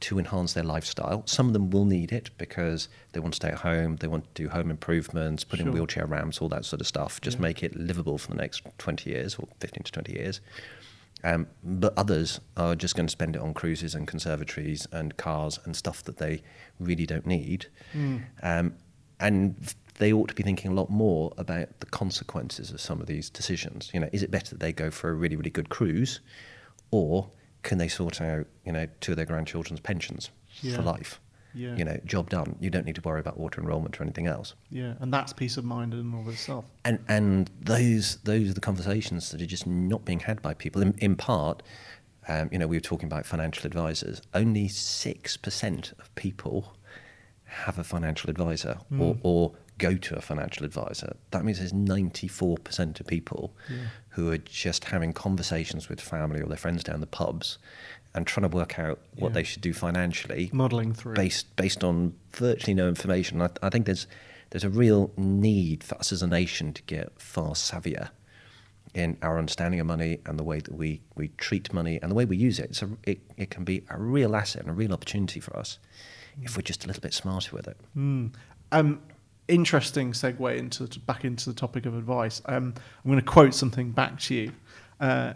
to 0.00 0.18
enhance 0.18 0.52
their 0.54 0.64
lifestyle. 0.64 1.22
Some 1.26 1.46
of 1.46 1.52
them 1.52 1.70
will 1.70 1.84
need 1.84 2.10
it 2.10 2.30
because 2.36 2.88
they 3.12 3.20
want 3.20 3.34
to 3.34 3.36
stay 3.36 3.48
at 3.50 3.58
home, 3.58 3.96
they 3.96 4.08
want 4.08 4.24
to 4.34 4.42
do 4.42 4.48
home 4.48 4.70
improvements, 4.70 5.44
put 5.44 5.60
in 5.60 5.66
wheelchair 5.72 6.06
ramps, 6.06 6.40
all 6.40 6.48
that 6.48 6.64
sort 6.64 6.80
of 6.80 6.86
stuff, 6.88 7.20
just 7.20 7.36
Yeah. 7.36 7.42
make 7.42 7.62
it 7.62 7.76
livable 7.76 8.18
for 8.18 8.28
the 8.32 8.36
next 8.36 8.62
20 8.78 9.08
years 9.10 9.36
or 9.36 9.46
15 9.60 9.84
to 9.84 9.92
20 9.92 10.12
years. 10.12 10.40
Um, 11.24 11.46
but 11.62 11.94
others 11.96 12.40
are 12.56 12.74
just 12.74 12.96
going 12.96 13.06
to 13.06 13.12
spend 13.12 13.36
it 13.36 13.42
on 13.42 13.54
cruises 13.54 13.94
and 13.94 14.08
conservatories 14.08 14.88
and 14.90 15.16
cars 15.16 15.60
and 15.64 15.76
stuff 15.76 16.02
that 16.02 16.16
they 16.16 16.42
really 16.80 17.06
don't 17.06 17.26
need. 17.26 17.66
Um, 18.42 18.74
and 19.20 19.72
they 20.02 20.12
ought 20.12 20.28
to 20.28 20.34
be 20.34 20.42
thinking 20.42 20.72
a 20.72 20.74
lot 20.74 20.90
more 20.90 21.32
about 21.38 21.68
the 21.78 21.86
consequences 21.86 22.72
of 22.72 22.80
some 22.80 23.00
of 23.00 23.06
these 23.06 23.30
decisions. 23.30 23.88
You 23.94 24.00
know, 24.00 24.08
is 24.12 24.22
it 24.24 24.32
better 24.32 24.50
that 24.50 24.58
they 24.60 24.72
go 24.72 24.90
for 24.90 25.10
a 25.10 25.14
really, 25.14 25.36
really 25.36 25.50
good 25.50 25.68
cruise, 25.68 26.18
or 26.90 27.30
can 27.62 27.78
they 27.78 27.86
sort 27.86 28.20
out, 28.20 28.46
you 28.66 28.72
know, 28.72 28.88
two 29.00 29.12
of 29.12 29.16
their 29.16 29.26
grandchildren's 29.26 29.80
pensions 29.80 30.30
Yeah. 30.60 30.74
for 30.74 30.82
life? 30.82 31.20
Yeah. 31.54 31.76
You 31.76 31.84
know, 31.84 32.00
job 32.04 32.30
done. 32.30 32.56
You 32.60 32.68
don't 32.70 32.84
need 32.84 32.96
to 32.96 33.00
worry 33.02 33.20
about 33.20 33.38
auto 33.38 33.60
enrollment 33.60 34.00
or 34.00 34.02
anything 34.02 34.26
else. 34.26 34.54
Yeah. 34.70 34.94
And 35.00 35.12
that's 35.12 35.32
peace 35.32 35.56
of 35.56 35.64
mind 35.64 35.92
in 35.94 36.00
and 36.00 36.14
of 36.26 36.32
itself. 36.32 36.64
And 36.84 36.98
and 37.08 37.48
those 37.60 38.16
those 38.24 38.50
are 38.50 38.54
the 38.54 38.60
conversations 38.60 39.30
that 39.30 39.40
are 39.40 39.46
just 39.46 39.66
not 39.68 40.04
being 40.04 40.20
had 40.20 40.42
by 40.42 40.54
people. 40.54 40.82
In, 40.82 40.94
in 40.98 41.14
part, 41.14 41.62
um, 42.26 42.48
you 42.50 42.58
know, 42.58 42.66
we 42.66 42.76
were 42.76 42.80
talking 42.80 43.06
about 43.06 43.24
financial 43.26 43.66
advisors. 43.66 44.20
Only 44.34 44.66
six 44.68 45.36
percent 45.36 45.92
of 46.00 46.12
people 46.16 46.74
have 47.44 47.78
a 47.78 47.84
financial 47.84 48.30
advisor 48.30 48.78
or, 48.98 49.18
or 49.22 49.52
go 49.78 49.94
to 49.96 50.16
a 50.16 50.20
financial 50.20 50.64
advisor. 50.64 51.16
That 51.30 51.44
means 51.44 51.58
there's 51.58 51.72
ninety 51.72 52.28
four 52.28 52.56
percent 52.58 53.00
of 53.00 53.06
people 53.06 53.54
who 54.10 54.30
are 54.30 54.38
just 54.38 54.84
having 54.84 55.12
conversations 55.12 55.88
with 55.88 56.00
family 56.00 56.40
or 56.40 56.46
their 56.46 56.56
friends 56.56 56.84
down 56.84 57.00
the 57.00 57.06
pubs 57.06 57.58
and 58.14 58.26
trying 58.26 58.48
to 58.48 58.54
work 58.54 58.78
out 58.78 59.00
what 59.16 59.30
Yeah. 59.30 59.34
they 59.34 59.42
should 59.42 59.62
do 59.62 59.72
financially 59.72 60.50
Modeling 60.52 60.92
through. 60.92 61.14
based 61.14 61.54
based 61.56 61.82
on 61.82 62.14
virtually 62.32 62.74
no 62.74 62.88
information. 62.88 63.40
I, 63.40 63.48
I 63.62 63.70
think 63.70 63.86
there's 63.86 64.06
there's 64.50 64.64
a 64.64 64.70
real 64.70 65.10
need 65.16 65.82
for 65.82 65.94
us 65.96 66.12
as 66.12 66.22
a 66.22 66.26
nation 66.26 66.74
to 66.74 66.82
get 66.82 67.10
far 67.20 67.52
savvier 67.54 68.10
in 68.94 69.16
our 69.22 69.38
understanding 69.38 69.80
of 69.80 69.86
money 69.86 70.18
and 70.26 70.38
the 70.38 70.42
way 70.44 70.60
that 70.60 70.74
we, 70.74 71.00
we 71.14 71.28
treat 71.38 71.72
money 71.72 71.98
and 72.02 72.10
the 72.10 72.14
way 72.14 72.26
we 72.26 72.36
use 72.36 72.58
it. 72.58 72.66
It's 72.68 72.82
a, 72.82 72.90
it. 73.04 73.20
It 73.38 73.48
can 73.48 73.64
be 73.64 73.86
a 73.88 73.98
real 73.98 74.36
asset 74.36 74.60
and 74.60 74.70
a 74.70 74.74
real 74.74 74.92
opportunity 74.92 75.40
for 75.40 75.56
us 75.58 75.78
if 76.42 76.54
we're 76.54 76.62
just 76.62 76.84
a 76.84 76.86
little 76.86 77.00
bit 77.00 77.14
smarter 77.14 77.56
with 77.56 77.66
it. 77.68 77.78
Mm. 77.96 78.34
Um, 78.72 79.00
interesting 79.48 80.12
segue 80.12 80.56
into 80.56 80.86
back 81.00 81.24
into 81.24 81.50
the 81.50 81.54
topic 81.54 81.86
of 81.86 81.96
advice. 81.96 82.42
Um, 82.46 82.74
I'm 83.04 83.10
going 83.10 83.18
to 83.18 83.24
quote 83.24 83.54
something 83.54 83.90
back 83.90 84.18
to 84.20 84.34
you. 84.34 84.52
Uh, 85.00 85.34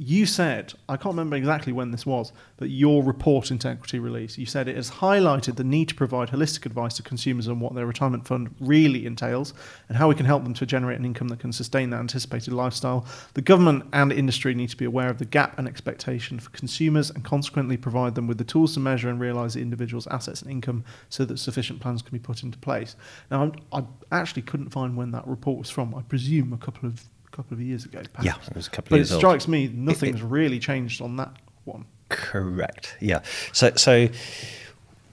you 0.00 0.26
said, 0.26 0.72
I 0.88 0.96
can't 0.96 1.12
remember 1.12 1.34
exactly 1.34 1.72
when 1.72 1.90
this 1.90 2.06
was, 2.06 2.32
but 2.56 2.70
your 2.70 3.02
report 3.02 3.50
into 3.50 3.68
equity 3.68 3.98
release, 3.98 4.38
you 4.38 4.46
said 4.46 4.68
it 4.68 4.76
has 4.76 4.92
highlighted 4.92 5.56
the 5.56 5.64
need 5.64 5.88
to 5.88 5.96
provide 5.96 6.28
holistic 6.28 6.66
advice 6.66 6.94
to 6.94 7.02
consumers 7.02 7.48
on 7.48 7.58
what 7.58 7.74
their 7.74 7.84
retirement 7.84 8.24
fund 8.24 8.54
really 8.60 9.06
entails 9.06 9.54
and 9.88 9.98
how 9.98 10.08
we 10.08 10.14
can 10.14 10.24
help 10.24 10.44
them 10.44 10.54
to 10.54 10.64
generate 10.64 11.00
an 11.00 11.04
income 11.04 11.26
that 11.28 11.40
can 11.40 11.52
sustain 11.52 11.90
that 11.90 11.98
anticipated 11.98 12.54
lifestyle. 12.54 13.04
The 13.34 13.42
government 13.42 13.86
and 13.92 14.12
industry 14.12 14.54
need 14.54 14.70
to 14.70 14.76
be 14.76 14.84
aware 14.84 15.10
of 15.10 15.18
the 15.18 15.24
gap 15.24 15.58
and 15.58 15.66
expectation 15.66 16.38
for 16.38 16.50
consumers 16.50 17.10
and 17.10 17.24
consequently 17.24 17.76
provide 17.76 18.14
them 18.14 18.28
with 18.28 18.38
the 18.38 18.44
tools 18.44 18.74
to 18.74 18.80
measure 18.80 19.10
and 19.10 19.18
realise 19.18 19.54
the 19.54 19.62
individual's 19.62 20.06
assets 20.06 20.42
and 20.42 20.50
income 20.52 20.84
so 21.08 21.24
that 21.24 21.38
sufficient 21.40 21.80
plans 21.80 22.02
can 22.02 22.12
be 22.12 22.22
put 22.22 22.44
into 22.44 22.58
place. 22.58 22.94
Now, 23.32 23.50
I 23.72 23.82
actually 24.12 24.42
couldn't 24.42 24.70
find 24.70 24.96
when 24.96 25.10
that 25.10 25.26
report 25.26 25.58
was 25.58 25.70
from. 25.70 25.92
I 25.96 26.02
presume 26.02 26.52
a 26.52 26.58
couple 26.58 26.88
of 26.88 27.02
couple 27.30 27.54
of 27.54 27.60
years 27.60 27.84
ago. 27.84 28.02
perhaps. 28.12 28.24
Yeah, 28.24 28.50
it 28.50 28.56
was 28.56 28.66
a 28.66 28.70
couple 28.70 28.94
of 28.94 28.98
years. 28.98 29.10
Ago. 29.10 29.20
But 29.20 29.26
it 29.26 29.30
years 29.30 29.40
old. 29.40 29.44
strikes 29.44 29.48
me 29.48 29.68
nothing's 29.68 30.22
really 30.22 30.58
changed 30.58 31.00
on 31.00 31.16
that 31.16 31.32
one. 31.64 31.86
Correct. 32.08 32.96
Yeah. 33.00 33.20
So 33.52 33.72
so 33.76 34.08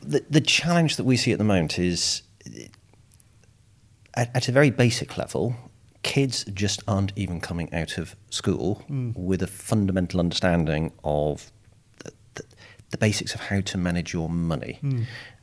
the 0.01 0.24
the 0.30 0.41
challenge 0.41 0.97
that 0.97 1.03
we 1.03 1.18
see 1.18 1.32
at 1.32 1.38
the 1.38 1.43
moment 1.43 1.80
is 1.80 2.22
at, 4.13 4.36
at 4.36 4.47
a 4.47 4.51
very 4.51 4.70
basic 4.70 5.18
level, 5.18 5.55
kids 6.03 6.45
just 6.53 6.82
aren't 6.88 7.11
even 7.16 7.41
coming 7.41 7.74
out 7.74 7.97
of 7.97 8.16
school 8.30 8.84
with 9.16 9.41
a 9.41 9.47
fundamental 9.47 10.20
understanding 10.20 10.93
of 11.03 11.51
the, 12.03 12.11
the, 12.36 12.43
the 12.91 12.97
basics 12.97 13.34
of 13.34 13.41
how 13.41 13.59
to 13.61 13.78
manage 13.78 14.13
your 14.13 14.30
money. 14.30 14.80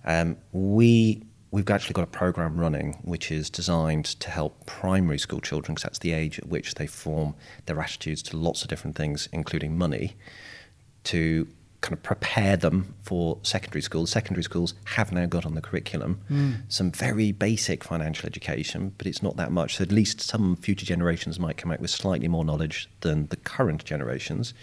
Um, 0.04 0.36
we 0.52 1.22
we've 1.52 1.68
actually 1.70 1.92
got 1.92 2.02
a 2.02 2.08
program 2.08 2.56
running 2.56 2.94
which 3.02 3.30
is 3.30 3.48
designed 3.50 4.06
to 4.06 4.30
help 4.30 4.66
primary 4.66 5.18
school 5.18 5.40
children 5.40 5.74
because 5.74 5.84
that's 5.84 5.98
the 6.00 6.12
age 6.12 6.38
at 6.38 6.48
which 6.48 6.74
they 6.74 6.86
form 6.86 7.34
their 7.66 7.78
attitudes 7.78 8.22
to 8.22 8.36
lots 8.36 8.62
of 8.62 8.68
different 8.68 8.96
things, 8.96 9.28
including 9.32 9.76
money 9.76 10.16
to 11.04 11.46
kind 11.82 11.92
of 11.92 12.02
prepare 12.02 12.56
them 12.56 12.94
for 13.02 13.38
secondary 13.42 13.82
schools. 13.82 14.08
Secondary 14.08 14.42
schools 14.42 14.72
have 14.84 15.12
now 15.12 15.26
got 15.26 15.44
on 15.44 15.54
the 15.54 15.60
curriculum 15.60 16.20
mm. 16.30 16.54
some 16.68 16.90
very 16.90 17.32
basic 17.32 17.84
financial 17.84 18.26
education, 18.26 18.94
but 18.96 19.06
it's 19.06 19.22
not 19.22 19.36
that 19.36 19.52
much. 19.52 19.76
So 19.76 19.82
at 19.82 19.92
least 19.92 20.22
some 20.22 20.56
future 20.56 20.86
generations 20.86 21.38
might 21.38 21.58
come 21.58 21.70
out 21.70 21.80
with 21.80 21.90
slightly 21.90 22.28
more 22.28 22.46
knowledge 22.46 22.88
than 23.00 23.26
the 23.26 23.36
current 23.36 23.84
generations. 23.84 24.54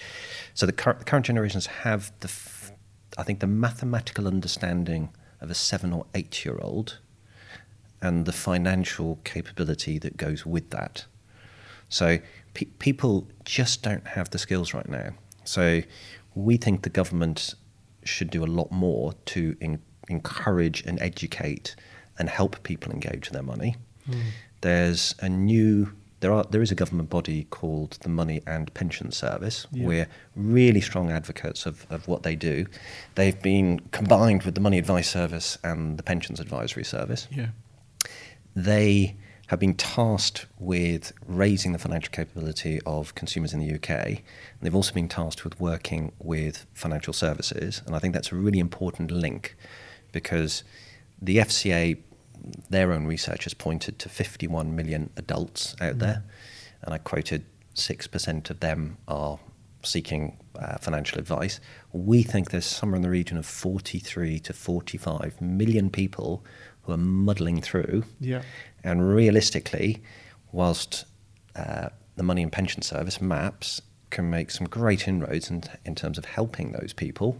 So 0.55 0.65
the, 0.65 0.71
cur- 0.71 0.95
the 0.97 1.05
current 1.05 1.27
generations 1.27 1.67
have 1.67 2.11
the, 2.21 2.29
f- 2.29 2.71
I 3.15 3.23
think, 3.23 3.41
the 3.41 3.47
mathematical 3.47 4.25
understanding 4.25 5.09
of 5.41 5.49
a 5.49 5.55
seven 5.55 5.93
or 5.93 6.05
eight 6.13 6.45
year 6.45 6.57
old 6.61 6.99
and 8.01 8.25
the 8.25 8.31
financial 8.31 9.19
capability 9.23 9.97
that 9.99 10.17
goes 10.17 10.45
with 10.45 10.69
that. 10.69 11.05
So 11.89 12.19
pe- 12.53 12.65
people 12.65 13.27
just 13.45 13.81
don't 13.81 14.07
have 14.07 14.29
the 14.29 14.37
skills 14.37 14.73
right 14.73 14.87
now. 14.87 15.11
So 15.43 15.81
we 16.35 16.57
think 16.57 16.83
the 16.83 16.89
government 16.89 17.55
should 18.03 18.29
do 18.29 18.43
a 18.43 18.47
lot 18.47 18.71
more 18.71 19.13
to 19.25 19.55
en- 19.61 19.81
encourage 20.07 20.83
and 20.85 20.99
educate 21.01 21.75
and 22.17 22.29
help 22.29 22.61
people 22.63 22.91
engage 22.91 23.27
with 23.27 23.33
their 23.33 23.43
money. 23.43 23.75
Hmm. 24.05 24.19
There's 24.61 25.15
a 25.19 25.29
new 25.29 25.91
there 26.21 26.31
are 26.33 26.43
there 26.49 26.61
is 26.61 26.71
a 26.71 26.75
government 26.75 27.09
body 27.09 27.45
called 27.49 27.91
the 28.01 28.09
Money 28.09 28.41
and 28.45 28.73
Pension 28.73 29.11
Service. 29.11 29.67
Yeah. 29.71 29.87
We're 29.87 30.07
really 30.35 30.81
strong 30.81 31.11
advocates 31.11 31.65
of, 31.65 31.85
of 31.89 32.07
what 32.07 32.23
they 32.23 32.35
do. 32.35 32.65
They've 33.15 33.41
been 33.41 33.79
combined 33.91 34.43
with 34.43 34.55
the 34.55 34.61
Money 34.61 34.77
Advice 34.77 35.09
Service 35.09 35.57
and 35.63 35.97
the 35.97 36.03
Pensions 36.03 36.39
Advisory 36.39 36.83
Service 36.83 37.27
Yeah. 37.31 37.47
they 38.55 39.15
have 39.47 39.59
been 39.59 39.73
tasked 39.73 40.45
with 40.59 41.11
raising 41.25 41.71
the 41.71 41.79
financial 41.79 42.11
capability 42.11 42.79
of 42.85 43.15
consumers 43.15 43.51
in 43.51 43.59
the 43.59 43.73
UK. 43.73 43.89
And 44.07 44.21
they've 44.61 44.75
also 44.75 44.93
been 44.93 45.07
tasked 45.07 45.43
with 45.43 45.59
working 45.59 46.11
with 46.19 46.67
financial 46.75 47.13
services. 47.13 47.81
And 47.87 47.95
I 47.95 47.99
think 47.99 48.13
that's 48.13 48.31
a 48.31 48.35
really 48.35 48.59
important 48.59 49.09
link 49.09 49.55
because 50.11 50.63
the 51.19 51.37
FCA, 51.37 51.97
their 52.69 52.91
own 52.91 53.05
research 53.05 53.43
has 53.45 53.53
pointed 53.53 53.99
to 53.99 54.09
51 54.09 54.75
million 54.75 55.09
adults 55.17 55.75
out 55.81 55.99
there. 55.99 56.23
And 56.81 56.93
I 56.93 56.97
quoted 56.97 57.45
6% 57.75 58.49
of 58.49 58.59
them 58.59 58.97
are 59.07 59.39
seeking 59.83 60.37
uh, 60.57 60.77
financial 60.77 61.19
advice, 61.19 61.59
we 61.93 62.23
think 62.23 62.51
there's 62.51 62.65
somewhere 62.65 62.97
in 62.97 63.01
the 63.01 63.09
region 63.09 63.37
of 63.37 63.45
43 63.45 64.39
to 64.39 64.53
45 64.53 65.41
million 65.41 65.89
people 65.89 66.43
who 66.83 66.91
are 66.91 66.97
muddling 66.97 67.61
through. 67.61 68.03
Yeah. 68.19 68.41
And 68.83 69.07
realistically, 69.07 70.01
whilst 70.51 71.05
uh, 71.55 71.89
the 72.15 72.23
Money 72.23 72.43
and 72.43 72.51
Pension 72.51 72.81
Service, 72.81 73.21
MAPS, 73.21 73.81
can 74.09 74.29
make 74.29 74.51
some 74.51 74.67
great 74.67 75.07
inroads 75.07 75.49
in, 75.49 75.63
in 75.85 75.95
terms 75.95 76.17
of 76.17 76.25
helping 76.25 76.71
those 76.71 76.93
people, 76.93 77.39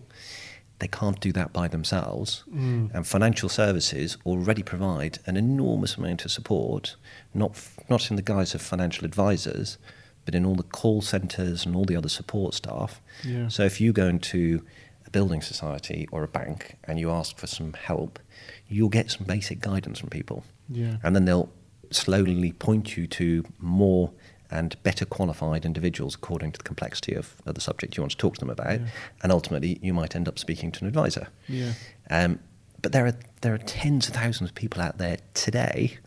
they 0.80 0.88
can't 0.88 1.20
do 1.20 1.32
that 1.34 1.54
by 1.54 1.68
themselves. 1.68 2.44
Mm. 2.54 2.94
And 2.94 3.06
financial 3.06 3.50
services 3.50 4.18
already 4.26 4.64
provide 4.64 5.20
an 5.26 5.38
enormous 5.38 5.98
amount 5.98 6.26
of 6.26 6.32
support, 6.32 6.96
not, 7.34 7.52
f- 7.52 7.80
not 7.90 8.10
in 8.10 8.16
the 8.16 8.22
guise 8.22 8.56
of 8.56 8.62
financial 8.62 9.06
advisors, 9.06 9.78
but 10.26 10.36
in 10.36 10.46
all 10.46 10.56
the 10.56 10.64
call 10.64 11.02
centres 11.02 11.66
and 11.66 11.76
all 11.76 11.86
the 11.86 11.96
other 11.96 12.10
support 12.10 12.54
staff. 12.54 13.02
Yeah. 13.24 13.48
So 13.50 13.64
if 13.64 13.82
you 13.82 13.92
go 13.92 14.08
into 14.08 14.66
a 15.06 15.10
building 15.10 15.42
society 15.42 16.08
or 16.12 16.24
a 16.24 16.28
bank 16.28 16.78
and 16.86 17.00
you 17.00 17.12
ask 17.12 17.38
for 17.38 17.48
some 17.48 17.74
help, 17.74 18.20
you'll 18.68 18.90
get 18.90 19.12
some 19.12 19.26
basic 19.26 19.60
guidance 19.60 20.00
from 20.00 20.10
people. 20.10 20.44
Yeah. 20.70 20.98
And 21.04 21.16
then 21.16 21.26
they'll 21.26 21.52
slowly 21.92 22.52
point 22.54 22.96
you 22.96 23.08
to 23.08 23.44
more 23.60 24.12
and 24.52 24.82
better 24.84 25.06
qualified 25.06 25.66
individuals 25.66 26.16
according 26.16 26.52
to 26.54 26.58
the 26.58 26.64
complexity 26.64 27.14
of, 27.14 27.36
of 27.46 27.56
the 27.56 27.62
subject 27.62 27.96
you 27.96 28.04
want 28.04 28.12
to 28.12 28.18
talk 28.18 28.34
to 28.36 28.40
them 28.40 28.50
about. 28.50 28.80
Yeah. 28.80 28.88
And 29.22 29.32
ultimately, 29.32 29.80
you 29.82 29.94
might 29.94 30.16
end 30.16 30.28
up 30.28 30.40
speaking 30.40 30.72
to 30.74 30.82
an 30.82 30.88
advisor. 30.88 31.28
Yeah. 31.48 31.74
Um, 32.10 32.40
but 32.82 32.92
there 32.92 33.06
are 33.06 33.16
there 33.42 33.54
are 33.54 33.60
tens 33.60 34.08
of 34.08 34.16
thousands 34.16 34.50
of 34.50 34.56
people 34.56 34.82
out 34.82 34.98
there 34.98 35.18
today 35.34 35.98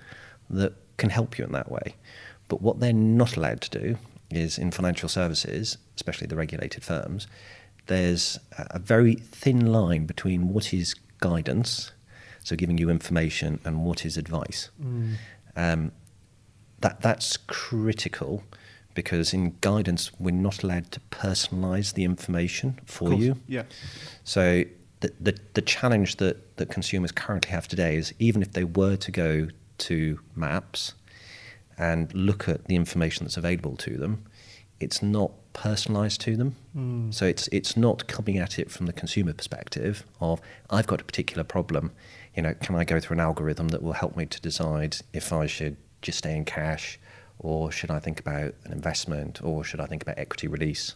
that 0.51 0.75
can 0.97 1.11
help 1.11 1.39
you 1.39 1.45
in 1.45 1.53
that 1.53 1.71
way. 1.71 1.95
But 2.49 2.63
what 2.63 2.81
they're 2.81 2.93
not 2.93 3.37
allowed 3.37 3.61
to 3.63 3.79
do 3.79 3.99
is 4.31 4.59
in 4.59 4.71
financial 4.71 5.09
services, 5.09 5.79
especially 5.97 6.27
the 6.27 6.37
regulated 6.37 6.83
firms, 6.83 7.27
there's 7.87 8.39
a 8.59 8.79
very 8.79 9.15
thin 9.15 9.73
line 9.73 10.07
between 10.07 10.49
what 10.49 10.73
is 10.73 10.95
guidance, 11.21 11.93
so 12.43 12.57
giving 12.57 12.79
you 12.79 12.91
information, 12.91 13.61
and 13.65 13.85
what 13.85 14.05
is 14.05 14.17
advice. 14.17 14.71
Mm. 14.83 15.15
Um, 15.57 15.93
that 16.83 17.01
that's 17.01 17.37
critical 17.37 18.45
because 18.95 19.33
in 19.33 19.57
guidance 19.61 20.11
we're 20.19 20.31
not 20.31 20.63
allowed 20.63 20.91
to 20.93 21.01
personalize 21.11 21.95
the 21.95 22.05
information 22.05 22.79
for 22.85 23.15
you. 23.15 23.37
Yeah. 23.49 23.63
So 24.25 24.65
the, 25.01 25.13
the 25.21 25.39
the 25.55 25.63
challenge 25.63 26.17
that 26.17 26.57
that 26.57 26.71
consumers 26.71 27.13
currently 27.13 27.51
have 27.51 27.67
today 27.67 27.97
is 27.97 28.13
even 28.19 28.43
if 28.43 28.53
they 28.53 28.65
were 28.65 28.97
to 28.97 29.11
go 29.11 29.49
to 29.79 30.21
Maps 30.37 30.95
and 31.79 32.13
look 32.15 32.49
at 32.49 32.67
the 32.67 32.77
information 32.77 33.25
that's 33.25 33.37
available 33.37 33.77
to 33.77 33.97
them, 33.97 34.25
it's 34.79 35.03
not 35.03 35.33
personalized 35.53 36.21
to 36.21 36.37
them. 36.37 36.57
Mm. 36.77 37.15
So 37.15 37.27
it's 37.27 37.49
it's 37.49 37.77
not 37.77 38.07
coming 38.07 38.39
at 38.39 38.59
it 38.59 38.71
from 38.71 38.87
the 38.87 38.93
consumer 38.93 39.33
perspective 39.33 40.05
of 40.21 40.41
I've 40.71 40.87
got 40.87 41.01
a 41.01 41.05
particular 41.05 41.45
problem, 41.45 41.93
you 42.37 42.43
know, 42.43 42.55
can 42.55 42.75
I 42.75 42.85
go 42.85 43.01
through 43.01 43.15
an 43.15 43.21
algorithm 43.21 43.69
that 43.69 43.83
will 43.83 43.95
help 43.95 44.17
me 44.17 44.27
to 44.27 44.41
decide 44.41 44.99
if 45.13 45.33
I 45.33 45.47
should 45.47 45.77
just 46.03 46.19
stay 46.19 46.37
in 46.37 46.45
cash 46.45 46.99
or 47.39 47.73
should 47.73 47.91
I 47.91 47.99
think 47.99 48.21
about 48.21 48.55
an 48.65 48.73
investment 48.73 49.43
or 49.43 49.65
should 49.65 49.81
I 49.81 49.87
think 49.87 50.03
about 50.03 50.19
equity 50.19 50.47
release? 50.49 50.95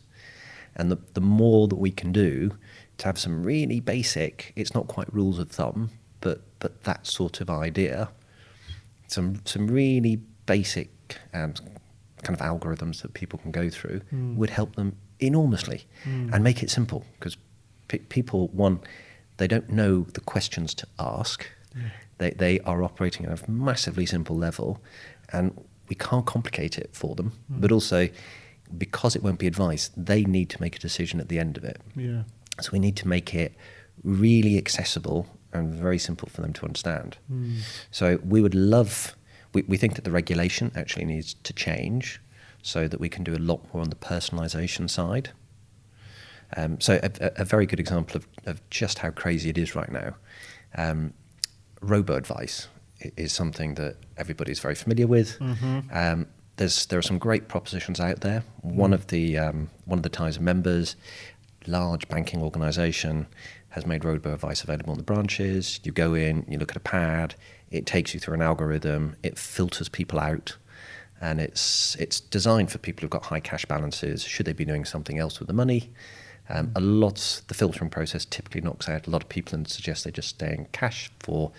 And 0.74 0.90
the, 0.90 0.98
the 1.14 1.20
more 1.20 1.66
that 1.68 1.76
we 1.76 1.90
can 1.90 2.12
do 2.12 2.52
to 2.98 3.06
have 3.06 3.18
some 3.18 3.42
really 3.42 3.80
basic, 3.80 4.52
it's 4.56 4.74
not 4.74 4.86
quite 4.88 5.12
rules 5.12 5.38
of 5.38 5.50
thumb, 5.50 5.90
but, 6.20 6.42
but 6.58 6.84
that 6.84 7.06
sort 7.06 7.40
of 7.40 7.48
idea, 7.48 8.10
some, 9.08 9.40
some 9.44 9.66
really 9.68 10.16
basic 10.46 10.90
um, 11.32 11.54
kind 12.22 12.38
of 12.38 12.40
algorithms 12.40 13.02
that 13.02 13.14
people 13.14 13.38
can 13.38 13.50
go 13.52 13.70
through 13.70 14.00
Mm. 14.12 14.36
would 14.36 14.50
help 14.50 14.76
them 14.76 14.96
enormously 15.20 15.86
Mm. 16.04 16.32
and 16.34 16.44
make 16.44 16.62
it 16.62 16.70
simple 16.70 17.04
because 17.18 17.36
pe- 17.88 17.98
people, 17.98 18.48
one, 18.48 18.80
they 19.38 19.46
don't 19.46 19.70
know 19.70 20.02
the 20.02 20.20
questions 20.20 20.74
to 20.74 20.86
ask. 20.98 21.46
Yeah. 21.74 21.88
They, 22.18 22.30
they 22.30 22.60
are 22.60 22.82
operating 22.82 23.26
at 23.26 23.42
a 23.46 23.50
massively 23.50 24.06
simple 24.06 24.36
level, 24.36 24.82
and 25.32 25.56
we 25.88 25.96
can't 25.96 26.26
complicate 26.26 26.78
it 26.78 26.90
for 26.92 27.14
them. 27.14 27.32
Mm. 27.52 27.60
But 27.60 27.72
also, 27.72 28.08
because 28.76 29.14
it 29.14 29.22
won't 29.22 29.38
be 29.38 29.46
advice, 29.46 29.90
they 29.96 30.24
need 30.24 30.50
to 30.50 30.60
make 30.60 30.76
a 30.76 30.78
decision 30.80 31.20
at 31.20 31.28
the 31.28 31.38
end 31.38 31.56
of 31.56 31.64
it. 31.64 31.80
Yeah. 31.94 32.22
So 32.60 32.70
we 32.72 32.78
need 32.78 32.96
to 32.96 33.08
make 33.08 33.34
it 33.34 33.54
really 34.02 34.56
accessible 34.56 35.26
and 35.52 35.72
very 35.72 35.98
simple 35.98 36.28
for 36.28 36.40
them 36.42 36.52
to 36.54 36.64
understand. 36.64 37.18
Mm. 37.32 37.58
So 37.90 38.18
we 38.24 38.40
would 38.40 38.54
love, 38.54 39.14
we, 39.52 39.62
we 39.62 39.76
think 39.76 39.94
that 39.94 40.04
the 40.04 40.10
regulation 40.10 40.72
actually 40.74 41.04
needs 41.04 41.34
to 41.34 41.52
change 41.52 42.20
so 42.62 42.88
that 42.88 42.98
we 42.98 43.08
can 43.08 43.24
do 43.24 43.34
a 43.34 43.38
lot 43.38 43.60
more 43.72 43.82
on 43.82 43.90
the 43.90 43.96
personalisation 43.96 44.88
side. 44.90 45.30
Um, 46.56 46.80
so 46.80 46.94
a, 47.02 47.10
a- 47.20 47.42
a 47.42 47.44
very 47.44 47.66
good 47.66 47.80
example 47.80 48.16
of, 48.16 48.26
of 48.46 48.70
just 48.70 48.98
how 49.00 49.10
crazy 49.10 49.50
it 49.50 49.58
is 49.58 49.74
right 49.74 49.90
now. 49.90 50.16
Um, 50.76 51.12
robo 51.80 52.14
advice 52.16 52.68
is 53.16 53.32
something 53.32 53.74
that 53.74 53.96
everybody's 54.16 54.60
very 54.60 54.74
familiar 54.74 55.06
with. 55.06 55.38
Mhm. 55.38 55.94
Um, 55.94 56.26
there's 56.56 56.86
there 56.86 56.98
are 56.98 57.02
some 57.02 57.18
great 57.18 57.48
propositions 57.48 58.00
out 58.00 58.20
there. 58.20 58.42
One 58.62 58.92
of 58.94 59.08
the 59.08 59.38
um, 59.38 59.70
one 59.84 59.98
of 59.98 60.02
the 60.02 60.10
Tizer 60.10 60.40
members, 60.40 60.96
large 61.66 62.08
banking 62.08 62.42
organisation, 62.42 63.26
has 63.70 63.84
made 63.86 64.04
robo 64.04 64.32
advice 64.32 64.62
available 64.62 64.92
in 64.94 64.98
the 64.98 65.04
branches. 65.04 65.80
You 65.84 65.92
go 65.92 66.14
in, 66.14 66.46
you 66.48 66.58
look 66.58 66.70
at 66.70 66.76
a 66.76 66.80
pad, 66.80 67.34
it 67.70 67.84
takes 67.84 68.14
you 68.14 68.20
through 68.20 68.34
an 68.34 68.42
algorithm, 68.42 69.16
it 69.22 69.38
filters 69.38 69.88
people 69.90 70.18
out, 70.18 70.56
and 71.20 71.40
it's 71.40 71.94
it's 71.96 72.20
designed 72.20 72.70
for 72.70 72.78
people 72.78 73.02
who've 73.02 73.10
got 73.10 73.26
high 73.26 73.40
cash 73.40 73.66
balances. 73.66 74.22
Should 74.24 74.46
they 74.46 74.54
be 74.54 74.64
doing 74.64 74.86
something 74.86 75.18
else 75.18 75.38
with 75.38 75.48
the 75.48 75.54
money? 75.54 75.92
Um, 76.48 76.70
a 76.76 76.80
lot 76.80 77.42
the 77.48 77.54
filtering 77.54 77.90
process 77.90 78.24
typically 78.24 78.60
knocks 78.60 78.88
out 78.88 79.06
a 79.06 79.10
lot 79.10 79.22
of 79.22 79.28
people 79.28 79.54
and 79.54 79.68
suggests 79.68 80.04
they 80.04 80.10
just 80.10 80.28
stay 80.28 80.54
in 80.54 80.66
cash 80.66 81.10
for 81.20 81.50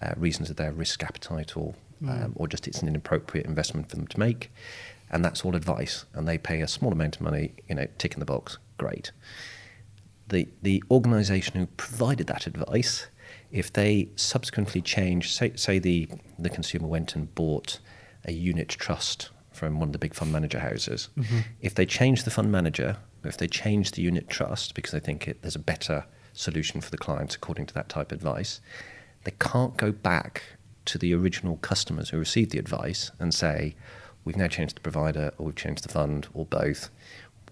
uh, 0.00 0.14
reasons 0.16 0.50
of 0.50 0.56
their 0.56 0.72
risk 0.72 1.02
appetite 1.02 1.56
or 1.56 1.74
um, 2.08 2.32
or 2.34 2.48
just 2.48 2.66
it's 2.66 2.82
an 2.82 2.88
inappropriate 2.88 3.46
investment 3.46 3.88
for 3.88 3.96
them 3.96 4.06
to 4.08 4.18
make, 4.18 4.50
and 5.10 5.24
that's 5.24 5.44
all 5.44 5.54
advice. 5.54 6.04
And 6.14 6.26
they 6.26 6.38
pay 6.38 6.60
a 6.60 6.68
small 6.68 6.92
amount 6.92 7.16
of 7.16 7.22
money, 7.22 7.52
you 7.68 7.76
know, 7.76 7.86
tick 7.98 8.14
in 8.14 8.20
the 8.20 8.26
box, 8.26 8.58
great. 8.78 9.12
The 10.28 10.48
the 10.62 10.82
organisation 10.90 11.60
who 11.60 11.66
provided 11.66 12.26
that 12.26 12.46
advice, 12.46 13.06
if 13.52 13.72
they 13.72 14.08
subsequently 14.16 14.80
change, 14.80 15.32
say 15.32 15.52
say 15.54 15.78
the 15.78 16.08
the 16.38 16.50
consumer 16.50 16.88
went 16.88 17.14
and 17.14 17.32
bought 17.34 17.78
a 18.24 18.32
unit 18.32 18.68
trust 18.68 19.30
from 19.52 19.78
one 19.78 19.90
of 19.90 19.92
the 19.92 19.98
big 19.98 20.14
fund 20.14 20.32
manager 20.32 20.58
houses, 20.58 21.08
if 21.60 21.74
they 21.74 21.86
change 21.86 22.24
the 22.24 22.30
fund 22.30 22.50
manager, 22.50 22.96
if 23.28 23.36
they 23.36 23.46
change 23.46 23.92
the 23.92 24.02
unit 24.02 24.28
trust 24.28 24.74
because 24.74 24.92
they 24.92 25.00
think 25.00 25.28
it, 25.28 25.42
there's 25.42 25.56
a 25.56 25.60
better 25.60 26.04
solution 26.32 26.80
for 26.80 26.90
the 26.90 26.98
clients 26.98 27.34
according 27.34 27.66
to 27.66 27.74
that 27.74 27.88
type 27.88 28.12
of 28.12 28.18
advice, 28.18 28.60
they 29.24 29.32
can't 29.38 29.76
go 29.76 29.92
back 29.92 30.42
to 30.84 30.98
the 30.98 31.14
original 31.14 31.56
customers 31.58 32.10
who 32.10 32.18
received 32.18 32.50
the 32.50 32.58
advice 32.58 33.12
and 33.18 33.32
say, 33.32 33.74
we've 34.24 34.36
now 34.36 34.48
changed 34.48 34.76
the 34.76 34.80
provider 34.80 35.32
or 35.38 35.46
we've 35.46 35.56
changed 35.56 35.84
the 35.84 35.88
fund 35.88 36.26
or 36.34 36.44
both. 36.44 36.90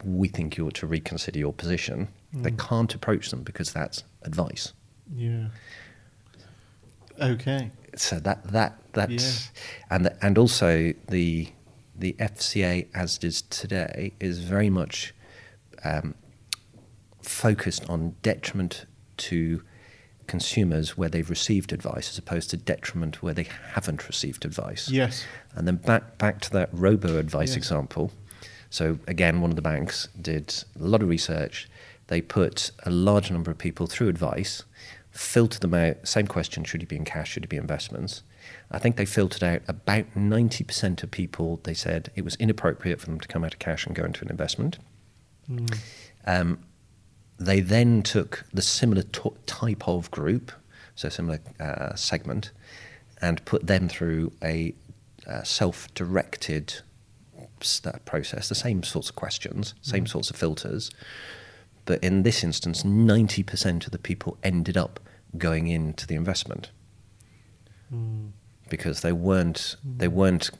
We 0.04 0.28
think 0.28 0.56
you 0.56 0.66
ought 0.66 0.74
to 0.74 0.86
reconsider 0.86 1.38
your 1.38 1.52
position. 1.52 2.08
They 2.32 2.50
hmm. 2.50 2.56
can't 2.56 2.94
approach 2.94 3.30
them 3.30 3.42
because 3.42 3.72
that's 3.72 4.04
advice. 4.22 4.72
Yeah. 5.14 5.48
Okay. 7.20 7.70
So 7.96 8.18
that 8.20 8.44
that 8.52 8.78
that's 8.92 9.46
Yeah. 9.46 9.96
and 9.96 10.06
the, 10.06 10.24
and 10.24 10.38
also 10.38 10.92
the 11.08 11.48
the 11.98 12.14
FCA 12.18 12.86
as 12.94 13.18
it 13.18 13.24
is 13.24 13.42
today 13.42 14.12
is 14.20 14.38
very 14.38 14.70
much 14.70 15.12
um, 15.84 16.14
focused 17.22 17.88
on 17.88 18.14
detriment 18.22 18.86
to 19.18 19.62
consumers 20.26 20.96
where 20.96 21.08
they've 21.08 21.28
received 21.28 21.72
advice 21.72 22.08
as 22.10 22.16
opposed 22.18 22.50
to 22.50 22.56
detriment 22.56 23.20
where 23.22 23.34
they 23.34 23.46
haven't 23.72 24.06
received 24.06 24.44
advice. 24.44 24.88
Yes. 24.88 25.24
And 25.54 25.66
then 25.66 25.76
back 25.76 26.18
back 26.18 26.40
to 26.42 26.50
that 26.52 26.68
robo 26.72 27.18
advice 27.18 27.50
Yes. 27.50 27.56
example. 27.56 28.12
So 28.70 28.98
again, 29.08 29.40
one 29.40 29.50
of 29.50 29.56
the 29.56 29.62
banks 29.62 30.08
did 30.20 30.54
a 30.78 30.84
lot 30.84 31.02
of 31.02 31.08
research. 31.08 31.68
They 32.06 32.20
put 32.20 32.70
a 32.84 32.90
large 32.90 33.30
number 33.30 33.50
of 33.50 33.58
people 33.58 33.86
through 33.88 34.08
advice, 34.08 34.62
filtered 35.10 35.62
them 35.62 35.74
out. 35.74 35.96
Same 36.06 36.28
question: 36.28 36.62
Should 36.62 36.80
you 36.82 36.86
be 36.86 36.96
in 36.96 37.04
cash? 37.04 37.30
Should 37.32 37.44
you 37.44 37.48
be 37.48 37.56
investments? 37.56 38.22
I 38.70 38.78
think 38.78 38.96
they 38.96 39.04
filtered 39.04 39.42
out 39.42 39.62
about 39.66 40.14
ninety 40.14 40.62
percent 40.62 41.02
of 41.02 41.10
people. 41.10 41.60
They 41.64 41.74
said 41.74 42.10
it 42.14 42.24
was 42.24 42.36
inappropriate 42.36 43.00
for 43.00 43.06
them 43.06 43.18
to 43.20 43.26
come 43.28 43.42
out 43.44 43.54
of 43.54 43.58
cash 43.58 43.84
and 43.86 43.96
go 43.96 44.04
into 44.04 44.24
an 44.24 44.30
investment. 44.30 44.78
Mm. 45.48 45.78
Um, 46.26 46.58
they 47.38 47.60
then 47.60 48.02
took 48.02 48.44
the 48.52 48.62
similar 48.62 49.02
t- 49.02 49.30
type 49.46 49.88
of 49.88 50.10
group, 50.10 50.52
so 50.94 51.08
similar 51.08 51.40
uh, 51.58 51.94
segment, 51.94 52.50
and 53.22 53.44
put 53.44 53.66
them 53.66 53.88
through 53.88 54.32
a 54.42 54.74
uh, 55.26 55.42
self-directed 55.42 56.80
uh, 57.84 57.92
process, 58.04 58.48
the 58.48 58.54
same 58.54 58.82
sorts 58.82 59.08
of 59.10 59.16
questions, 59.16 59.74
same 59.82 60.06
sorts 60.06 60.30
of 60.30 60.36
filters. 60.36 60.90
But 61.84 62.02
in 62.04 62.22
this 62.22 62.44
instance, 62.44 62.82
90% 62.82 63.86
of 63.86 63.92
the 63.92 63.98
people 63.98 64.36
ended 64.42 64.76
up 64.76 65.00
going 65.36 65.66
into 65.68 66.06
the 66.06 66.14
investment 66.14 66.70
Mm. 67.92 68.30
because 68.68 69.00
they 69.00 69.10
weren't 69.10 69.74
they 69.84 70.06
weren't 70.06 70.50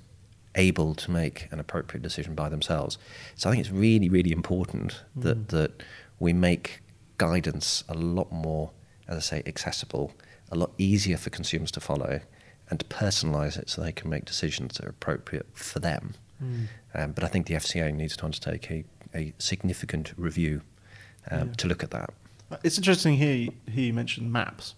able 0.57 0.95
to 0.97 1.11
make 1.11 1.49
an 1.53 1.61
appropriate 1.61 2.03
decision 2.03 2.35
by 2.35 2.49
themselves. 2.49 2.99
So 3.37 3.49
I 3.49 3.53
think 3.53 3.61
it's 3.65 3.73
really, 3.73 4.09
really 4.09 4.33
important 4.33 5.03
that 5.17 5.49
that 5.49 5.83
we 6.19 6.33
make 6.33 6.81
guidance 7.19 7.85
a 7.89 7.95
lot 7.95 8.31
more, 8.33 8.71
as 9.09 9.17
I 9.17 9.21
say, 9.21 9.43
accessible, 9.47 10.13
a 10.51 10.57
lot 10.57 10.73
easier 10.79 11.17
for 11.17 11.31
consumers 11.31 11.71
to 11.73 11.81
follow, 11.81 12.21
and 12.69 12.81
to 12.81 12.87
personalise 12.87 13.57
it 13.59 13.69
so 13.71 13.81
they 13.83 13.93
can 13.93 14.11
make 14.11 14.25
decisions 14.25 14.77
that 14.77 14.87
are 14.87 14.91
appropriate 14.91 15.47
for 15.55 15.79
them. 15.81 16.15
Um, 16.95 17.13
but 17.13 17.23
I 17.23 17.27
think 17.27 17.47
the 17.47 17.55
FCA 17.55 17.93
needs 17.95 18.17
to 18.17 18.25
undertake 18.25 18.71
a, 18.71 18.85
a 19.15 19.35
significant 19.39 20.15
review 20.17 20.63
um, 21.31 21.49
Yeah. 21.49 21.55
to 21.59 21.69
look 21.69 21.83
at 21.85 21.91
that. 21.91 22.11
It's 22.65 22.79
interesting 22.79 23.17
here 23.17 23.35
you, 23.35 23.53
here 23.71 23.85
you 23.85 23.93
mentioned 23.93 24.33
Maps. 24.33 24.75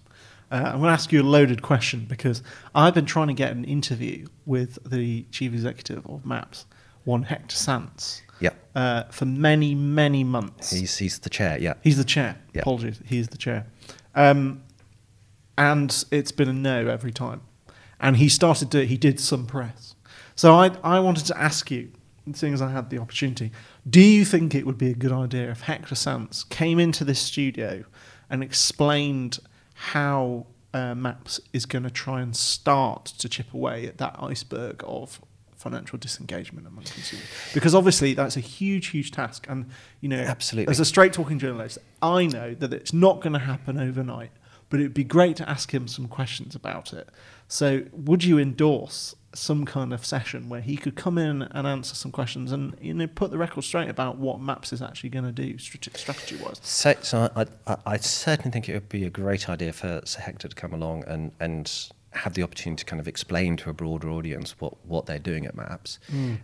Uh, 0.53 0.57
I'm 0.67 0.81
going 0.81 0.83
to 0.83 0.89
ask 0.91 1.11
you 1.13 1.23
a 1.23 1.25
loaded 1.25 1.63
question 1.63 2.05
because 2.07 2.43
I've 2.75 2.93
been 2.93 3.07
trying 3.07 3.29
to 3.29 3.33
get 3.35 3.53
an 3.53 3.65
interview 3.65 4.27
with 4.45 4.79
the 4.89 5.23
chief 5.31 5.55
executive 5.55 6.07
of 6.07 6.27
Maps, 6.27 6.67
one 7.05 7.23
Hector 7.23 7.57
Sants, 7.57 8.21
Yeah, 8.39 8.51
uh, 8.75 9.05
for 9.05 9.25
many, 9.25 9.75
many 9.75 10.25
months. 10.25 10.71
he's, 10.71 10.99
he's 10.99 11.19
the 11.21 11.31
chair. 11.31 11.57
Yeah, 11.59 11.75
He's 11.83 11.97
the 11.97 12.05
chair. 12.05 12.37
Yeah. 12.53 12.61
Apologies, 12.61 13.01
he's 13.07 13.29
the 13.29 13.39
chair. 13.39 13.67
Um, 14.15 14.63
and 15.57 16.05
it's 16.11 16.33
been 16.33 16.49
a 16.51 16.53
no 16.53 16.87
every 16.87 17.13
time. 17.13 17.41
And 17.99 18.19
he 18.19 18.29
started 18.29 18.71
to, 18.73 18.85
he 18.85 18.99
did 18.99 19.21
some 19.21 19.47
press. 19.47 19.95
So 20.35 20.55
I, 20.55 20.73
I 20.85 21.01
wanted 21.01 21.25
to 21.27 21.39
ask 21.41 21.71
you, 21.71 21.93
seeing 22.35 22.53
as 22.53 22.61
I 22.61 22.71
had 22.71 22.91
the 22.91 22.99
opportunity, 22.99 23.53
do 23.89 24.01
you 24.03 24.27
think 24.27 24.55
it 24.55 24.67
would 24.67 24.79
be 24.79 24.91
a 24.91 24.95
good 24.95 25.13
idea 25.13 25.51
if 25.51 25.63
Hector 25.63 25.95
Sants 25.95 26.47
came 26.47 26.79
into 26.79 27.05
this 27.05 27.21
studio 27.21 27.85
and 28.29 28.43
explained 28.43 29.39
how 29.91 30.47
uh, 30.73 30.95
Maps 30.95 31.41
is 31.53 31.67
going 31.67 31.83
to 31.83 31.91
try 31.91 32.21
and 32.21 32.37
start 32.37 33.07
to 33.07 33.29
chip 33.29 33.53
away 33.53 33.87
at 33.87 33.99
that 33.99 34.15
iceberg 34.21 34.83
of 34.87 35.21
financial 35.57 35.99
disengagement 35.99 36.69
among 36.69 36.85
consumers? 36.85 37.27
Because 37.53 37.75
obviously 37.75 38.15
that's 38.15 38.37
a 38.37 38.41
huge, 38.41 38.89
huge 38.89 39.11
task. 39.11 39.45
And, 39.49 39.67
you 40.01 40.09
know, 40.09 40.21
Absolutely. 40.21 40.71
as 40.71 40.79
a 40.79 40.85
straight 40.85 41.13
talking 41.13 41.41
journalist, 41.41 41.79
I 42.01 42.27
know 42.27 42.55
that 42.55 42.73
it's 42.73 42.93
not 42.93 43.21
going 43.21 43.33
to 43.33 43.41
happen 43.41 43.77
overnight, 43.77 44.31
but 44.71 44.79
it'd 44.79 44.95
be 44.95 45.05
great 45.05 45.35
to 45.37 45.49
ask 45.51 45.75
him 45.75 45.89
some 45.89 46.07
questions 46.07 46.55
about 46.55 46.93
it. 46.93 47.09
So, 47.49 47.83
would 47.93 48.23
you 48.23 48.39
endorse 48.39 49.17
some 49.35 49.65
kind 49.65 49.93
of 49.93 50.05
session 50.05 50.49
where 50.49 50.61
he 50.61 50.77
could 50.77 50.95
come 50.95 51.19
in 51.19 51.43
and 51.43 51.67
answer 51.67 51.95
some 51.95 52.13
questions 52.13 52.53
and 52.53 52.77
you 52.81 52.93
know 52.93 53.07
put 53.07 53.31
the 53.31 53.39
record 53.39 53.65
straight 53.65 53.89
about 53.89 54.19
what 54.19 54.41
Maps 54.41 54.73
is 54.73 54.83
actually 54.83 55.11
going 55.11 55.25
to 55.25 55.33
do 55.33 55.59
strategy 55.59 56.37
wise? 56.37 56.61
So, 56.63 56.95
so 57.03 57.31
I, 57.35 57.47
I, 57.67 57.77
I 57.87 57.97
certainly 57.97 58.51
think 58.51 58.69
it 58.69 58.75
would 58.75 58.89
be 58.89 59.05
a 59.05 59.11
great 59.11 59.49
idea 59.49 59.73
for 59.73 60.01
Sir 60.05 60.21
Hector 60.21 60.49
to 60.49 60.55
come 60.55 60.73
along 60.73 61.05
and, 61.07 61.33
and 61.41 61.71
have 62.13 62.35
the 62.35 62.43
opportunity 62.43 62.81
to 62.81 62.85
kind 62.85 63.01
of 63.01 63.09
explain 63.09 63.57
to 63.59 63.71
a 63.71 63.73
broader 63.73 64.11
audience 64.11 64.55
what, 64.61 64.75
what 64.85 65.07
they're 65.07 65.19
doing 65.19 65.47
at 65.47 65.55
Maps. 65.55 65.99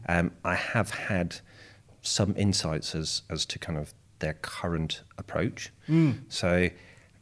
Um, 0.08 0.32
I 0.44 0.54
have 0.54 0.90
had 0.90 1.36
some 2.02 2.34
insights 2.36 2.94
as, 2.94 3.22
as 3.28 3.44
to 3.46 3.58
kind 3.58 3.78
of 3.78 3.92
their 4.20 4.34
current 4.34 5.02
approach. 5.18 5.70
So, 6.28 6.70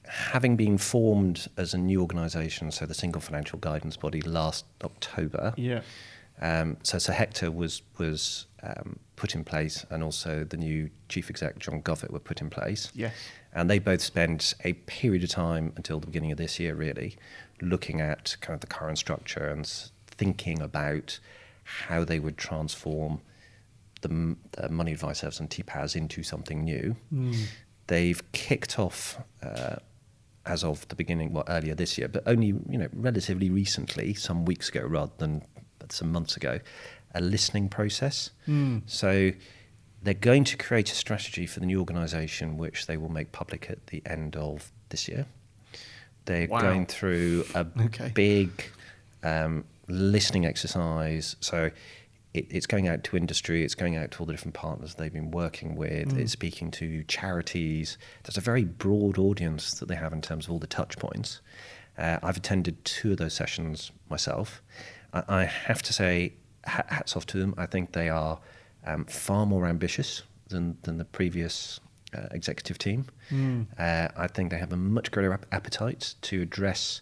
having 0.09 0.57
been 0.57 0.78
formed 0.78 1.48
as 1.57 1.74
a 1.74 1.78
new 1.78 2.00
organisation, 2.00 2.70
so 2.70 2.86
the 2.86 2.94
Single 2.94 3.20
Financial 3.20 3.59
Guidance 3.59 3.96
Body 3.96 4.20
last 4.22 4.64
October, 4.82 5.52
Yeah. 5.57 5.82
um, 6.40 6.76
so 6.82 6.98
Sir 6.98 7.12
Hector 7.12 7.50
was 7.50 7.82
was 7.98 8.46
um, 8.62 8.98
put 9.16 9.34
in 9.34 9.44
place, 9.44 9.84
and 9.90 10.02
also 10.02 10.44
the 10.44 10.57
new 10.57 10.90
chief 11.09 11.30
exec 11.30 11.59
John 11.59 11.82
Govett 11.82 12.11
were 12.11 12.18
put 12.20 12.40
in 12.40 12.50
place. 12.50 12.90
Yes. 12.94 13.14
And 13.52 13.70
they 13.70 13.78
both 13.78 14.02
spent 14.02 14.52
a 14.64 14.74
period 14.74 15.24
of 15.24 15.30
time 15.30 15.72
until 15.76 15.98
the 16.00 16.07
beginning 16.07 16.32
of 16.32 16.38
this 16.38 16.59
year, 16.61 16.74
really, 16.74 17.16
looking 17.62 18.00
at 18.00 18.36
kind 18.40 18.54
of 18.54 18.61
the 18.61 18.66
current 18.66 18.98
structure 18.98 19.46
and 19.48 19.66
thinking 20.07 20.61
about 20.61 21.18
how 21.64 22.04
they 22.04 22.18
would 22.18 22.36
transform 22.36 23.20
the, 24.02 24.36
the 24.52 24.68
money 24.68 24.92
advice 24.92 25.20
service 25.20 25.40
and 25.40 25.48
TPAS 25.48 25.96
into 25.96 26.22
something 26.22 26.62
new. 26.64 26.96
They've 27.86 28.20
kicked 28.32 28.78
off. 28.78 29.18
Uh, 29.42 29.76
as 30.47 30.64
of 30.64 30.86
the 30.88 30.94
beginning, 30.94 31.32
well, 31.32 31.44
earlier 31.49 31.74
this 31.74 31.99
year, 31.99 32.09
but 32.09 32.22
only 32.26 32.47
you 32.49 32.78
know 32.78 32.88
relatively 32.92 33.51
recently, 33.51 34.14
some 34.14 34.44
weeks 34.44 34.68
ago 34.68 34.82
rather 34.82 35.12
than 35.18 35.42
some 35.90 36.11
months 36.12 36.36
ago, 36.36 36.59
a 37.14 37.20
listening 37.20 37.68
process. 37.68 38.30
So 38.86 39.30
they're 40.03 40.14
going 40.14 40.44
to 40.44 40.57
create 40.57 40.90
a 40.92 40.94
strategy 40.94 41.47
for 41.47 41.61
the 41.61 41.66
new 41.66 41.80
organisation, 41.80 42.57
which 42.59 42.86
they 42.86 42.97
will 42.97 43.09
make 43.09 43.32
public 43.32 43.70
at 43.70 43.86
the 43.88 44.03
end 44.07 44.36
of 44.36 44.70
this 44.90 45.09
year. 45.09 45.26
They're 46.26 46.49
Wow. 46.49 46.61
going 46.61 46.86
through 46.86 47.44
a 47.55 47.66
Okay. 47.86 48.11
big 48.14 48.51
um, 49.22 49.64
listening 49.88 50.44
exercise. 50.47 51.36
So 51.40 51.70
it, 52.37 52.47
it's 52.51 52.66
going 52.66 52.89
out 52.89 53.03
to 53.05 53.16
industry, 53.16 53.64
it's 53.64 53.74
going 53.74 53.97
out 53.97 54.11
to 54.12 54.20
all 54.20 54.26
the 54.26 54.32
different 54.32 54.55
partners 54.55 54.95
they've 54.95 55.12
been 55.12 55.30
working 55.30 55.76
with, 55.76 56.16
it's 56.18 56.32
speaking 56.32 56.70
to 56.72 57.03
charities. 57.05 57.99
There's 58.24 58.37
a 58.37 58.41
very 58.43 58.64
broad 58.64 59.18
audience 59.18 59.74
that 59.80 59.87
they 59.89 59.97
have 59.97 60.12
in 60.12 60.20
terms 60.22 60.47
of 60.47 60.53
all 60.53 60.59
the 60.59 60.66
touch 60.66 60.99
points. 60.99 61.41
Uh, 61.99 62.18
I've 62.22 62.37
attended 62.37 62.84
two 62.84 63.12
of 63.12 63.18
those 63.18 63.34
sessions 63.34 63.91
myself. 64.11 64.62
I, 65.12 65.22
I 65.28 65.45
have 65.45 65.82
to 65.82 65.93
say, 65.93 66.34
ha- 66.66 66.84
hats 66.89 67.16
off 67.16 67.26
to 67.26 67.39
them. 67.39 67.55
I 67.57 67.66
think 67.66 67.93
they 67.93 68.09
are 68.09 68.39
um, 68.84 69.05
far 69.07 69.47
more 69.47 69.66
ambitious 69.66 70.22
than, 70.49 70.76
than 70.82 70.99
the 70.99 71.05
previous 71.05 71.80
uh, 72.14 72.28
executive 72.30 72.78
team. 72.78 73.07
Uh, 73.78 74.09
I 74.16 74.26
think 74.28 74.51
they 74.51 74.59
have 74.59 74.72
a 74.72 74.76
much 74.76 75.11
greater 75.11 75.32
ap- 75.32 75.47
appetite 75.53 76.14
to 76.22 76.43
address 76.43 77.01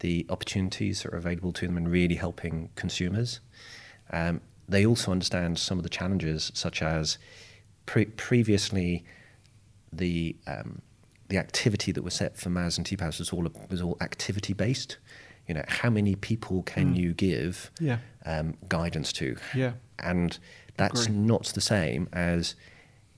the 0.00 0.26
opportunities 0.28 1.02
that 1.02 1.12
are 1.12 1.16
available 1.16 1.52
to 1.54 1.66
them 1.66 1.76
and 1.78 1.90
really 1.90 2.16
helping 2.16 2.68
consumers. 2.74 3.40
Um, 4.12 4.40
they 4.68 4.84
also 4.86 5.12
understand 5.12 5.58
some 5.58 5.78
of 5.78 5.82
the 5.82 5.88
challenges, 5.88 6.50
such 6.54 6.82
as 6.82 7.18
pre- 7.86 8.06
previously 8.06 9.04
the 9.92 10.36
um, 10.46 10.82
the 11.28 11.38
activity 11.38 11.90
that 11.92 12.02
was 12.02 12.14
set 12.14 12.36
for 12.36 12.50
MAS 12.50 12.78
and 12.78 12.86
TPAS 12.86 13.18
was 13.18 13.30
all 13.32 13.46
was 13.70 13.82
all 13.82 13.96
activity 14.00 14.52
based. 14.52 14.98
You 15.48 15.54
know, 15.54 15.64
how 15.68 15.90
many 15.90 16.16
people 16.16 16.62
can 16.64 16.96
you 16.96 17.12
give 17.14 17.70
Yeah. 17.78 17.98
um, 18.24 18.54
guidance 18.68 19.12
to? 19.14 19.36
Yeah. 19.54 19.72
and 20.00 20.38
that's 20.76 21.06
Agree. 21.06 21.16
not 21.16 21.44
the 21.54 21.60
same 21.62 22.06
as 22.12 22.54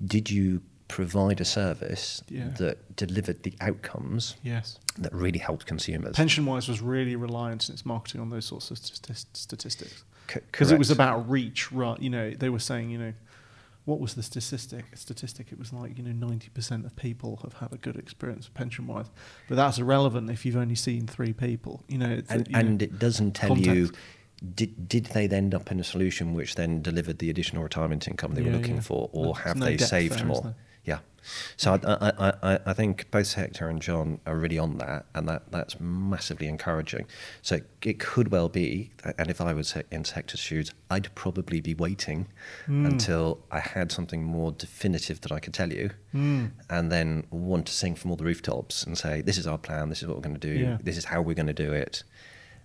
did 0.05 0.31
you 0.31 0.63
provide 0.87 1.41
a 1.41 1.45
service 1.45 2.23
Yeah. 2.29 2.49
that 2.59 2.95
delivered 2.95 3.43
the 3.43 3.53
outcomes 3.61 4.37
Yes. 4.45 4.79
that 4.97 5.13
really 5.13 5.41
helped 5.41 5.67
consumers. 5.67 6.15
Pension 6.15 6.47
Wise 6.47 6.69
was 6.69 6.81
really 6.81 7.17
reliant 7.17 7.69
in 7.69 7.73
its 7.75 7.85
marketing 7.85 8.21
on 8.21 8.31
those 8.31 8.47
sorts 8.47 8.71
of 8.71 8.79
statistics. 8.79 10.05
Because 10.35 10.71
it 10.71 10.79
was 10.79 10.91
about 10.91 11.29
reach 11.29 11.73
right 11.73 12.01
you 12.01 12.11
know 12.11 12.31
they 12.31 12.49
were 12.49 12.59
saying 12.59 12.91
you 12.91 12.99
know 12.99 13.13
what 13.85 14.01
was 14.01 14.13
the 14.13 14.23
statistic? 14.23 14.85
Statistic 14.95 15.51
it 15.51 15.59
was 15.59 15.73
like 15.73 15.97
you 15.97 16.05
know 16.05 16.27
90% 16.27 16.85
of 16.85 16.95
people 16.95 17.41
have 17.43 17.55
had 17.55 17.73
a 17.73 17.79
good 17.79 17.97
experience 17.97 18.47
pension 18.53 18.87
wise 18.87 19.07
but 19.49 19.55
that's 19.55 19.79
irrelevant 19.79 20.29
if 20.31 20.45
you've 20.45 20.57
only 20.57 20.75
seen 20.75 21.07
three 21.07 21.33
people 21.33 21.83
you 21.89 21.97
know 21.97 22.11
it's, 22.11 22.31
and, 22.31 22.47
you 22.49 22.63
know, 22.63 22.85
it 22.85 22.99
doesn't 22.99 23.33
tell 23.33 23.57
you 23.57 23.91
did, 24.55 24.89
did 24.89 25.07
they 25.07 25.27
end 25.29 25.55
up 25.55 25.71
in 25.73 25.81
a 25.81 25.85
solution 25.85 26.35
which 26.35 26.55
then 26.55 26.83
delivered 26.83 27.19
the 27.19 27.31
additional 27.31 27.63
retirement 27.63 28.07
income 28.07 28.35
they 28.35 28.43
Yeah, 28.43 28.49
were 28.51 28.57
looking 28.59 28.77
yeah. 28.77 28.83
for 28.83 29.09
or 29.13 29.37
have 29.39 29.57
no 29.57 29.67
they 29.67 29.79
saved 29.79 30.19
there, 30.19 30.27
more? 30.27 30.55
Yeah 30.89 30.99
so 31.59 31.75
I, 31.75 31.79
I, 31.85 32.33
I- 32.53 32.59
I, 32.71 32.73
think 32.73 33.11
both 33.11 33.35
Hector 33.35 33.69
and 33.69 33.83
John 33.83 34.19
are 34.25 34.35
really 34.45 34.59
on 34.59 34.79
that 34.79 35.05
and 35.15 35.29
that, 35.29 35.43
that's 35.53 35.79
massively 35.79 36.47
encouraging 36.49 37.05
so 37.43 37.59
it 37.83 37.99
could 37.99 38.29
well 38.31 38.49
be 38.49 38.93
and 39.19 39.29
if 39.35 39.39
I 39.49 39.53
was 39.53 39.77
in 39.91 40.05
Hector's 40.05 40.41
shoes 40.41 40.73
I'd 40.95 41.15
probably 41.15 41.61
be 41.61 41.75
waiting 41.75 42.29
Hmm. 42.65 42.87
until 42.87 43.27
I 43.51 43.61
had 43.61 43.93
something 43.93 44.23
more 44.25 44.53
definitive 44.53 45.21
that 45.21 45.33
I 45.33 45.39
could 45.45 45.53
tell 45.53 45.71
you 45.81 45.91
Hmm. 46.13 46.47
and 46.71 46.91
then 46.91 47.27
want 47.31 47.67
to 47.67 47.73
sing 47.75 47.95
from 47.95 48.11
all 48.11 48.17
the 48.17 48.25
rooftops 48.25 48.85
and 48.85 48.97
say 48.97 49.21
this 49.21 49.37
is 49.37 49.47
our 49.47 49.59
plan 49.59 49.91
this 49.91 50.01
is 50.03 50.09
what 50.09 50.17
we're 50.17 50.23
going 50.29 50.41
to 50.41 50.49
do 50.55 50.59
Yeah. 50.65 50.79
this 50.83 50.97
is 50.97 51.05
how 51.13 51.21
we're 51.21 51.35
going 51.43 51.53
to 51.57 51.63
do 51.67 51.73
it. 51.85 52.05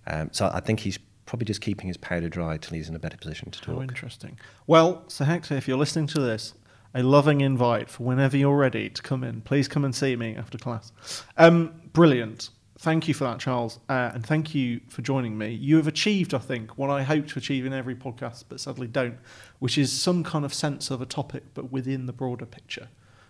Um, 0.06 0.30
so 0.32 0.50
I 0.54 0.60
think 0.60 0.80
he's 0.80 0.98
probably 1.26 1.44
just 1.46 1.60
keeping 1.60 1.88
his 1.88 1.98
powder 1.98 2.30
dry 2.30 2.56
till 2.56 2.76
he's 2.78 2.88
in 2.88 2.94
a 2.94 2.98
better 2.98 3.16
position 3.18 3.50
to 3.50 3.58
how 3.66 3.72
talk. 3.74 3.82
interesting 3.82 4.38
well 4.66 5.04
so 5.08 5.24
hector 5.24 5.54
if 5.54 5.66
you're 5.68 5.78
listening 5.84 6.06
to 6.06 6.20
this 6.20 6.54
a 6.94 7.02
loving 7.02 7.40
invite 7.40 7.90
for 7.90 8.04
whenever 8.04 8.36
you're 8.36 8.56
ready 8.56 8.88
to 8.88 9.02
come 9.02 9.24
in. 9.24 9.40
Please 9.40 9.68
come 9.68 9.84
and 9.84 9.94
see 9.94 10.16
me 10.16 10.36
after 10.36 10.56
class. 10.58 10.92
Um, 11.36 11.74
brilliant. 11.92 12.50
Thank 12.78 13.08
you 13.08 13.14
for 13.14 13.24
that 13.24 13.38
charles. 13.38 13.80
Uh, 13.88 14.10
and 14.14 14.26
thank 14.26 14.54
you 14.54 14.80
for 14.88 15.02
joining 15.02 15.38
me. 15.38 15.52
You 15.52 15.76
have 15.76 15.86
achieved 15.86 16.34
i 16.34 16.38
think 16.38 16.76
what 16.76 16.90
i 16.90 17.02
hope 17.02 17.26
to 17.28 17.38
achieve 17.38 17.64
in 17.64 17.72
every 17.72 17.94
podcast 17.94 18.44
but 18.48 18.60
sadly 18.60 18.86
don't 18.86 19.16
which 19.58 19.78
is 19.78 19.90
some 19.92 20.22
kind 20.22 20.44
of 20.44 20.52
sense 20.52 20.90
of 20.90 21.00
a 21.00 21.06
topic 21.06 21.42
but 21.54 21.72
within 21.72 22.06
the 22.06 22.12
broader 22.12 22.46
picture 22.46 22.88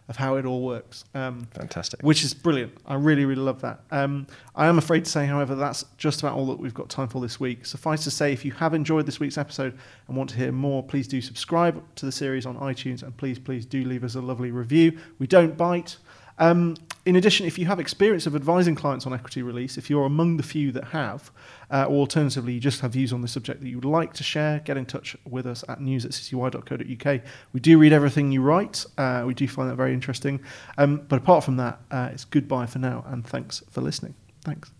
of 0.09 0.17
how 0.17 0.37
it 0.37 0.45
all 0.45 0.63
works 0.63 1.05
um, 1.15 1.47
Fantastic. 1.53 2.01
which 2.03 2.25
is 2.25 2.35
brilliant. 2.35 2.77
I 2.85 2.95
really, 2.95 3.25
really 3.25 3.41
love 3.41 3.63
that. 3.63 3.81
Um, 3.91 4.27
I 4.55 4.67
am 4.67 4.77
afraid 4.77 5.05
to 5.07 5.11
say, 5.11 5.25
however, 5.27 5.55
that's 5.55 5.85
just 5.97 6.21
about 6.21 6.35
all 6.37 6.47
that 6.47 6.59
we've 6.59 6.75
got 6.75 6.91
time 6.91 7.09
for 7.09 7.23
this 7.23 7.41
week. 7.41 7.65
Suffice 7.65 8.05
to 8.05 8.11
say, 8.11 8.33
if 8.33 8.45
you 8.45 8.53
have 8.53 8.75
enjoyed 8.75 9.07
this 9.07 9.19
week's 9.19 9.39
episode 9.39 9.79
and 10.09 10.17
want 10.17 10.29
to 10.31 10.37
hear 10.37 10.53
more, 10.53 10.83
please 10.83 11.09
do 11.09 11.21
subscribe 11.23 11.83
to 11.97 12.05
the 12.07 12.13
series 12.13 12.45
on 12.45 12.57
iTunes 12.59 13.03
and 13.03 13.17
please, 13.17 13.39
please 13.39 13.65
do 13.65 13.85
leave 13.85 14.05
us 14.05 14.15
a 14.15 14.21
lovely 14.21 14.51
review. 14.51 14.99
We 15.19 15.27
don't 15.27 15.57
bite. 15.57 15.97
Um, 16.39 16.77
in 17.07 17.17
addition, 17.17 17.47
if 17.47 17.59
you 17.59 17.67
have 17.67 17.79
experience 17.79 18.27
of 18.27 18.35
advising 18.35 18.75
clients 18.75 19.07
on 19.07 19.13
equity 19.13 19.43
release, 19.43 19.77
if 19.77 19.91
you're 19.91 20.07
among 20.07 20.39
the 20.39 20.43
few 20.43 20.73
that 20.73 20.85
have, 20.85 21.31
uh, 21.71 21.85
or 21.85 21.97
alternatively, 21.97 22.55
you 22.55 22.61
just 22.61 22.81
have 22.81 22.93
views 22.93 23.13
on 23.13 23.21
the 23.21 23.29
subject 23.29 23.61
that 23.61 23.69
you 23.69 23.77
would 23.77 23.85
like 23.85 24.15
to 24.15 24.23
share, 24.23 24.61
get 24.61 24.77
in 24.77 24.87
touch 24.87 25.17
with 25.29 25.47
us 25.47 25.65
at 25.69 25.81
news 25.81 26.05
at 26.05 26.13
ccy.co.uk. 26.13 27.21
We 27.53 27.61
do 27.61 27.79
read 27.79 27.93
everything 27.93 28.33
you 28.33 28.41
write. 28.41 28.87
Uh, 28.97 29.25
we 29.27 29.35
do 29.35 29.47
find 29.47 29.69
that 29.71 29.77
very 29.77 29.93
interesting. 29.93 30.41
Um, 30.79 31.05
but 31.09 31.17
apart 31.17 31.45
from 31.45 31.59
that, 31.59 31.81
uh, 31.91 32.09
it's 32.13 32.25
goodbye 32.25 32.67
for 32.67 32.79
now, 32.79 33.05
and 33.07 33.27
thanks 33.27 33.63
for 33.71 33.83
listening. 33.83 34.15
Thanks. 34.43 34.71